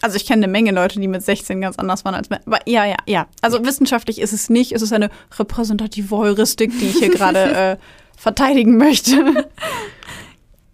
Also 0.00 0.16
ich 0.16 0.26
kenne 0.26 0.44
eine 0.44 0.52
Menge 0.52 0.70
Leute, 0.70 1.00
die 1.00 1.08
mit 1.08 1.22
16 1.24 1.60
ganz 1.60 1.76
anders 1.78 2.04
waren 2.04 2.14
als 2.14 2.30
mit. 2.30 2.46
Aber 2.46 2.60
ja, 2.66 2.84
ja, 2.84 2.96
ja. 3.06 3.26
Also 3.42 3.64
wissenschaftlich 3.64 4.20
ist 4.20 4.32
es 4.32 4.48
nicht. 4.48 4.72
Es 4.72 4.82
ist 4.82 4.92
eine 4.92 5.10
repräsentative 5.38 6.16
Heuristik, 6.16 6.70
die 6.78 6.86
ich 6.86 6.98
hier 6.98 7.10
gerade 7.10 7.38
äh, 7.38 7.76
verteidigen 8.16 8.76
möchte. 8.76 9.48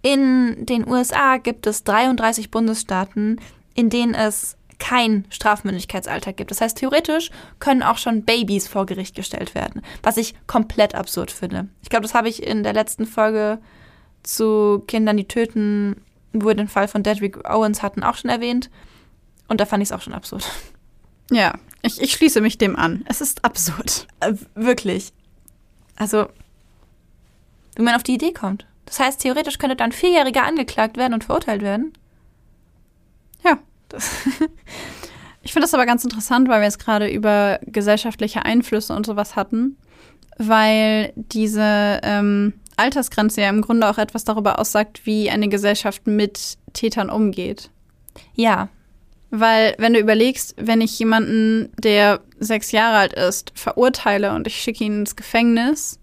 In 0.03 0.67
den 0.67 0.87
USA 0.87 1.39
gibt 1.39 1.67
es 1.67 1.85
33 1.85 2.51
Bundesstaaten, 2.51 3.41
in 3.75 3.89
denen 3.89 4.15
es 4.15 4.57
kein 4.85 5.25
Strafmündigkeitsalter 5.31 6.35
gibt. 6.35 6.51
Das 6.51 6.61
heißt, 6.61 6.77
theoretisch 6.77 7.31
können 7.59 7.83
auch 7.83 7.97
schon 7.97 8.23
Babys 8.23 8.69
vor 8.69 8.85
Gericht 8.85 9.17
gestellt 9.17 9.55
werden, 9.55 9.81
was 10.03 10.19
ich 10.19 10.35
komplett 10.47 10.95
absurd 10.95 11.31
finde. 11.31 11.69
Ich 11.83 11.89
glaube, 11.89 12.03
das 12.03 12.13
habe 12.13 12.29
ich 12.29 12.43
in 12.43 12.63
der 12.63 12.75
letzten 12.75 13.07
Folge 13.07 13.61
zu 14.23 14.85
Kindern, 14.87 15.17
die 15.17 15.27
töten, 15.27 16.03
wo 16.35 16.49
wir 16.49 16.55
den 16.55 16.69
Fall 16.69 16.87
von 16.87 17.03
Dedrick 17.03 17.49
Owens 17.49 17.83
hatten, 17.83 18.03
auch 18.03 18.17
schon 18.17 18.29
erwähnt. 18.29 18.69
Und 19.49 19.59
da 19.59 19.65
fand 19.65 19.83
ich 19.83 19.89
es 19.89 19.93
auch 19.93 20.03
schon 20.03 20.13
absurd. 20.13 20.45
Ja, 21.31 21.55
ich, 21.81 22.03
ich 22.03 22.13
schließe 22.13 22.43
mich 22.43 22.59
dem 22.59 22.77
an. 22.77 23.03
Es 23.09 23.23
ist 23.23 23.43
absurd. 23.47 24.07
Äh, 24.21 24.35
wirklich. 24.55 25.15
Also, 25.97 26.27
wie 27.77 27.83
man 27.83 27.95
auf 27.95 28.03
die 28.03 28.15
Idee 28.15 28.35
kommt. 28.35 28.67
Das 28.85 29.01
heißt, 29.01 29.23
theoretisch 29.23 29.57
könnte 29.57 29.77
dann 29.77 29.93
Vierjähriger 29.93 30.45
angeklagt 30.45 30.99
werden 30.99 31.15
und 31.15 31.25
verurteilt 31.25 31.63
werden. 31.63 31.95
Ja. 33.43 33.59
Ich 35.45 35.53
finde 35.53 35.65
das 35.65 35.75
aber 35.75 35.85
ganz 35.85 36.03
interessant, 36.05 36.49
weil 36.49 36.61
wir 36.61 36.65
jetzt 36.65 36.79
gerade 36.79 37.07
über 37.07 37.61
gesellschaftliche 37.67 38.45
Einflüsse 38.45 38.95
und 38.95 39.05
sowas 39.05 39.37
hatten, 39.37 39.77
weil 40.39 41.13
diese 41.17 42.01
ähm, 42.03 42.55
Altersgrenze 42.77 43.43
ja 43.43 43.51
im 43.51 43.61
Grunde 43.61 43.89
auch 43.89 43.99
etwas 43.99 44.25
darüber 44.25 44.59
aussagt, 44.59 45.05
wie 45.05 45.31
eine 45.31 45.49
Gesellschaft 45.49 46.07
mit 46.07 46.57
Tätern 46.73 47.11
umgeht. 47.11 47.71
ja, 48.35 48.69
Weil, 49.31 49.75
wenn 49.79 49.93
du 49.93 50.01
überlegst, 50.01 50.55
wenn 50.57 50.81
ich 50.81 50.99
jemanden, 50.99 51.71
der 51.79 52.21
sechs 52.41 52.73
Jahre 52.73 52.97
alt 52.97 53.13
ist, 53.13 53.53
verurteile 53.55 54.35
und 54.35 54.47
ich 54.47 54.57
schicke 54.57 54.85
ihn 54.85 55.01
ins 55.01 55.15
Gefängnis, 55.15 55.99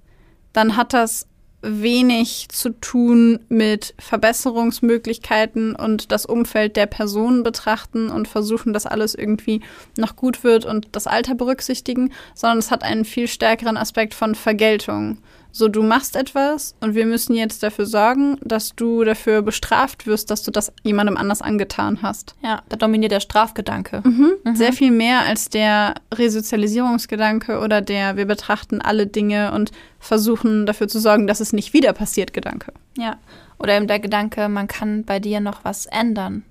dann 0.54 0.78
hat 0.78 0.94
das 0.94 1.28
wenig 1.62 2.48
zu 2.50 2.70
tun 2.82 3.40
mit 3.50 3.94
Verbesserungsmöglichkeiten 4.00 5.76
und 5.76 6.12
das 6.12 6.26
Umfeld 6.26 6.76
der 6.76 6.88
Person 6.88 7.44
betrachten 7.44 8.10
und 8.10 8.28
versuchen, 8.28 8.74
dass 8.74 8.86
alles 8.86 9.16
irgendwie 9.16 9.62
noch 9.98 10.16
gut 10.16 10.44
wird 10.44 10.66
und 10.66 10.88
das 10.92 11.08
Alter 11.08 11.36
berücksichtigen, 11.36 12.12
sondern 12.34 12.60
es 12.60 12.72
hat 12.72 12.84
einen 12.84 13.06
viel 13.06 13.28
stärkeren 13.28 13.78
Aspekt 13.78 14.14
von 14.14 14.36
Vergeltung. 14.36 15.20
So, 15.54 15.68
du 15.68 15.84
machst 15.84 16.16
etwas 16.16 16.76
und 16.80 16.96
wir 16.96 17.06
müssen 17.06 17.36
jetzt 17.36 17.62
dafür 17.62 17.86
sorgen, 17.86 18.38
dass 18.42 18.76
du 18.76 19.04
dafür 19.04 19.42
bestraft 19.42 20.08
wirst, 20.08 20.32
dass 20.32 20.44
du 20.44 20.52
das 20.52 20.72
jemandem 20.84 21.18
anders 21.18 21.42
angetan 21.42 22.02
hast. 22.02 22.36
ja, 22.42 22.62
da 22.70 22.78
dominiert 22.78 23.12
der 23.12 23.20
Strafgedanke. 23.20 24.02
Mhm. 24.06 24.56
Sehr 24.56 24.72
viel 24.72 24.92
mehr 24.92 25.22
als 25.22 25.50
der 25.50 25.96
Resozialisierungsgedanke 26.14 27.60
oder 27.60 27.82
der 27.82 28.16
wir 28.16 28.26
betrachten 28.26 28.82
alle 28.82 29.08
Dinge 29.08 29.52
und 29.52 29.72
versuchen 30.00 30.66
dafür 30.66 30.88
zu 30.88 31.00
sorgen, 31.00 31.28
dass 31.28 31.42
es 31.42 31.52
nicht 31.52 31.74
wieder 31.74 31.92
passiert 31.94 32.34
Gedanke. 32.34 32.74
Ja. 32.98 33.18
Oder 33.60 33.76
eben 33.76 33.88
der 33.88 34.00
Gedanke, 34.00 34.48
man 34.48 34.68
kann 34.68 35.04
bei 35.04 35.20
dir 35.20 35.40
noch 35.40 35.64
was 35.64 35.86
ändern. 35.86 36.44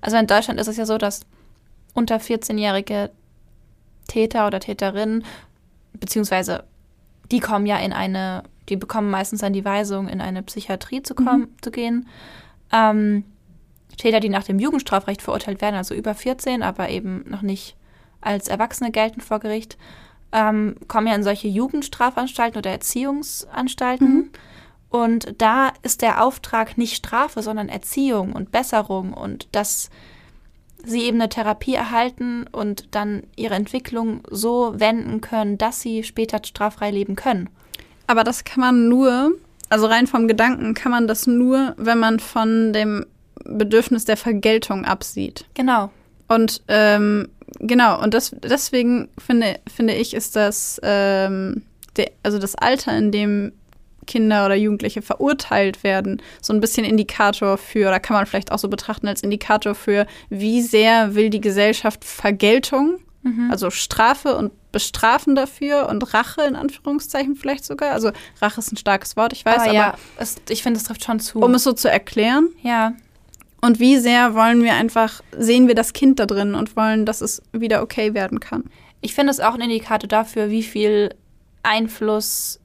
Also 0.00 0.18
in 0.18 0.26
Deutschland 0.26 0.60
ist 0.60 0.68
es 0.68 0.76
ja 0.76 0.84
so, 0.84 0.98
dass 0.98 1.22
unter 1.94 2.16
14-jährige 2.16 3.10
Täter 4.06 4.46
oder 4.46 4.60
Täterinnen, 4.60 5.24
beziehungsweise 5.94 6.64
die 7.30 7.40
kommen 7.40 7.66
ja 7.66 7.78
in 7.78 7.92
eine, 7.92 8.44
die 8.68 8.76
bekommen 8.76 9.10
meistens 9.10 9.40
dann 9.40 9.52
die 9.52 9.64
Weisung, 9.64 10.08
in 10.08 10.20
eine 10.20 10.42
Psychiatrie 10.42 11.02
zu 11.02 11.14
kommen, 11.14 11.48
zu 11.60 11.70
gehen. 11.70 12.08
Ähm, 12.72 13.24
Täter, 13.96 14.20
die 14.20 14.28
nach 14.28 14.44
dem 14.44 14.58
Jugendstrafrecht 14.58 15.22
verurteilt 15.22 15.60
werden, 15.60 15.76
also 15.76 15.94
über 15.94 16.14
14, 16.14 16.62
aber 16.62 16.88
eben 16.88 17.24
noch 17.28 17.42
nicht 17.42 17.76
als 18.20 18.48
Erwachsene 18.48 18.90
gelten 18.90 19.20
vor 19.20 19.38
Gericht, 19.38 19.76
ähm, 20.32 20.76
kommen 20.88 21.06
ja 21.06 21.14
in 21.14 21.22
solche 21.22 21.48
Jugendstrafanstalten 21.48 22.58
oder 22.58 22.70
Erziehungsanstalten. 22.70 24.30
Und 24.88 25.34
da 25.38 25.72
ist 25.82 26.02
der 26.02 26.24
Auftrag 26.24 26.76
nicht 26.78 26.96
Strafe, 26.96 27.42
sondern 27.42 27.68
Erziehung 27.68 28.32
und 28.32 28.50
Besserung 28.50 29.12
und 29.12 29.48
dass 29.52 29.90
sie 30.86 31.02
eben 31.02 31.20
eine 31.20 31.28
Therapie 31.28 31.74
erhalten 31.74 32.46
und 32.50 32.94
dann 32.94 33.22
ihre 33.36 33.54
Entwicklung 33.54 34.20
so 34.30 34.74
wenden 34.76 35.20
können, 35.20 35.58
dass 35.58 35.80
sie 35.80 36.04
später 36.04 36.40
straffrei 36.44 36.90
leben 36.90 37.16
können. 37.16 37.48
Aber 38.06 38.24
das 38.24 38.44
kann 38.44 38.60
man 38.60 38.88
nur, 38.88 39.32
also 39.68 39.86
rein 39.86 40.06
vom 40.06 40.28
Gedanken 40.28 40.74
kann 40.74 40.92
man 40.92 41.06
das 41.06 41.26
nur, 41.26 41.74
wenn 41.76 41.98
man 41.98 42.20
von 42.20 42.72
dem 42.72 43.06
Bedürfnis 43.44 44.04
der 44.04 44.16
Vergeltung 44.16 44.84
absieht. 44.84 45.46
Genau. 45.54 45.90
Und 46.28 46.62
ähm, 46.68 47.28
genau, 47.60 48.02
und 48.02 48.14
das, 48.14 48.34
deswegen 48.42 49.08
finde, 49.18 49.60
finde 49.72 49.94
ich, 49.94 50.14
ist 50.14 50.36
das, 50.36 50.80
ähm, 50.82 51.62
der, 51.96 52.10
also 52.22 52.38
das 52.38 52.54
Alter, 52.54 52.96
in 52.96 53.12
dem 53.12 53.52
Kinder 54.06 54.46
oder 54.46 54.54
Jugendliche 54.54 55.02
verurteilt 55.02 55.82
werden, 55.84 56.22
so 56.40 56.52
ein 56.52 56.60
bisschen 56.60 56.84
Indikator 56.84 57.58
für, 57.58 57.88
oder 57.88 58.00
kann 58.00 58.16
man 58.16 58.26
vielleicht 58.26 58.52
auch 58.52 58.58
so 58.58 58.68
betrachten 58.68 59.08
als 59.08 59.22
Indikator 59.22 59.74
für, 59.74 60.06
wie 60.30 60.62
sehr 60.62 61.14
will 61.14 61.30
die 61.30 61.40
Gesellschaft 61.40 62.04
Vergeltung, 62.04 62.98
also 63.50 63.70
Strafe 63.70 64.36
und 64.36 64.52
Bestrafen 64.70 65.34
dafür 65.34 65.88
und 65.88 66.12
Rache 66.12 66.42
in 66.42 66.56
Anführungszeichen 66.56 67.36
vielleicht 67.36 67.64
sogar. 67.64 67.92
Also 67.92 68.10
Rache 68.42 68.60
ist 68.60 68.70
ein 68.70 68.76
starkes 68.76 69.16
Wort, 69.16 69.32
ich 69.32 69.46
weiß, 69.46 69.60
aber 69.60 69.64
aber, 69.64 69.74
ja, 69.74 69.94
es, 70.18 70.36
ich 70.50 70.62
finde, 70.62 70.78
es 70.78 70.84
trifft 70.84 71.04
schon 71.04 71.20
zu. 71.20 71.38
um 71.38 71.54
es 71.54 71.62
so 71.64 71.72
zu 71.72 71.90
erklären. 71.90 72.48
ja, 72.62 72.92
Und 73.62 73.80
wie 73.80 73.96
sehr 73.96 74.34
wollen 74.34 74.62
wir 74.62 74.74
einfach, 74.74 75.22
sehen 75.38 75.68
wir 75.68 75.74
das 75.74 75.94
Kind 75.94 76.18
da 76.20 76.26
drin 76.26 76.54
und 76.54 76.76
wollen, 76.76 77.06
dass 77.06 77.22
es 77.22 77.40
wieder 77.52 77.82
okay 77.82 78.12
werden 78.12 78.40
kann. 78.40 78.64
ich 79.00 79.14
finde 79.14 79.30
es 79.30 79.40
auch 79.40 79.54
ein 79.54 79.62
Indikator 79.62 80.06
dafür, 80.06 80.50
wie 80.50 80.62
viel 80.62 81.14
Einfluss 81.62 82.60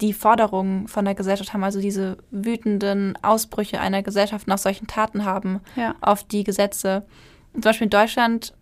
die 0.00 0.12
Forderungen 0.12 0.86
von 0.88 1.04
der 1.04 1.14
Gesellschaft 1.14 1.52
haben, 1.52 1.64
also 1.64 1.80
diese 1.80 2.18
wütenden 2.30 3.16
Ausbrüche 3.22 3.80
einer 3.80 4.02
Gesellschaft 4.02 4.46
nach 4.46 4.58
solchen 4.58 4.86
Taten 4.86 5.24
haben 5.24 5.60
Ja. 5.76 5.94
auf 6.00 6.22
die 6.24 6.44
Gesetze. 6.44 7.04
Zum 7.52 7.62
Beispiel 7.62 7.86
in 7.86 7.90
Deutschland, 7.90 8.54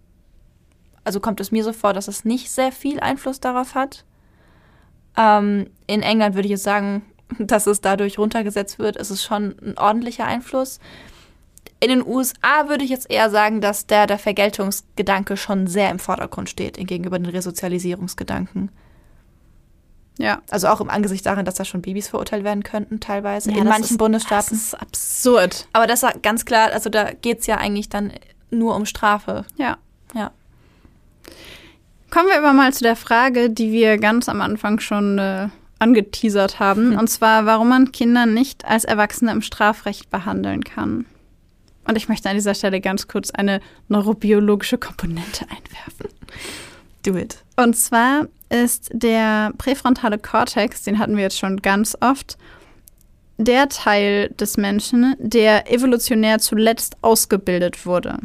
also 1.05 1.21
kommt 1.21 1.41
es 1.41 1.53
mir 1.53 1.63
so 1.65 1.73
vor, 1.73 1.93
dass 1.93 2.09
es 2.09 2.25
nicht 2.25 2.51
sehr 2.51 2.73
viel 2.73 3.01
Einfluss 3.01 3.41
darauf 3.41 3.75
hat. 3.75 4.05
Ähm, 5.17 5.69
in 5.87 6.03
England 6.03 6.35
würde 6.35 6.47
ich 6.47 6.53
jetzt 6.53 6.65
sagen, 6.65 7.03
dass 7.39 7.67
es 7.67 7.81
dadurch 7.81 8.19
runtergesetzt 8.19 8.79
wird. 8.79 8.97
Es 8.97 9.11
ist 9.11 9.23
schon 9.25 9.57
ein 9.63 9.77
ordentlicher 9.79 10.25
Einfluss. 10.25 10.81
In 11.81 11.91
den 11.91 12.07
USA 12.07 12.69
würde 12.69 12.85
ich 12.85 12.91
jetzt 12.91 13.11
eher 13.11 13.29
sagen, 13.29 13.61
dass 13.61 13.87
der, 13.87 14.07
der 14.07 14.19
Vergeltungsgedanke 14.19 15.37
schon 15.37 15.67
sehr 15.67 15.91
im 15.91 15.99
Vordergrund 15.99 16.49
steht 16.49 16.77
gegenüber 16.79 17.19
den 17.19 17.27
Resozialisierungsgedanken. 17.27 18.71
Ja. 20.19 20.41
Also 20.51 20.69
auch 20.69 20.81
im 20.81 20.89
Angesicht 20.91 21.27
daran, 21.27 21.45
dass 21.45 21.57
da 21.57 21.65
schon 21.65 21.83
Babys 21.83 22.09
verurteilt 22.09 22.43
werden 22.45 22.63
könnten, 22.63 23.01
teilweise 23.01 23.51
Ja, 23.51 23.59
in 23.59 23.65
manchen 23.65 23.91
ist- 23.93 23.99
Bundesstaaten. 23.99 24.51
Das 24.57 24.59
ist 24.69 24.75
absurd. 24.75 25.69
Aber 25.73 25.87
das 25.87 26.03
war 26.03 26.13
ganz 26.15 26.45
klar, 26.45 26.71
also 26.73 26.89
da 26.91 27.13
geht 27.13 27.41
es 27.41 27.47
ja 27.47 27.57
eigentlich 27.59 27.89
dann 27.89 28.13
nur 28.51 28.75
um 28.77 28.87
Strafe. 28.87 29.45
Ja. 29.57 29.77
Ja. 30.15 30.31
Kommen 32.11 32.29
wir 32.29 32.39
aber 32.39 32.53
mal 32.53 32.73
zu 32.73 32.83
der 32.85 32.97
Frage, 32.97 33.51
die 33.51 33.73
wir 33.73 33.99
ganz 33.99 34.29
am 34.29 34.41
Anfang 34.41 34.79
schon 34.81 35.19
äh, 35.19 35.49
angeteasert 35.81 36.61
haben. 36.61 36.93
Hm. 36.93 36.99
Und 36.99 37.09
zwar, 37.09 37.45
warum 37.47 37.69
man 37.69 37.93
Kinder 37.93 38.25
nicht 38.27 38.65
als 38.65 38.85
Erwachsene 38.85 39.33
im 39.33 39.43
Strafrecht 39.43 40.11
behandeln 40.11 40.65
kann. 40.65 41.05
Und 41.87 41.97
ich 41.97 42.09
möchte 42.09 42.29
an 42.29 42.37
dieser 42.37 42.55
Stelle 42.55 42.81
ganz 42.81 43.07
kurz 43.07 43.31
eine 43.31 43.61
neurobiologische 43.89 44.79
Komponente 44.79 45.45
einwerfen. 45.51 46.09
Do 47.05 47.17
it. 47.17 47.45
Und 47.57 47.77
zwar 47.77 48.27
ist 48.49 48.91
der 48.93 49.53
präfrontale 49.59 50.19
Kortex, 50.19 50.83
den 50.83 50.99
hatten 50.99 51.17
wir 51.17 51.25
jetzt 51.25 51.39
schon 51.39 51.59
ganz 51.59 51.97
oft, 52.01 52.37
der 53.39 53.69
Teil 53.69 54.31
des 54.31 54.57
Menschen, 54.57 55.15
der 55.19 55.71
evolutionär 55.71 56.39
zuletzt 56.39 56.97
ausgebildet 57.03 57.85
wurde. 57.85 58.19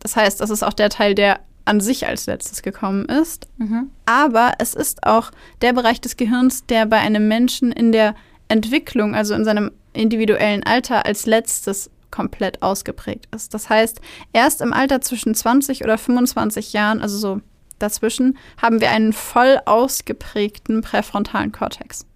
Das 0.00 0.16
heißt, 0.16 0.40
das 0.40 0.50
ist 0.50 0.62
auch 0.62 0.72
der 0.72 0.90
Teil, 0.90 1.14
der 1.14 1.40
an 1.64 1.80
sich 1.80 2.06
als 2.06 2.26
letztes 2.26 2.62
gekommen 2.62 3.06
ist. 3.06 3.48
Mhm. 3.58 3.90
Aber 4.06 4.52
es 4.58 4.74
ist 4.74 5.04
auch 5.04 5.30
der 5.62 5.72
Bereich 5.72 6.00
des 6.00 6.16
Gehirns, 6.16 6.64
der 6.66 6.86
bei 6.86 6.98
einem 6.98 7.28
Menschen 7.28 7.72
in 7.72 7.92
der 7.92 8.14
Entwicklung, 8.48 9.14
also 9.14 9.34
in 9.34 9.44
seinem 9.44 9.72
individuellen 9.92 10.62
Alter, 10.62 11.06
als 11.06 11.26
letztes 11.26 11.90
komplett 12.10 12.62
ausgeprägt 12.62 13.28
ist. 13.34 13.52
Das 13.52 13.68
heißt, 13.68 14.00
erst 14.32 14.60
im 14.60 14.72
Alter 14.72 15.00
zwischen 15.00 15.34
20 15.34 15.82
oder 15.82 15.98
25 15.98 16.72
Jahren, 16.72 17.02
also 17.02 17.18
so 17.18 17.40
dazwischen, 17.78 18.38
haben 18.60 18.80
wir 18.80 18.90
einen 18.90 19.12
voll 19.12 19.58
ausgeprägten 19.64 20.82
präfrontalen 20.82 21.52
Kortex. 21.52 22.06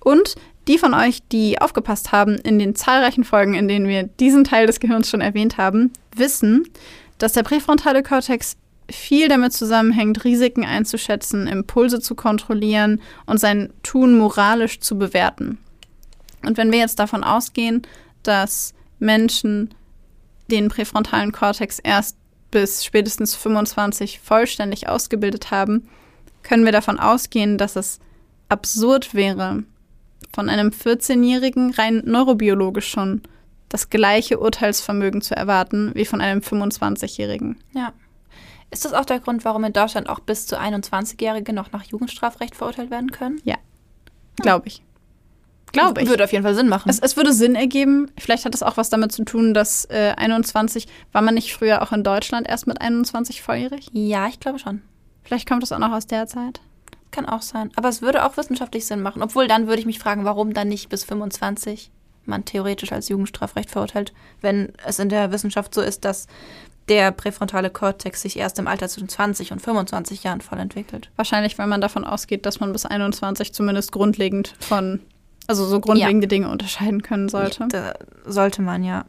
Und 0.00 0.36
die 0.68 0.78
von 0.78 0.94
euch, 0.94 1.20
die 1.32 1.60
aufgepasst 1.60 2.12
haben 2.12 2.36
in 2.36 2.58
den 2.58 2.74
zahlreichen 2.74 3.24
Folgen, 3.24 3.54
in 3.54 3.68
denen 3.68 3.88
wir 3.88 4.02
diesen 4.02 4.44
Teil 4.44 4.66
des 4.66 4.80
Gehirns 4.80 5.08
schon 5.08 5.22
erwähnt 5.22 5.56
haben, 5.56 5.92
wissen, 6.14 6.64
dass 7.16 7.32
der 7.32 7.42
präfrontale 7.42 8.02
Kortex 8.02 8.56
viel 8.90 9.28
damit 9.28 9.52
zusammenhängt, 9.52 10.24
Risiken 10.24 10.64
einzuschätzen, 10.64 11.46
Impulse 11.46 12.00
zu 12.00 12.14
kontrollieren 12.14 13.00
und 13.26 13.38
sein 13.38 13.72
Tun 13.82 14.16
moralisch 14.16 14.80
zu 14.80 14.98
bewerten. 14.98 15.58
Und 16.44 16.56
wenn 16.56 16.72
wir 16.72 16.78
jetzt 16.78 16.98
davon 16.98 17.24
ausgehen, 17.24 17.82
dass 18.22 18.74
Menschen 18.98 19.74
den 20.50 20.68
präfrontalen 20.68 21.32
Kortex 21.32 21.78
erst 21.78 22.16
bis 22.50 22.84
spätestens 22.84 23.34
25 23.34 24.20
vollständig 24.20 24.88
ausgebildet 24.88 25.50
haben, 25.50 25.88
können 26.42 26.64
wir 26.64 26.72
davon 26.72 26.98
ausgehen, 26.98 27.58
dass 27.58 27.76
es 27.76 28.00
absurd 28.48 29.14
wäre, 29.14 29.64
von 30.32 30.48
einem 30.48 30.68
14-Jährigen 30.68 31.72
rein 31.74 32.02
neurobiologisch 32.04 32.88
schon 32.88 33.22
das 33.68 33.90
gleiche 33.90 34.38
Urteilsvermögen 34.38 35.20
zu 35.20 35.36
erwarten 35.36 35.92
wie 35.94 36.04
von 36.04 36.20
einem 36.20 36.40
25-Jährigen. 36.40 37.56
Ja. 37.74 37.92
Ist 38.70 38.84
das 38.84 38.92
auch 38.92 39.04
der 39.04 39.20
Grund, 39.20 39.44
warum 39.44 39.64
in 39.64 39.72
Deutschland 39.72 40.08
auch 40.08 40.20
bis 40.20 40.46
zu 40.46 40.58
21-Jährige 40.58 41.52
noch 41.52 41.72
nach 41.72 41.84
Jugendstrafrecht 41.84 42.54
verurteilt 42.54 42.90
werden 42.90 43.10
können? 43.10 43.40
Ja, 43.44 43.56
glaube 44.36 44.68
ich. 44.68 44.82
Glaube 45.72 46.02
ich. 46.02 46.08
Würde 46.08 46.24
auf 46.24 46.32
jeden 46.32 46.44
Fall 46.44 46.54
Sinn 46.54 46.68
machen. 46.68 46.88
Es, 46.88 46.98
es, 46.98 47.16
würde 47.16 47.32
Sinn 47.32 47.54
ergeben. 47.54 48.10
Vielleicht 48.18 48.44
hat 48.44 48.54
es 48.54 48.62
auch 48.62 48.76
was 48.76 48.90
damit 48.90 49.12
zu 49.12 49.24
tun, 49.24 49.54
dass 49.54 49.84
äh, 49.86 50.14
21, 50.16 50.86
war 51.12 51.22
man 51.22 51.34
nicht 51.34 51.52
früher 51.52 51.82
auch 51.82 51.92
in 51.92 52.02
Deutschland 52.02 52.48
erst 52.48 52.66
mit 52.66 52.80
21 52.80 53.42
volljährig? 53.42 53.88
Ja, 53.92 54.28
ich 54.28 54.40
glaube 54.40 54.58
schon. 54.58 54.82
Vielleicht 55.24 55.48
kommt 55.48 55.62
es 55.62 55.72
auch 55.72 55.78
noch 55.78 55.92
aus 55.92 56.06
der 56.06 56.26
Zeit. 56.26 56.60
Kann 57.10 57.26
auch 57.26 57.42
sein. 57.42 57.70
Aber 57.76 57.88
es 57.88 58.02
würde 58.02 58.24
auch 58.24 58.36
wissenschaftlich 58.36 58.86
Sinn 58.86 59.02
machen. 59.02 59.22
Obwohl, 59.22 59.48
dann 59.48 59.66
würde 59.66 59.80
ich 59.80 59.86
mich 59.86 59.98
fragen, 59.98 60.24
warum 60.24 60.54
dann 60.54 60.68
nicht 60.68 60.88
bis 60.88 61.04
25 61.04 61.90
man 62.24 62.44
theoretisch 62.44 62.92
als 62.92 63.08
Jugendstrafrecht 63.08 63.70
verurteilt, 63.70 64.12
wenn 64.42 64.72
es 64.86 64.98
in 64.98 65.08
der 65.08 65.32
Wissenschaft 65.32 65.74
so 65.74 65.80
ist, 65.80 66.04
dass 66.04 66.26
der 66.88 67.12
präfrontale 67.12 67.70
Kortex 67.70 68.22
sich 68.22 68.38
erst 68.38 68.58
im 68.58 68.66
Alter 68.66 68.88
zwischen 68.88 69.08
20 69.08 69.52
und 69.52 69.60
25 69.60 70.24
Jahren 70.24 70.40
voll 70.40 70.58
entwickelt. 70.58 71.10
Wahrscheinlich, 71.16 71.58
weil 71.58 71.66
man 71.66 71.80
davon 71.80 72.04
ausgeht, 72.04 72.46
dass 72.46 72.60
man 72.60 72.72
bis 72.72 72.86
21 72.86 73.52
zumindest 73.52 73.92
grundlegend 73.92 74.54
von 74.60 75.00
also 75.48 75.64
so 75.64 75.80
grundlegende 75.80 76.26
ja. 76.26 76.28
Dinge 76.28 76.50
unterscheiden 76.50 77.02
können 77.02 77.28
sollte. 77.28 77.66
Da 77.70 77.94
sollte 78.24 78.62
man, 78.62 78.84
ja. 78.84 79.06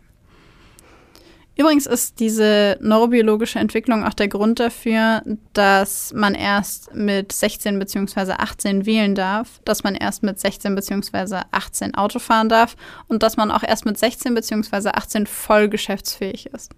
Übrigens 1.58 1.86
ist 1.86 2.22
diese 2.22 2.78
neurobiologische 2.80 3.60
Entwicklung 3.60 4.06
auch 4.06 4.14
der 4.14 4.30
Grund 4.30 4.62
dafür, 4.62 5.22
dass 5.52 6.14
man 6.14 6.34
erst 6.34 6.96
mit 6.96 7.34
16 7.34 7.78
bzw. 7.78 8.32
18 8.38 8.86
wählen 8.86 9.14
darf, 9.14 9.60
dass 9.66 9.84
man 9.84 9.94
erst 9.94 10.24
mit 10.24 10.40
16 10.40 10.74
bzw. 10.74 11.42
18 11.52 11.96
Auto 11.96 12.20
fahren 12.20 12.48
darf 12.48 12.78
und 13.10 13.24
dass 13.24 13.36
man 13.36 13.52
auch 13.52 13.64
erst 13.64 13.86
mit 13.86 13.98
16 13.98 14.34
bzw. 14.34 14.92
18 14.94 15.28
voll 15.28 15.68
geschäftsfähig 15.68 16.46
ist. 16.46 16.72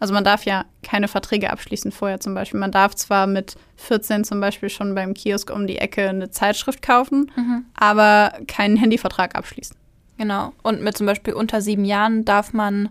Also 0.00 0.14
man 0.14 0.24
darf 0.24 0.44
ja 0.44 0.64
keine 0.82 1.08
Verträge 1.08 1.50
abschließen 1.50 1.90
vorher 1.90 2.20
zum 2.20 2.34
Beispiel. 2.34 2.60
Man 2.60 2.72
darf 2.72 2.94
zwar 2.94 3.26
mit 3.26 3.56
14 3.76 4.24
zum 4.24 4.40
Beispiel 4.40 4.70
schon 4.70 4.94
beim 4.94 5.14
Kiosk 5.14 5.50
um 5.50 5.66
die 5.66 5.78
Ecke 5.78 6.08
eine 6.08 6.30
Zeitschrift 6.30 6.82
kaufen, 6.82 7.30
mhm. 7.36 7.64
aber 7.74 8.32
keinen 8.46 8.76
Handyvertrag 8.76 9.34
abschließen. 9.34 9.76
Genau. 10.18 10.52
Und 10.62 10.82
mit 10.82 10.96
zum 10.96 11.06
Beispiel 11.06 11.34
unter 11.34 11.60
sieben 11.60 11.84
Jahren 11.84 12.24
darf 12.24 12.52
man 12.52 12.90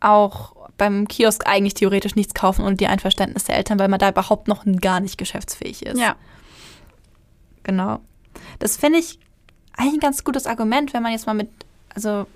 auch 0.00 0.54
beim 0.76 1.08
Kiosk 1.08 1.46
eigentlich 1.46 1.74
theoretisch 1.74 2.16
nichts 2.16 2.34
kaufen 2.34 2.64
ohne 2.64 2.76
die 2.76 2.86
Einverständnis 2.86 3.44
der 3.44 3.56
Eltern, 3.56 3.78
weil 3.78 3.88
man 3.88 3.98
da 3.98 4.08
überhaupt 4.08 4.48
noch 4.48 4.64
gar 4.80 5.00
nicht 5.00 5.18
geschäftsfähig 5.18 5.84
ist. 5.84 5.98
Ja. 5.98 6.16
Genau. 7.62 8.00
Das 8.58 8.76
finde 8.76 8.98
ich 8.98 9.18
eigentlich 9.76 9.94
ein 9.94 10.00
ganz 10.00 10.24
gutes 10.24 10.46
Argument, 10.46 10.94
wenn 10.94 11.02
man 11.02 11.12
jetzt 11.12 11.26
mal 11.26 11.34
mit, 11.34 11.50
also 11.94 12.26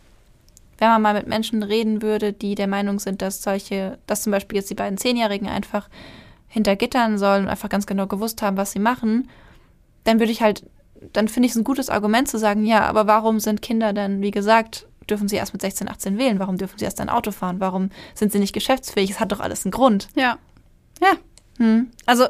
wenn 0.79 0.89
man 0.89 1.03
mal 1.03 1.15
mit 1.15 1.27
Menschen 1.27 1.63
reden 1.63 2.03
würde, 2.03 2.33
die 2.33 2.55
der 2.55 2.67
Meinung 2.67 2.99
sind, 2.99 3.23
dass 3.23 3.43
solche, 3.43 3.99
dass 4.07 4.23
zum 4.23 4.33
Beispiel 4.33 4.57
jetzt 4.57 4.71
die 4.71 4.75
beiden 4.75 4.99
Zehnjährigen 4.99 5.49
einfach 5.49 5.89
hinter 6.49 6.77
Gittern 6.77 7.19
sollen 7.19 7.45
und 7.45 7.51
einfach 7.51 7.69
ganz 7.69 7.87
genau 7.87 8.07
gewusst 8.07 8.43
haben, 8.43 8.57
was 8.57 8.73
sie 8.73 8.79
machen, 8.79 9.29
dann 10.05 10.21
würde 10.21 10.33
ich 10.33 10.43
halt, 10.43 10.65
dann 11.13 11.29
finde 11.29 11.47
ich 11.47 11.53
es 11.53 11.59
ein 11.59 11.65
gutes 11.65 11.91
Argument 11.91 12.29
zu 12.29 12.39
sagen, 12.39 12.65
ja, 12.65 12.85
aber 12.85 13.07
warum 13.07 13.41
sind 13.41 13.63
Kinder 13.63 13.93
dann, 13.93 14.21
wie 14.21 14.31
gesagt, 14.31 14.87
dürfen 15.09 15.29
sie 15.29 15.37
erst 15.37 15.53
mit 15.53 15.63
16, 15.63 15.89
18 15.89 16.19
wählen? 16.19 16.39
Warum 16.39 16.57
dürfen 16.57 16.79
sie 16.79 16.85
erst 16.85 17.01
ein 17.01 17.09
Auto 17.09 17.31
fahren? 17.31 17.61
Warum 17.61 17.91
sind 18.15 18.33
sie 18.33 18.39
nicht 18.39 18.53
geschäftsfähig? 18.53 19.11
Es 19.11 19.21
hat 19.21 19.33
doch 19.33 19.41
alles 19.41 19.65
einen 19.65 19.73
Grund. 19.73 20.09
Ja. 20.15 20.39
Ja. 21.01 21.13
Hm. 21.59 21.91
Also 22.07 22.27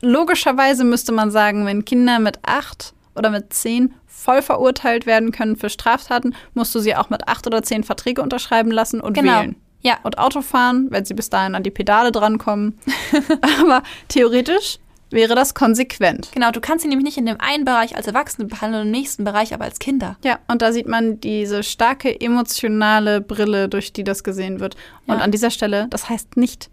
logischerweise 0.00 0.84
müsste 0.84 1.12
man 1.12 1.30
sagen, 1.30 1.66
wenn 1.66 1.84
Kinder 1.84 2.18
mit 2.18 2.38
acht 2.42 2.94
oder 3.18 3.30
mit 3.30 3.52
zehn 3.52 3.94
voll 4.06 4.42
verurteilt 4.42 5.06
werden 5.06 5.32
können 5.32 5.56
für 5.56 5.70
Straftaten, 5.70 6.34
musst 6.54 6.74
du 6.74 6.80
sie 6.80 6.96
auch 6.96 7.10
mit 7.10 7.28
acht 7.28 7.46
oder 7.46 7.62
zehn 7.62 7.84
Verträge 7.84 8.22
unterschreiben 8.22 8.70
lassen 8.70 9.00
und 9.00 9.14
genau. 9.14 9.40
wählen. 9.40 9.56
Ja. 9.80 9.98
Und 10.02 10.18
Auto 10.18 10.42
fahren, 10.42 10.88
wenn 10.90 11.04
sie 11.04 11.14
bis 11.14 11.30
dahin 11.30 11.54
an 11.54 11.62
die 11.62 11.70
Pedale 11.70 12.10
drankommen. 12.10 12.78
Aber 13.60 13.82
theoretisch 14.08 14.78
wäre 15.10 15.34
das 15.34 15.54
konsequent. 15.54 16.30
Genau, 16.32 16.50
du 16.50 16.60
kannst 16.60 16.82
sie 16.82 16.88
nämlich 16.88 17.04
nicht 17.04 17.18
in 17.18 17.26
dem 17.26 17.40
einen 17.40 17.64
Bereich 17.64 17.96
als 17.96 18.06
Erwachsene 18.06 18.46
behandeln 18.46 18.82
und 18.82 18.88
im 18.88 19.00
nächsten 19.00 19.24
Bereich 19.24 19.54
aber 19.54 19.64
als 19.64 19.78
Kinder. 19.78 20.16
Ja, 20.22 20.38
und 20.48 20.60
da 20.60 20.72
sieht 20.72 20.86
man 20.86 21.20
diese 21.20 21.62
starke 21.62 22.20
emotionale 22.20 23.20
Brille, 23.20 23.68
durch 23.68 23.92
die 23.92 24.04
das 24.04 24.22
gesehen 24.22 24.60
wird. 24.60 24.76
Und 25.06 25.16
ja. 25.16 25.22
an 25.22 25.30
dieser 25.30 25.50
Stelle, 25.50 25.86
das 25.88 26.08
heißt 26.08 26.36
nicht, 26.36 26.68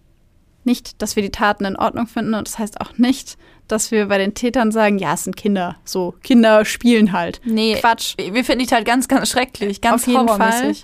nicht, 0.65 1.01
dass 1.01 1.15
wir 1.15 1.23
die 1.23 1.31
Taten 1.31 1.65
in 1.65 1.75
Ordnung 1.75 2.07
finden 2.07 2.33
und 2.33 2.47
das 2.47 2.59
heißt 2.59 2.81
auch 2.81 2.97
nicht, 2.97 3.37
dass 3.67 3.91
wir 3.91 4.07
bei 4.07 4.17
den 4.17 4.33
Tätern 4.33 4.71
sagen, 4.71 4.99
ja, 4.99 5.13
es 5.13 5.23
sind 5.23 5.35
Kinder. 5.35 5.77
So, 5.83 6.15
Kinder 6.23 6.65
spielen 6.65 7.11
halt. 7.11 7.41
Nee, 7.43 7.77
Quatsch. 7.79 8.15
Wir 8.17 8.43
finden 8.45 8.65
die 8.65 8.73
halt 8.73 8.85
ganz, 8.85 9.07
ganz 9.07 9.29
schrecklich, 9.29 9.81
ganz 9.81 10.03
Auf 10.03 10.07
jeden 10.07 10.27
Fall. 10.27 10.75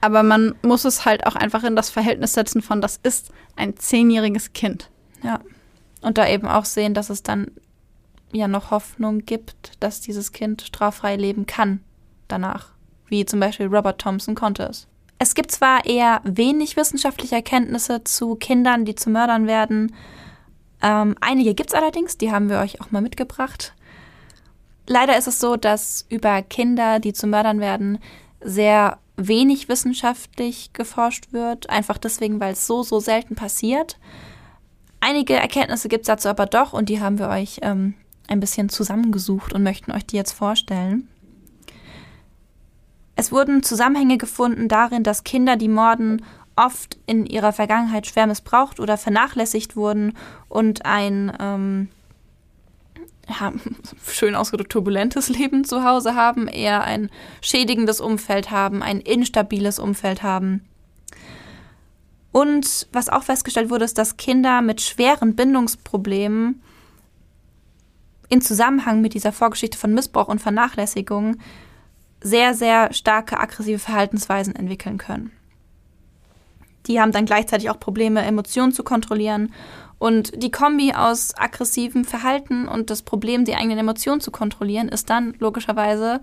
Aber 0.00 0.22
man 0.22 0.54
muss 0.62 0.84
es 0.84 1.04
halt 1.04 1.26
auch 1.26 1.36
einfach 1.36 1.64
in 1.64 1.76
das 1.76 1.90
Verhältnis 1.90 2.32
setzen 2.32 2.62
von, 2.62 2.80
das 2.80 2.98
ist 3.02 3.30
ein 3.56 3.76
zehnjähriges 3.76 4.52
Kind. 4.52 4.90
Ja. 5.22 5.40
Und 6.00 6.16
da 6.16 6.26
eben 6.26 6.48
auch 6.48 6.64
sehen, 6.64 6.94
dass 6.94 7.10
es 7.10 7.22
dann 7.22 7.50
ja 8.32 8.48
noch 8.48 8.70
Hoffnung 8.70 9.26
gibt, 9.26 9.72
dass 9.80 10.00
dieses 10.00 10.32
Kind 10.32 10.62
straffrei 10.62 11.16
leben 11.16 11.44
kann 11.44 11.80
danach. 12.28 12.68
Wie 13.08 13.26
zum 13.26 13.40
Beispiel 13.40 13.66
Robert 13.66 14.00
Thompson 14.00 14.34
konnte 14.34 14.62
es. 14.62 14.86
Es 15.20 15.34
gibt 15.34 15.52
zwar 15.52 15.84
eher 15.84 16.20
wenig 16.24 16.76
wissenschaftliche 16.76 17.36
Erkenntnisse 17.36 18.02
zu 18.02 18.34
Kindern, 18.34 18.84
die 18.84 18.96
zu 18.96 19.10
Mördern 19.10 19.46
werden, 19.46 19.92
ähm, 20.82 21.14
einige 21.20 21.54
gibt 21.54 21.70
es 21.70 21.74
allerdings, 21.74 22.16
die 22.16 22.32
haben 22.32 22.48
wir 22.48 22.58
euch 22.58 22.80
auch 22.80 22.90
mal 22.90 23.02
mitgebracht. 23.02 23.74
Leider 24.86 25.16
ist 25.16 25.28
es 25.28 25.38
so, 25.38 25.56
dass 25.56 26.06
über 26.08 26.42
Kinder, 26.42 27.00
die 27.00 27.12
zu 27.12 27.26
Mördern 27.26 27.60
werden, 27.60 27.98
sehr 28.40 28.98
wenig 29.16 29.68
wissenschaftlich 29.68 30.72
geforscht 30.72 31.32
wird, 31.32 31.68
einfach 31.68 31.98
deswegen, 31.98 32.40
weil 32.40 32.54
es 32.54 32.66
so, 32.66 32.82
so 32.82 32.98
selten 33.00 33.34
passiert. 33.34 33.98
Einige 35.00 35.34
Erkenntnisse 35.34 35.88
gibt 35.88 36.02
es 36.02 36.06
dazu 36.06 36.28
aber 36.28 36.46
doch 36.46 36.72
und 36.72 36.88
die 36.88 37.00
haben 37.00 37.18
wir 37.18 37.28
euch 37.28 37.60
ähm, 37.62 37.94
ein 38.26 38.40
bisschen 38.40 38.68
zusammengesucht 38.68 39.52
und 39.52 39.62
möchten 39.62 39.92
euch 39.92 40.06
die 40.06 40.16
jetzt 40.16 40.32
vorstellen. 40.32 41.08
Es 43.20 43.30
wurden 43.30 43.62
Zusammenhänge 43.62 44.16
gefunden 44.16 44.66
darin, 44.66 45.02
dass 45.02 45.24
Kinder, 45.24 45.56
die 45.56 45.68
morden, 45.68 46.24
oft 46.56 46.96
in 47.04 47.26
ihrer 47.26 47.52
Vergangenheit 47.52 48.06
schwer 48.06 48.26
missbraucht 48.26 48.80
oder 48.80 48.96
vernachlässigt 48.96 49.76
wurden 49.76 50.16
und 50.48 50.86
ein 50.86 51.30
ähm, 51.38 51.88
ja, 53.28 53.52
schön 54.10 54.34
ausgedrückt 54.34 54.72
turbulentes 54.72 55.28
Leben 55.28 55.64
zu 55.64 55.84
Hause 55.84 56.14
haben, 56.14 56.48
eher 56.48 56.82
ein 56.82 57.10
schädigendes 57.42 58.00
Umfeld 58.00 58.50
haben, 58.50 58.82
ein 58.82 59.00
instabiles 59.00 59.78
Umfeld 59.78 60.22
haben. 60.22 60.64
Und 62.32 62.88
was 62.90 63.10
auch 63.10 63.24
festgestellt 63.24 63.68
wurde, 63.68 63.84
ist, 63.84 63.98
dass 63.98 64.16
Kinder 64.16 64.62
mit 64.62 64.80
schweren 64.80 65.36
Bindungsproblemen 65.36 66.62
in 68.30 68.40
Zusammenhang 68.40 69.02
mit 69.02 69.12
dieser 69.12 69.32
Vorgeschichte 69.32 69.76
von 69.76 69.92
Missbrauch 69.92 70.28
und 70.28 70.40
Vernachlässigung 70.40 71.36
sehr, 72.22 72.54
sehr 72.54 72.92
starke 72.92 73.38
aggressive 73.38 73.78
Verhaltensweisen 73.78 74.54
entwickeln 74.54 74.98
können. 74.98 75.32
Die 76.86 77.00
haben 77.00 77.12
dann 77.12 77.26
gleichzeitig 77.26 77.70
auch 77.70 77.80
Probleme, 77.80 78.22
Emotionen 78.22 78.72
zu 78.72 78.82
kontrollieren. 78.82 79.52
Und 79.98 80.42
die 80.42 80.50
Kombi 80.50 80.94
aus 80.94 81.36
aggressivem 81.36 82.04
Verhalten 82.04 82.66
und 82.66 82.88
das 82.88 83.02
Problem, 83.02 83.44
die 83.44 83.54
eigenen 83.54 83.78
Emotionen 83.78 84.20
zu 84.20 84.30
kontrollieren, 84.30 84.88
ist 84.88 85.10
dann 85.10 85.34
logischerweise 85.38 86.20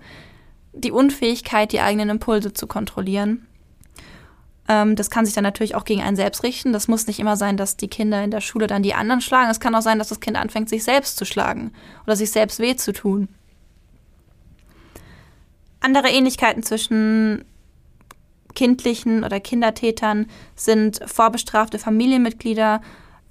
die 0.72 0.90
Unfähigkeit, 0.90 1.72
die 1.72 1.80
eigenen 1.80 2.10
Impulse 2.10 2.52
zu 2.52 2.66
kontrollieren. 2.66 3.46
Ähm, 4.68 4.96
das 4.96 5.10
kann 5.10 5.24
sich 5.24 5.34
dann 5.34 5.44
natürlich 5.44 5.74
auch 5.74 5.84
gegen 5.84 6.02
einen 6.02 6.16
selbst 6.16 6.42
richten. 6.42 6.72
Das 6.72 6.88
muss 6.88 7.06
nicht 7.06 7.20
immer 7.20 7.36
sein, 7.36 7.56
dass 7.56 7.76
die 7.76 7.88
Kinder 7.88 8.22
in 8.22 8.30
der 8.30 8.40
Schule 8.40 8.66
dann 8.66 8.82
die 8.82 8.94
anderen 8.94 9.20
schlagen. 9.20 9.50
Es 9.50 9.60
kann 9.60 9.74
auch 9.74 9.82
sein, 9.82 9.98
dass 9.98 10.08
das 10.08 10.20
Kind 10.20 10.36
anfängt, 10.36 10.68
sich 10.68 10.84
selbst 10.84 11.16
zu 11.16 11.24
schlagen 11.24 11.72
oder 12.04 12.16
sich 12.16 12.30
selbst 12.30 12.58
weh 12.58 12.76
zu 12.76 12.92
tun. 12.92 13.28
Andere 15.80 16.08
Ähnlichkeiten 16.08 16.62
zwischen 16.62 17.44
kindlichen 18.54 19.24
oder 19.24 19.40
Kindertätern 19.40 20.26
sind 20.56 21.00
vorbestrafte 21.06 21.78
Familienmitglieder, 21.78 22.80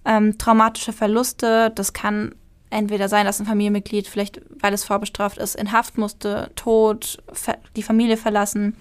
ähm, 0.06 0.38
traumatische 0.38 0.94
Verluste. 0.94 1.72
Das 1.76 1.94
kann 1.94 2.34
entweder 2.70 3.10
sein, 3.10 3.26
dass 3.26 3.40
ein 3.40 3.46
Familienmitglied 3.46 4.08
vielleicht, 4.08 4.42
weil 4.50 4.74
es 4.74 4.86
vorbestraft 4.86 5.38
ist, 5.38 5.56
in 5.56 5.72
Haft 5.72 5.98
musste, 5.98 6.52
tot, 6.56 7.22
die 7.76 7.84
Familie 7.84 8.18
verlassen. 8.18 8.76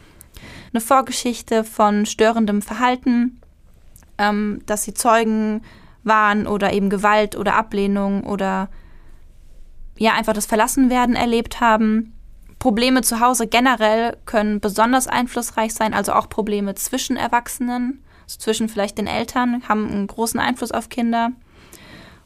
Eine 0.73 0.81
Vorgeschichte 0.81 1.65
von 1.65 2.07
störendem 2.07 2.63
Verhalten, 2.63 3.41
ähm, 4.19 4.63
dass 4.67 4.85
sie 4.85 4.95
Zeugen 4.95 5.63
waren 6.05 6.47
oder 6.47 6.73
eben 6.73 6.91
Gewalt 6.91 7.37
oder 7.37 7.57
Ablehnung 7.57 8.25
oder 8.25 8.69
ja 9.99 10.15
einfach 10.15 10.35
das 10.35 10.47
Verlassenwerden 10.47 11.17
erlebt 11.17 11.61
haben. 11.61 12.13
Probleme 12.67 13.03
zu 13.03 13.21
Hause 13.21 13.47
generell 13.47 14.17
können 14.27 14.59
besonders 14.59 15.07
einflussreich 15.07 15.73
sein, 15.73 15.95
also 15.95 16.13
auch 16.15 16.29
Probleme 16.29 16.75
zwischen 16.75 17.17
Erwachsenen, 17.17 18.03
also 18.25 18.41
zwischen 18.41 18.69
vielleicht 18.69 18.99
den 18.99 19.07
Eltern, 19.07 19.63
haben 19.69 19.89
einen 19.89 20.09
großen 20.09 20.41
Einfluss 20.41 20.73
auf 20.73 20.89
Kinder. 20.89 21.31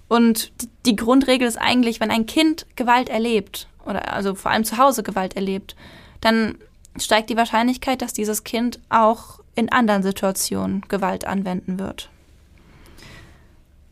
Und 0.09 0.51
die 0.87 0.97
Grundregel 0.97 1.47
ist 1.47 1.59
eigentlich, 1.59 2.01
wenn 2.01 2.11
ein 2.11 2.25
Kind 2.25 2.65
Gewalt 2.75 3.11
erlebt, 3.11 3.69
oder 3.85 4.15
also 4.15 4.35
vor 4.35 4.51
allem 4.51 4.65
zu 4.65 4.79
Hause 4.79 5.03
Gewalt 5.03 5.37
erlebt, 5.37 5.77
dann 6.23 6.57
steigt 6.97 7.29
die 7.29 7.37
Wahrscheinlichkeit, 7.37 8.01
dass 8.01 8.15
dieses 8.15 8.43
Kind 8.43 8.81
auch 8.89 9.41
in 9.57 9.71
anderen 9.71 10.03
Situationen 10.03 10.87
Gewalt 10.89 11.27
anwenden 11.27 11.79
wird. 11.79 12.09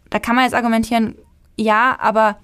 Da 0.09 0.19
kann 0.19 0.35
man 0.35 0.45
jetzt 0.45 0.55
argumentieren, 0.55 1.15
ja, 1.59 1.99
aber 2.01 2.39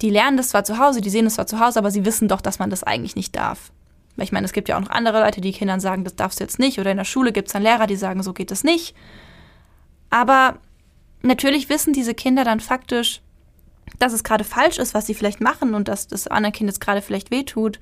die 0.00 0.10
lernen 0.10 0.36
das 0.36 0.50
zwar 0.50 0.64
zu 0.64 0.78
Hause, 0.78 1.00
die 1.00 1.10
sehen 1.10 1.26
es 1.26 1.34
zwar 1.34 1.46
zu 1.46 1.60
Hause, 1.60 1.78
aber 1.78 1.90
sie 1.90 2.04
wissen 2.04 2.28
doch, 2.28 2.40
dass 2.40 2.58
man 2.58 2.70
das 2.70 2.84
eigentlich 2.84 3.16
nicht 3.16 3.34
darf. 3.34 3.72
Weil 4.16 4.24
ich 4.24 4.32
meine, 4.32 4.46
es 4.46 4.52
gibt 4.52 4.68
ja 4.68 4.76
auch 4.76 4.80
noch 4.80 4.90
andere 4.90 5.20
Leute, 5.20 5.40
die 5.40 5.52
Kindern 5.52 5.80
sagen, 5.80 6.04
das 6.04 6.16
darfst 6.16 6.40
du 6.40 6.44
jetzt 6.44 6.58
nicht. 6.58 6.78
Oder 6.78 6.90
in 6.90 6.96
der 6.96 7.04
Schule 7.04 7.32
gibt 7.32 7.48
es 7.48 7.52
dann 7.52 7.62
Lehrer, 7.62 7.86
die 7.86 7.96
sagen, 7.96 8.22
so 8.22 8.32
geht 8.32 8.50
es 8.50 8.64
nicht. 8.64 8.94
Aber 10.10 10.58
natürlich 11.22 11.68
wissen 11.68 11.92
diese 11.92 12.14
Kinder 12.14 12.44
dann 12.44 12.60
faktisch, 12.60 13.20
dass 13.98 14.12
es 14.12 14.24
gerade 14.24 14.44
falsch 14.44 14.78
ist, 14.78 14.94
was 14.94 15.06
sie 15.06 15.14
vielleicht 15.14 15.40
machen 15.40 15.74
und 15.74 15.88
dass 15.88 16.08
das 16.08 16.26
andere 16.26 16.52
Kind 16.52 16.68
jetzt 16.68 16.80
gerade 16.80 17.02
vielleicht 17.02 17.30
wehtut. 17.30 17.78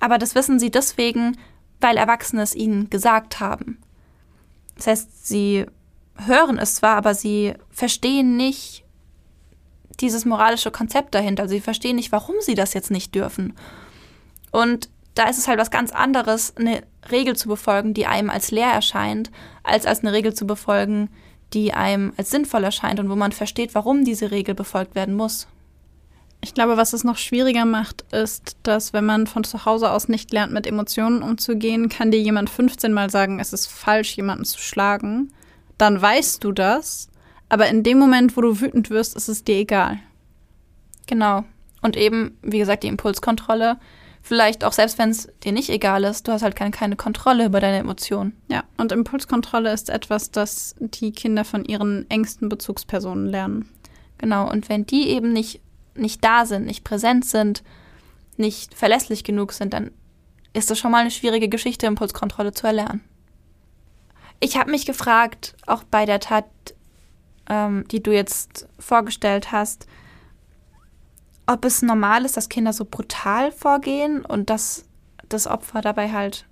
Aber 0.00 0.18
das 0.18 0.34
wissen 0.34 0.58
sie 0.58 0.70
deswegen, 0.70 1.36
weil 1.80 1.96
Erwachsene 1.96 2.42
es 2.42 2.54
ihnen 2.54 2.90
gesagt 2.90 3.40
haben. 3.40 3.78
Das 4.76 4.86
heißt, 4.86 5.26
sie 5.26 5.66
hören 6.16 6.58
es 6.58 6.76
zwar, 6.76 6.96
aber 6.96 7.14
sie 7.14 7.54
verstehen 7.70 8.36
nicht, 8.36 8.84
dieses 10.00 10.24
moralische 10.24 10.70
Konzept 10.70 11.14
dahinter. 11.14 11.44
Also 11.44 11.54
sie 11.54 11.60
verstehen 11.60 11.96
nicht, 11.96 12.12
warum 12.12 12.36
sie 12.40 12.54
das 12.54 12.74
jetzt 12.74 12.90
nicht 12.90 13.14
dürfen. 13.14 13.54
Und 14.50 14.88
da 15.14 15.24
ist 15.24 15.38
es 15.38 15.48
halt 15.48 15.58
was 15.58 15.70
ganz 15.70 15.90
anderes, 15.90 16.56
eine 16.56 16.82
Regel 17.10 17.36
zu 17.36 17.48
befolgen, 17.48 17.92
die 17.94 18.06
einem 18.06 18.30
als 18.30 18.50
leer 18.50 18.70
erscheint, 18.70 19.30
als 19.64 19.84
als 19.84 20.00
eine 20.00 20.12
Regel 20.12 20.32
zu 20.32 20.46
befolgen, 20.46 21.10
die 21.52 21.72
einem 21.72 22.12
als 22.16 22.30
sinnvoll 22.30 22.64
erscheint 22.64 23.00
und 23.00 23.10
wo 23.10 23.16
man 23.16 23.32
versteht, 23.32 23.74
warum 23.74 24.04
diese 24.04 24.30
Regel 24.30 24.54
befolgt 24.54 24.94
werden 24.94 25.14
muss. 25.14 25.48
Ich 26.40 26.54
glaube, 26.54 26.76
was 26.76 26.92
es 26.92 27.02
noch 27.02 27.16
schwieriger 27.16 27.64
macht, 27.64 28.04
ist, 28.12 28.56
dass 28.62 28.92
wenn 28.92 29.04
man 29.04 29.26
von 29.26 29.42
zu 29.42 29.64
Hause 29.64 29.90
aus 29.90 30.08
nicht 30.08 30.32
lernt, 30.32 30.52
mit 30.52 30.68
Emotionen 30.68 31.22
umzugehen, 31.22 31.88
kann 31.88 32.12
dir 32.12 32.20
jemand 32.20 32.48
15 32.48 32.92
Mal 32.92 33.10
sagen, 33.10 33.40
es 33.40 33.52
ist 33.52 33.66
falsch, 33.66 34.16
jemanden 34.16 34.44
zu 34.44 34.60
schlagen. 34.60 35.32
Dann 35.78 36.00
weißt 36.00 36.44
du 36.44 36.52
das 36.52 37.08
aber 37.48 37.68
in 37.68 37.82
dem 37.82 37.98
Moment, 37.98 38.36
wo 38.36 38.40
du 38.40 38.60
wütend 38.60 38.90
wirst, 38.90 39.16
ist 39.16 39.28
es 39.28 39.44
dir 39.44 39.56
egal. 39.56 39.98
Genau. 41.06 41.44
Und 41.82 41.96
eben, 41.96 42.36
wie 42.42 42.58
gesagt, 42.58 42.82
die 42.82 42.88
Impulskontrolle. 42.88 43.78
Vielleicht 44.20 44.64
auch 44.64 44.72
selbst 44.72 44.98
wenn 44.98 45.10
es 45.10 45.28
dir 45.42 45.52
nicht 45.52 45.70
egal 45.70 46.04
ist, 46.04 46.28
du 46.28 46.32
hast 46.32 46.42
halt 46.42 46.56
keine, 46.56 46.72
keine 46.72 46.96
Kontrolle 46.96 47.46
über 47.46 47.60
deine 47.60 47.78
Emotionen. 47.78 48.36
Ja, 48.48 48.64
und 48.76 48.92
Impulskontrolle 48.92 49.72
ist 49.72 49.88
etwas, 49.88 50.30
das 50.30 50.74
die 50.80 51.12
Kinder 51.12 51.44
von 51.44 51.64
ihren 51.64 52.08
engsten 52.10 52.48
Bezugspersonen 52.48 53.26
lernen. 53.26 53.68
Genau, 54.18 54.50
und 54.50 54.68
wenn 54.68 54.84
die 54.84 55.08
eben 55.08 55.32
nicht, 55.32 55.60
nicht 55.94 56.22
da 56.22 56.44
sind, 56.44 56.66
nicht 56.66 56.84
präsent 56.84 57.24
sind, 57.24 57.62
nicht 58.36 58.74
verlässlich 58.74 59.24
genug 59.24 59.52
sind, 59.52 59.72
dann 59.72 59.92
ist 60.52 60.70
das 60.70 60.78
schon 60.78 60.90
mal 60.90 60.98
eine 60.98 61.10
schwierige 61.10 61.48
Geschichte, 61.48 61.86
Impulskontrolle 61.86 62.52
zu 62.52 62.66
erlernen. 62.66 63.00
Ich 64.40 64.56
habe 64.56 64.70
mich 64.70 64.84
gefragt, 64.84 65.56
auch 65.66 65.84
bei 65.84 66.04
der 66.04 66.20
Tat 66.20 66.44
ähm, 67.48 67.84
die 67.88 68.02
du 68.02 68.12
jetzt 68.12 68.68
vorgestellt 68.78 69.52
hast, 69.52 69.86
ob 71.46 71.64
es 71.64 71.82
normal 71.82 72.24
ist, 72.24 72.36
dass 72.36 72.48
Kinder 72.48 72.72
so 72.72 72.84
brutal 72.84 73.52
vorgehen 73.52 74.24
und 74.24 74.50
dass 74.50 74.84
das 75.28 75.46
Opfer 75.46 75.80
dabei 75.80 76.12
halt 76.12 76.46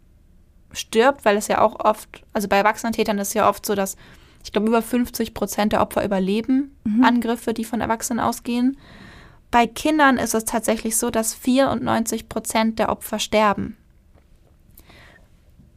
stirbt, 0.72 1.24
weil 1.24 1.36
es 1.36 1.48
ja 1.48 1.60
auch 1.60 1.78
oft, 1.80 2.22
also 2.32 2.48
bei 2.48 2.56
Erwachsenentätern 2.56 3.18
ist 3.18 3.28
es 3.28 3.34
ja 3.34 3.48
oft 3.48 3.64
so, 3.64 3.74
dass 3.74 3.96
ich 4.42 4.52
glaube, 4.52 4.68
über 4.68 4.80
50 4.80 5.34
Prozent 5.34 5.72
der 5.72 5.82
Opfer 5.82 6.04
überleben 6.04 6.76
mhm. 6.84 7.04
Angriffe, 7.04 7.52
die 7.52 7.64
von 7.64 7.80
Erwachsenen 7.80 8.20
ausgehen. 8.20 8.76
Bei 9.50 9.66
Kindern 9.66 10.18
ist 10.18 10.34
es 10.34 10.44
tatsächlich 10.44 10.96
so, 10.96 11.10
dass 11.10 11.34
94 11.34 12.28
Prozent 12.28 12.78
der 12.78 12.90
Opfer 12.90 13.18
sterben. 13.18 13.76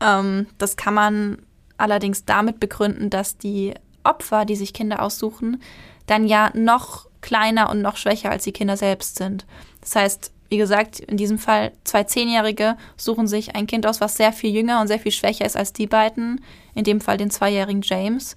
Ähm, 0.01 0.47
das 0.59 0.77
kann 0.77 0.93
man 0.93 1.39
allerdings 1.77 2.25
damit 2.25 2.59
begründen, 2.59 3.09
dass 3.09 3.37
die 3.37 3.73
Opfer, 4.09 4.45
die 4.45 4.55
sich 4.55 4.73
Kinder 4.73 5.01
aussuchen, 5.01 5.61
dann 6.07 6.27
ja 6.27 6.51
noch 6.53 7.07
kleiner 7.21 7.69
und 7.69 7.81
noch 7.81 7.97
schwächer 7.97 8.31
als 8.31 8.43
die 8.43 8.51
Kinder 8.51 8.77
selbst 8.77 9.17
sind. 9.17 9.45
Das 9.81 9.95
heißt, 9.95 10.31
wie 10.49 10.57
gesagt, 10.57 10.99
in 10.99 11.17
diesem 11.17 11.37
Fall 11.37 11.71
zwei 11.83 12.03
Zehnjährige 12.03 12.75
suchen 12.97 13.27
sich 13.27 13.55
ein 13.55 13.67
Kind 13.67 13.85
aus, 13.85 14.01
was 14.01 14.17
sehr 14.17 14.33
viel 14.33 14.53
jünger 14.53 14.81
und 14.81 14.87
sehr 14.87 14.99
viel 14.99 15.11
schwächer 15.11 15.45
ist 15.45 15.55
als 15.55 15.73
die 15.73 15.87
beiden. 15.87 16.41
In 16.73 16.83
dem 16.83 17.01
Fall 17.01 17.17
den 17.17 17.29
zweijährigen 17.29 17.83
James. 17.83 18.35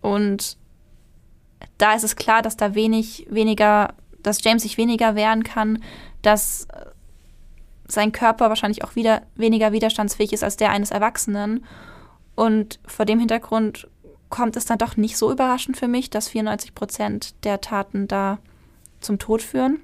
Und 0.00 0.56
da 1.78 1.94
ist 1.94 2.04
es 2.04 2.16
klar, 2.16 2.42
dass 2.42 2.56
da 2.56 2.74
wenig, 2.74 3.26
weniger, 3.28 3.94
dass 4.22 4.42
James 4.44 4.62
sich 4.62 4.78
weniger 4.78 5.16
wehren 5.16 5.42
kann, 5.42 5.82
dass 6.22 6.68
sein 7.88 8.12
Körper 8.12 8.48
wahrscheinlich 8.48 8.84
auch 8.84 8.94
wieder 8.94 9.22
weniger 9.34 9.72
widerstandsfähig 9.72 10.32
ist 10.32 10.44
als 10.44 10.56
der 10.56 10.70
eines 10.70 10.92
Erwachsenen. 10.92 11.64
Und 12.36 12.78
vor 12.86 13.04
dem 13.04 13.18
Hintergrund 13.18 13.88
kommt 14.32 14.56
es 14.56 14.64
dann 14.64 14.78
doch 14.78 14.96
nicht 14.96 15.16
so 15.16 15.30
überraschend 15.30 15.76
für 15.76 15.86
mich, 15.86 16.10
dass 16.10 16.28
94 16.28 16.74
Prozent 16.74 17.34
der 17.44 17.60
Taten 17.60 18.08
da 18.08 18.38
zum 19.00 19.18
Tod 19.18 19.42
führen. 19.42 19.78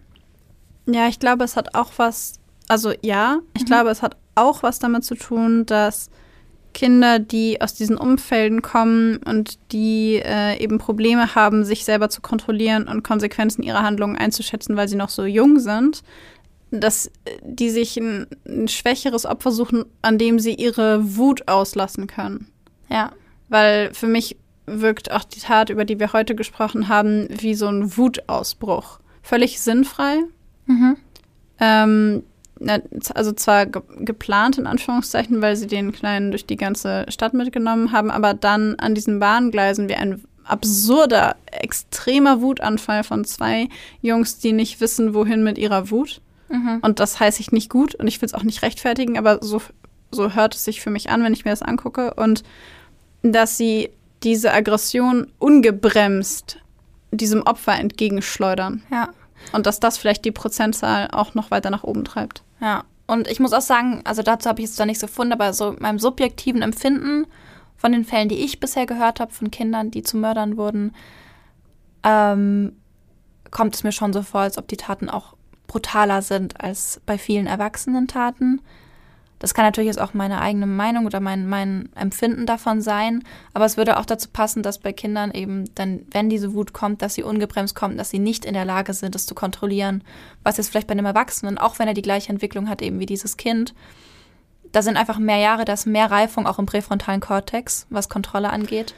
Ja, 0.87 1.07
ich 1.07 1.21
glaube, 1.21 1.45
es 1.45 1.55
hat 1.55 1.75
auch 1.75 1.93
was, 1.99 2.41
also 2.67 2.93
ja, 3.03 3.41
ich 3.55 3.63
mhm. 3.63 3.67
glaube, 3.67 3.91
es 3.91 4.03
hat 4.03 4.17
auch 4.35 4.63
was 4.63 4.79
damit 4.79 5.05
zu 5.05 5.17
tun, 5.17 5.67
dass 5.67 6.09
Kinder, 6.73 7.19
die 7.19 7.61
aus 7.61 7.75
diesen 7.75 7.99
Umfelden 7.99 8.63
kommen 8.63 9.19
und 9.19 9.59
die 9.71 10.23
äh, 10.25 10.59
eben 10.63 10.79
Probleme 10.79 11.35
haben, 11.35 11.65
sich 11.65 11.85
selber 11.85 12.09
zu 12.09 12.23
kontrollieren 12.23 12.89
und 12.89 13.03
Konsequenzen 13.03 13.63
ihrer 13.63 13.83
Handlungen 13.83 14.17
einzuschätzen, 14.17 14.77
weil 14.77 14.89
sie 14.89 14.97
noch 14.97 15.11
so 15.11 15.25
jung 15.25 15.59
sind, 15.59 16.03
dass 16.71 17.11
die 17.43 17.69
sich 17.69 17.99
ein, 17.99 18.27
ein 18.47 18.69
schwächeres 18.69 19.27
Opfer 19.27 19.53
suchen, 19.53 19.85
an 20.01 20.17
dem 20.17 20.39
sie 20.39 20.55
ihre 20.55 21.17
Wut 21.17 21.49
auslassen 21.49 22.07
können. 22.07 22.47
Ja. 22.89 23.13
Weil 23.49 23.93
für 23.95 24.07
mich 24.07 24.37
wirkt 24.67 25.11
auch 25.11 25.25
die 25.25 25.41
Tat, 25.41 25.71
über 25.71 25.85
die 25.85 25.99
wir 25.99 26.13
heute 26.13 26.35
gesprochen 26.35 26.89
haben, 26.89 27.29
wie 27.31 27.55
so 27.55 27.67
ein 27.67 27.97
Wutausbruch. 27.97 29.01
Völlig 29.23 29.61
sinnfrei. 29.61 30.19
Mhm. 30.67 30.97
Ähm, 31.61 32.23
also 33.15 33.33
zwar 33.33 33.67
ge 33.67 33.83
geplant 34.01 34.59
in 34.59 34.67
Anführungszeichen, 34.67 35.41
weil 35.41 35.57
sie 35.57 35.67
den 35.67 35.93
Kleinen 35.93 36.31
durch 36.31 36.47
die 36.47 36.57
ganze 36.57 37.07
Stadt 37.09 37.35
mitgenommen 37.35 37.93
haben, 37.93 38.11
aber 38.11 38.35
dann 38.35 38.75
an 38.77 38.95
diesen 38.95 39.21
Bahngleisen 39.21 39.89
wie 39.89 39.95
ein 39.95 40.25
absurder, 40.45 41.37
extremer 41.53 42.41
Wutanfall 42.41 43.05
von 43.05 43.25
zwei 43.25 43.69
Jungs, 44.01 44.39
die 44.39 44.53
nicht 44.53 44.81
wissen, 44.81 45.15
wohin 45.15 45.45
mit 45.45 45.59
ihrer 45.59 45.91
Wut. 45.91 46.21
Mhm. 46.49 46.79
Und 46.81 47.01
das 47.01 47.21
heiße 47.21 47.41
ich 47.41 47.53
nicht 47.53 47.69
gut 47.69 47.95
und 47.95 48.09
ich 48.09 48.21
will 48.21 48.27
es 48.27 48.35
auch 48.35 48.43
nicht 48.43 48.63
rechtfertigen, 48.63 49.19
aber 49.19 49.39
so, 49.43 49.61
so 50.11 50.35
hört 50.35 50.55
es 50.55 50.65
sich 50.65 50.81
für 50.81 50.91
mich 50.91 51.11
an, 51.11 51.23
wenn 51.23 51.35
ich 51.35 51.45
mir 51.45 51.51
das 51.51 51.63
angucke. 51.63 52.15
Und 52.15 52.43
dass 53.33 53.57
sie 53.57 53.91
diese 54.23 54.53
Aggression 54.53 55.31
ungebremst 55.39 56.59
diesem 57.11 57.43
Opfer 57.43 57.75
entgegenschleudern. 57.79 58.83
Ja. 58.91 59.11
Und 59.53 59.67
dass 59.67 59.81
das 59.81 59.97
vielleicht 59.99 60.25
die 60.25 60.33
Prozentzahl 60.33 61.09
auch 61.13 61.35
noch 61.35 61.51
weiter 61.51 61.71
nach 61.71 61.85
oben 61.85 62.05
treibt. 62.05 62.43
Ja, 62.61 62.85
und 63.07 63.29
ich 63.29 63.41
muss 63.41 63.53
auch 63.53 63.63
sagen, 63.63 64.03
also 64.05 64.23
dazu 64.23 64.49
habe 64.49 64.61
ich 64.61 64.67
es 64.67 64.77
zwar 64.77 64.87
nicht 64.87 65.01
so 65.01 65.07
gefunden, 65.07 65.33
aber 65.33 65.53
so 65.55 65.75
meinem 65.79 65.99
subjektiven 65.99 66.61
Empfinden 66.61 67.27
von 67.77 67.93
den 67.93 68.05
Fällen, 68.05 68.29
die 68.29 68.45
ich 68.45 68.61
bisher 68.61 68.85
gehört 68.85 69.21
habe, 69.21 69.33
von 69.33 69.51
Kindern, 69.51 69.91
die 69.91 70.03
zu 70.03 70.17
Mördern 70.19 70.57
wurden, 70.57 70.95
ähm, 72.03 72.77
kommt 73.51 73.75
es 73.75 73.85
mir 73.85 73.93
schon 73.93 74.13
so 74.13 74.23
vor, 74.23 74.43
als 74.43 74.59
ob 74.59 74.69
die 74.69 74.77
Taten 74.77 75.09
auch 75.09 75.35
brutaler 75.67 76.23
sind 76.23 76.61
als 76.61 77.01
bei 77.07 77.17
vielen 77.17 77.47
erwachsenen 77.47 78.09
Taten. 78.09 78.61
Das 79.39 79.55
kann 79.55 79.65
natürlich 79.65 79.87
jetzt 79.87 80.01
auch 80.01 80.15
meine 80.15 80.41
eigene 80.41 80.67
Meinung 80.67 81.07
oder 81.07 81.21
mein, 81.21 81.49
mein 81.49 81.91
Empfinden 81.95 82.47
davon 82.47 82.81
sein, 82.81 83.23
aber 83.55 83.65
es 83.65 83.77
würde 83.77 83.99
auch 83.99 84.05
dazu 84.05 84.29
passen, 84.31 84.63
dass 84.63 84.79
bei 84.79 84.93
Kindern 84.93 85.31
eben 85.31 85.73
dann, 85.75 86.01
wenn 86.11 86.29
diese 86.29 86.55
Wut 86.55 86.73
kommt, 86.73 87.03
dass 87.03 87.15
sie 87.15 87.23
ungebremst 87.23 87.75
kommt, 87.75 87.99
dass 87.99 88.11
sie 88.11 88.19
nicht 88.19 88.45
in 88.45 88.55
der 88.55 88.65
Lage 88.65 88.95
sind, 88.95 89.15
das 89.15 89.27
zu 89.27 89.35
kontrollieren, 89.35 90.03
was 90.43 90.57
jetzt 90.57 90.71
vielleicht 90.71 90.89
bei 90.89 90.93
einem 90.93 91.07
Erwachsenen, 91.07 91.59
auch 91.59 91.79
wenn 91.79 91.89
er 91.89 91.95
die 91.95 92.03
gleiche 92.03 92.31
Entwicklung 92.31 92.69
hat 92.69 92.83
eben 92.83 92.99
wie 92.99 93.07
dieses 93.07 93.37
Kind, 93.37 93.75
da 94.73 94.83
sind 94.83 94.97
einfach 94.97 95.19
mehr 95.19 95.39
Jahre, 95.39 95.65
da 95.65 95.73
ist 95.73 95.87
mehr 95.87 96.11
Reifung 96.11 96.47
auch 96.47 96.59
im 96.59 96.67
präfrontalen 96.67 97.21
Kortex, 97.21 97.87
was 97.91 98.09
Kontrolle 98.09 98.51
angeht. 98.51 98.95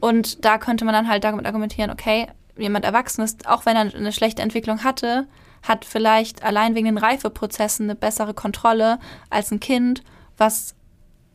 Und 0.00 0.44
da 0.44 0.58
könnte 0.58 0.84
man 0.84 0.94
dann 0.94 1.08
halt 1.08 1.24
damit 1.24 1.46
argumentieren, 1.46 1.90
okay, 1.90 2.26
jemand 2.56 2.84
Erwachsenes, 2.84 3.36
auch 3.46 3.66
wenn 3.66 3.76
er 3.76 3.94
eine 3.94 4.12
schlechte 4.12 4.42
Entwicklung 4.42 4.82
hatte, 4.84 5.26
hat 5.62 5.84
vielleicht 5.84 6.42
allein 6.42 6.74
wegen 6.74 6.86
den 6.86 6.98
Reifeprozessen 6.98 7.86
eine 7.86 7.94
bessere 7.94 8.34
Kontrolle 8.34 8.98
als 9.30 9.50
ein 9.50 9.60
Kind, 9.60 10.02
was 10.36 10.74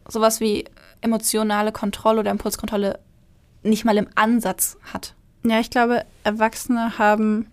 sowas 0.07 0.39
wie 0.39 0.65
emotionale 1.01 1.71
Kontrolle 1.71 2.21
oder 2.21 2.31
Impulskontrolle 2.31 2.99
nicht 3.63 3.85
mal 3.85 3.97
im 3.97 4.07
Ansatz 4.15 4.77
hat. 4.93 5.15
Ja, 5.45 5.59
ich 5.59 5.69
glaube, 5.69 6.05
Erwachsene 6.23 6.97
haben, 6.97 7.47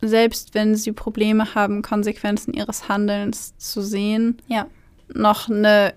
selbst 0.00 0.54
wenn 0.54 0.74
sie 0.74 0.92
Probleme 0.92 1.54
haben, 1.54 1.82
Konsequenzen 1.82 2.52
ihres 2.52 2.88
Handelns 2.88 3.56
zu 3.58 3.80
sehen, 3.80 4.42
ja. 4.48 4.66
noch 5.12 5.48
eine 5.48 5.94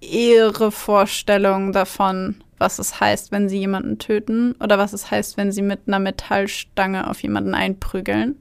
ehre 0.00 0.70
Vorstellung 0.70 1.72
davon, 1.72 2.36
was 2.58 2.78
es 2.78 3.00
heißt, 3.00 3.32
wenn 3.32 3.48
sie 3.48 3.58
jemanden 3.58 3.98
töten 3.98 4.52
oder 4.60 4.78
was 4.78 4.92
es 4.92 5.10
heißt, 5.10 5.36
wenn 5.36 5.52
sie 5.52 5.62
mit 5.62 5.80
einer 5.86 5.98
Metallstange 5.98 7.08
auf 7.10 7.22
jemanden 7.22 7.54
einprügeln 7.54 8.36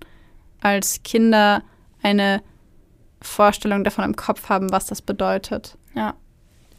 als 0.66 1.04
Kinder 1.04 1.62
eine 2.02 2.42
Vorstellung 3.22 3.84
davon 3.84 4.04
im 4.04 4.16
Kopf 4.16 4.50
haben, 4.50 4.72
was 4.72 4.88
das 4.88 5.00
bedeutet. 5.04 5.78
Ja. 5.94 6.16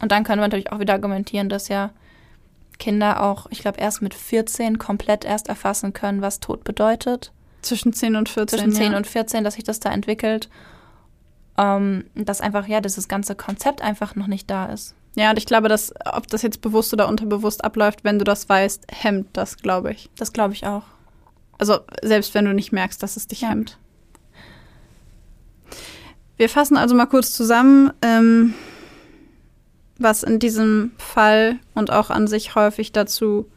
Und 0.01 0.11
dann 0.11 0.25
können 0.25 0.41
wir 0.41 0.47
natürlich 0.47 0.73
auch 0.73 0.79
wieder 0.79 0.93
argumentieren, 0.93 1.47
dass 1.47 1.69
ja 1.69 1.91
Kinder 2.79 3.23
auch, 3.23 3.47
ich 3.49 3.59
glaube, 3.59 3.79
erst 3.79 4.01
mit 4.01 4.13
14 4.13 4.77
komplett 4.77 5.23
erst 5.23 5.47
erfassen 5.47 5.93
können, 5.93 6.21
was 6.21 6.41
Tod 6.41 6.65
bedeutet. 6.65 7.31
Zwischen 7.61 7.93
10 7.93 8.17
und 8.17 8.27
14. 8.27 8.59
Zwischen 8.59 8.73
10 8.73 8.91
ja. 8.91 8.97
und 8.97 9.07
14, 9.07 9.45
dass 9.45 9.53
sich 9.53 9.63
das 9.63 9.79
da 9.79 9.89
entwickelt. 9.89 10.49
Ähm, 11.57 12.07
dass 12.13 12.41
einfach, 12.41 12.67
ja, 12.67 12.81
dieses 12.81 13.07
ganze 13.07 13.35
Konzept 13.35 13.81
einfach 13.81 14.15
noch 14.15 14.27
nicht 14.27 14.49
da 14.49 14.65
ist. 14.65 14.95
Ja, 15.15 15.29
und 15.29 15.37
ich 15.37 15.45
glaube, 15.45 15.69
dass, 15.69 15.93
ob 16.05 16.27
das 16.27 16.41
jetzt 16.41 16.59
bewusst 16.59 16.91
oder 16.91 17.07
unterbewusst 17.07 17.63
abläuft, 17.63 18.03
wenn 18.03 18.19
du 18.19 18.25
das 18.25 18.49
weißt, 18.49 18.87
hemmt 18.91 19.29
das, 19.31 19.55
glaube 19.57 19.91
ich. 19.91 20.09
Das 20.17 20.33
glaube 20.33 20.53
ich 20.53 20.67
auch. 20.67 20.83
Also 21.57 21.79
selbst 22.01 22.33
wenn 22.33 22.45
du 22.45 22.53
nicht 22.53 22.71
merkst, 22.71 23.01
dass 23.01 23.17
es 23.17 23.27
dich 23.27 23.41
ja. 23.41 23.49
hemmt. 23.49 23.77
Wir 26.37 26.49
fassen 26.49 26.77
also 26.77 26.93
mal 26.95 27.07
kurz 27.07 27.33
zusammen, 27.33 27.91
ähm, 28.01 28.53
was 29.97 30.21
in 30.21 30.37
diesem 30.37 30.91
Fall 30.97 31.57
und 31.73 31.91
auch 31.91 32.11
an 32.11 32.27
sich 32.27 32.53
häufig 32.53 32.91
dazu 32.91 33.49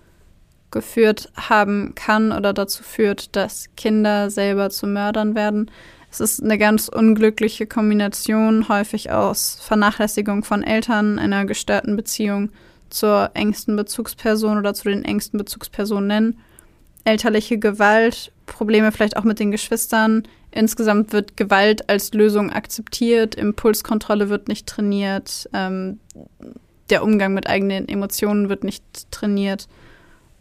geführt 0.71 1.31
haben 1.37 1.95
kann 1.95 2.33
oder 2.33 2.53
dazu 2.53 2.83
führt, 2.83 3.37
dass 3.37 3.67
Kinder 3.77 4.31
selber 4.31 4.71
zu 4.71 4.87
Mördern 4.87 5.35
werden. 5.35 5.71
Es 6.11 6.21
ist 6.21 6.43
eine 6.43 6.59
ganz 6.59 6.89
unglückliche 6.89 7.67
Kombination, 7.67 8.69
häufig 8.69 9.11
aus 9.11 9.61
Vernachlässigung 9.63 10.43
von 10.43 10.63
Eltern, 10.63 11.19
einer 11.19 11.45
gestörten 11.45 11.97
Beziehung 11.97 12.51
zur 12.89 13.31
engsten 13.35 13.77
Bezugsperson 13.77 14.59
oder 14.59 14.75
zu 14.75 14.89
den 14.89 15.05
engsten 15.05 15.39
Bezugspersonen 15.39 16.39
elterliche 17.05 17.59
Gewalt, 17.59 18.33
Probleme 18.47 18.93
vielleicht 18.93 19.17
auch 19.17 19.25
mit 19.25 19.39
den 19.39 19.51
Geschwistern. 19.51 20.25
Insgesamt 20.51 21.13
wird 21.13 21.37
Gewalt 21.37 21.89
als 21.89 22.13
Lösung 22.13 22.51
akzeptiert, 22.51 23.35
Impulskontrolle 23.35 24.29
wird 24.29 24.49
nicht 24.49 24.67
trainiert, 24.67 25.49
ähm, 25.53 26.01
der 26.91 27.05
Umgang 27.05 27.35
mit 27.35 27.47
eigenen 27.49 27.89
Emotionen 27.89 28.49
wird 28.49 28.65
nicht 28.65 29.11
trainiert. 29.13 29.69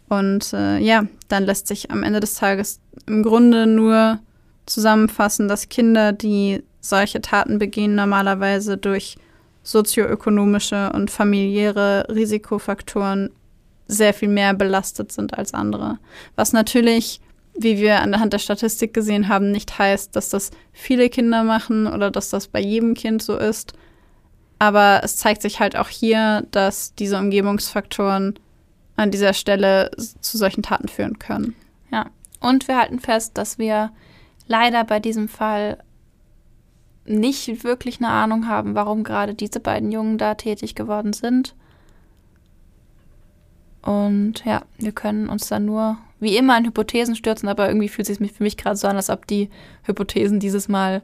Und 0.08 0.52
äh, 0.52 0.78
ja, 0.78 1.04
dann 1.28 1.44
lässt 1.44 1.68
sich 1.68 1.92
am 1.92 2.02
Ende 2.02 2.18
des 2.18 2.34
Tages 2.34 2.80
im 3.06 3.22
Grunde 3.22 3.68
nur 3.68 4.18
zusammenfassen, 4.66 5.46
dass 5.46 5.68
Kinder, 5.68 6.12
die 6.12 6.64
solche 6.80 7.20
Taten 7.20 7.58
begehen, 7.58 7.94
normalerweise 7.94 8.76
durch 8.76 9.16
sozioökonomische 9.62 10.90
und 10.92 11.10
familiäre 11.10 12.06
Risikofaktoren 12.08 13.30
sehr 13.90 14.14
viel 14.14 14.28
mehr 14.28 14.54
belastet 14.54 15.12
sind 15.12 15.36
als 15.36 15.54
andere. 15.54 15.98
Was 16.36 16.52
natürlich, 16.52 17.20
wie 17.54 17.78
wir 17.78 18.00
anhand 18.00 18.32
der 18.32 18.38
Statistik 18.38 18.94
gesehen 18.94 19.28
haben, 19.28 19.50
nicht 19.50 19.78
heißt, 19.78 20.14
dass 20.14 20.28
das 20.28 20.50
viele 20.72 21.08
Kinder 21.08 21.42
machen 21.44 21.86
oder 21.86 22.10
dass 22.10 22.30
das 22.30 22.48
bei 22.48 22.60
jedem 22.60 22.94
Kind 22.94 23.22
so 23.22 23.36
ist. 23.36 23.72
Aber 24.58 25.00
es 25.02 25.16
zeigt 25.16 25.42
sich 25.42 25.58
halt 25.58 25.76
auch 25.76 25.88
hier, 25.88 26.46
dass 26.50 26.94
diese 26.94 27.18
Umgebungsfaktoren 27.18 28.38
an 28.96 29.10
dieser 29.10 29.32
Stelle 29.32 29.90
zu 29.96 30.36
solchen 30.36 30.62
Taten 30.62 30.88
führen 30.88 31.18
können. 31.18 31.56
Ja, 31.90 32.06
und 32.40 32.68
wir 32.68 32.78
halten 32.78 33.00
fest, 33.00 33.38
dass 33.38 33.58
wir 33.58 33.90
leider 34.46 34.84
bei 34.84 35.00
diesem 35.00 35.28
Fall 35.28 35.78
nicht 37.06 37.64
wirklich 37.64 37.98
eine 37.98 38.08
Ahnung 38.08 38.46
haben, 38.46 38.74
warum 38.74 39.02
gerade 39.04 39.34
diese 39.34 39.60
beiden 39.60 39.90
Jungen 39.90 40.18
da 40.18 40.34
tätig 40.34 40.74
geworden 40.74 41.12
sind. 41.12 41.54
Und 43.82 44.44
ja, 44.44 44.62
wir 44.78 44.92
können 44.92 45.28
uns 45.28 45.48
dann 45.48 45.64
nur 45.64 45.98
wie 46.20 46.36
immer 46.36 46.58
in 46.58 46.66
Hypothesen 46.66 47.16
stürzen, 47.16 47.48
aber 47.48 47.68
irgendwie 47.68 47.88
fühlt 47.88 48.08
es 48.08 48.18
sich 48.18 48.32
für 48.32 48.42
mich 48.42 48.56
gerade 48.56 48.76
so 48.76 48.88
an, 48.88 48.96
als 48.96 49.08
ob 49.08 49.26
die 49.26 49.48
Hypothesen 49.84 50.38
dieses 50.38 50.68
Mal 50.68 51.02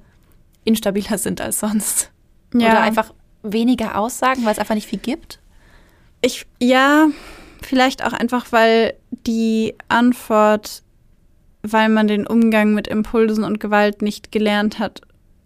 instabiler 0.65 1.17
sind 1.17 1.41
als 1.41 1.61
sonst. 1.61 2.11
Ja. 2.53 2.71
Oder 2.71 2.81
einfach 2.83 3.13
weniger 3.43 3.99
Aussagen, 3.99 4.45
weil 4.45 4.53
es 4.53 4.59
einfach 4.59 4.75
nicht 4.75 4.89
viel 4.89 4.99
gibt. 4.99 5.41
Ich, 6.21 6.47
ja, 6.61 7.09
vielleicht 7.63 8.05
auch 8.05 8.13
einfach, 8.13 8.53
weil 8.53 8.95
die 9.11 9.75
Antwort, 9.89 10.83
weil 11.63 11.89
man 11.89 12.09
den 12.09 12.27
Umgang 12.27 12.75
mit 12.75 12.89
Impulsen 12.89 13.45
und 13.45 13.61
Gewalt 13.61 14.03
nicht 14.03 14.33
gelernt 14.33 14.79
hat, 14.79 15.01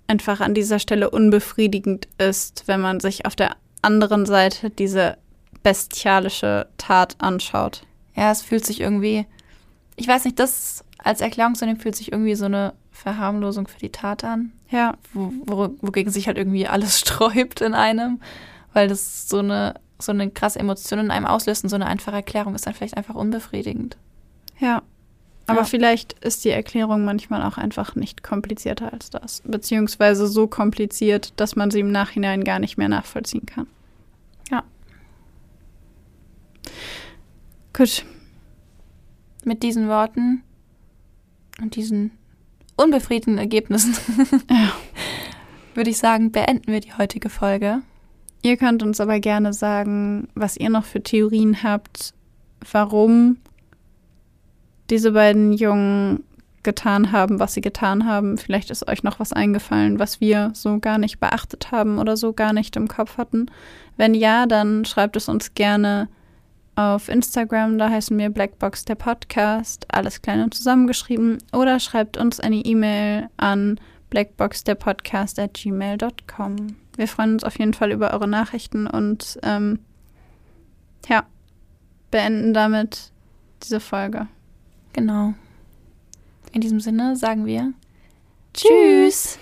einfach 0.07 0.41
an 0.41 0.55
dieser 0.55 0.79
Stelle 0.79 1.11
unbefriedigend 1.11 2.09
ist, 2.19 2.65
wenn 2.67 2.81
man 2.81 3.01
sich 3.01 3.27
auf 3.27 3.37
der 3.37 3.57
anderen 3.83 4.27
Seite 4.27 4.71
diese 4.71 5.17
bestialische 5.63 6.69
Tat 6.79 7.17
anschaut. 7.19 7.83
Ja, 8.15 8.31
es 8.31 8.43
fühlt 8.43 8.65
sich 8.65 8.81
irgendwie, 8.81 9.27
ich 9.97 10.09
weiß 10.09 10.25
nicht, 10.25 10.39
das 10.39 10.85
als 10.99 11.21
Erklärung 11.21 11.55
zu 11.55 11.65
nehmen, 11.65 11.81
fühlt 11.81 11.97
sich 11.97 12.13
irgendwie 12.13 12.35
so 12.35 12.47
eine 12.47 12.75
Verharmlosung 12.91 13.67
für 13.67 13.79
die 13.79 13.93
Tat 13.93 14.25
an. 14.25 14.53
Ja. 14.71 14.95
Wo, 15.13 15.33
wo, 15.47 15.75
wogegen 15.81 16.13
sich 16.13 16.27
halt 16.27 16.39
irgendwie 16.39 16.67
alles 16.67 16.99
sträubt 17.01 17.61
in 17.61 17.75
einem, 17.75 18.21
weil 18.73 18.89
das 18.89 19.29
so 19.29 19.39
eine, 19.39 19.75
so 19.99 20.13
eine 20.13 20.31
krasse 20.31 20.59
Emotion 20.59 21.01
in 21.01 21.11
einem 21.11 21.27
auslöst 21.27 21.65
und 21.65 21.71
so 21.71 21.77
eine 21.77 21.87
einfache 21.87 22.17
Erklärung 22.17 22.55
ist 22.55 22.67
dann 22.67 22.75
vielleicht 22.75 22.97
einfach 22.97 23.15
unbefriedigend. 23.15 23.97
Ja. 24.59 24.83
Aber 25.47 25.61
ja. 25.61 25.65
vielleicht 25.65 26.13
ist 26.21 26.45
die 26.45 26.51
Erklärung 26.51 27.05
manchmal 27.05 27.43
auch 27.43 27.57
einfach 27.59 27.97
nicht 27.97 28.23
komplizierter 28.23 28.93
als 28.93 29.11
das. 29.11 29.43
Beziehungsweise 29.45 30.29
so 30.29 30.47
kompliziert, 30.47 31.33
dass 31.37 31.57
man 31.57 31.73
sie 31.73 31.81
im 31.81 31.91
Nachhinein 31.91 32.45
gar 32.45 32.61
nicht 32.61 32.79
mehr 32.79 32.89
nachvollziehen 32.89 33.47
kann. 33.47 33.67
Gut. 37.73 38.05
Mit 39.45 39.63
diesen 39.63 39.89
Worten 39.89 40.43
und 41.61 41.77
diesen 41.77 42.11
unbefriedigenden 42.77 43.39
Ergebnissen 43.39 43.95
ja. 44.51 44.73
würde 45.75 45.91
ich 45.91 45.99
sagen, 45.99 46.31
beenden 46.33 46.73
wir 46.73 46.81
die 46.81 46.95
heutige 46.95 47.29
Folge. 47.29 47.83
Ihr 48.43 48.57
könnt 48.57 48.83
uns 48.83 49.01
aber 49.01 49.21
gerne 49.21 49.53
sagen, 49.53 50.29
was 50.35 50.57
ihr 50.57 50.71
noch 50.71 50.85
für 50.85 51.03
Theorien 51.03 51.63
habt, 51.63 52.15
warum 52.71 53.37
diese 54.89 55.13
beiden 55.13 55.53
Jungen 55.53 56.25
getan 56.63 57.13
haben, 57.13 57.39
was 57.39 57.55
sie 57.55 57.61
getan 57.61 58.07
haben. 58.07 58.37
Vielleicht 58.37 58.71
ist 58.71 58.89
euch 58.89 59.03
noch 59.03 59.21
was 59.21 59.33
eingefallen, 59.33 59.99
was 59.99 60.21
wir 60.21 60.51
so 60.55 60.79
gar 60.79 60.99
nicht 60.99 61.21
beachtet 61.21 61.71
haben 61.71 61.99
oder 61.99 62.17
so 62.17 62.33
gar 62.33 62.53
nicht 62.53 62.77
im 62.77 62.89
Kopf 62.89 63.17
hatten. 63.17 63.47
Wenn 63.97 64.15
ja, 64.15 64.47
dann 64.47 64.85
schreibt 64.85 65.17
es 65.17 65.29
uns 65.29 65.55
gerne 65.55 66.09
auf 66.81 67.09
Instagram, 67.09 67.79
da 67.79 67.91
heißen 67.91 68.17
wir 68.19 68.31
Blackbox 68.31 68.85
der 68.85 68.95
Podcast, 68.95 69.87
alles 69.89 70.23
klein 70.23 70.43
und 70.43 70.55
zusammengeschrieben. 70.55 71.39
Oder 71.53 71.81
schreibt 71.81 72.17
uns 72.17 72.41
eine 72.41 72.57
E-Mail 72.57 73.29
an 73.37 73.79
blackboxderpodcast 74.11 75.39
at 75.39 75.55
gmail.com. 75.55 76.77
Wir 76.97 77.09
freuen 77.09 77.35
uns 77.35 77.45
auf 77.45 77.59
jeden 77.59 77.75
Fall 77.75 77.93
über 77.93 78.13
eure 78.13 78.29
Nachrichten 78.29 78.87
und 78.87 79.39
ähm, 79.43 79.79
ja, 81.09 81.25
beenden 82.11 82.53
damit 82.53 83.13
diese 83.63 83.81
Folge. 83.81 84.27
Genau. 84.93 85.35
In 86.53 86.61
diesem 86.61 86.81
Sinne 86.81 87.17
sagen 87.17 87.47
wir 87.47 87.73
Tschüss. 88.53 89.39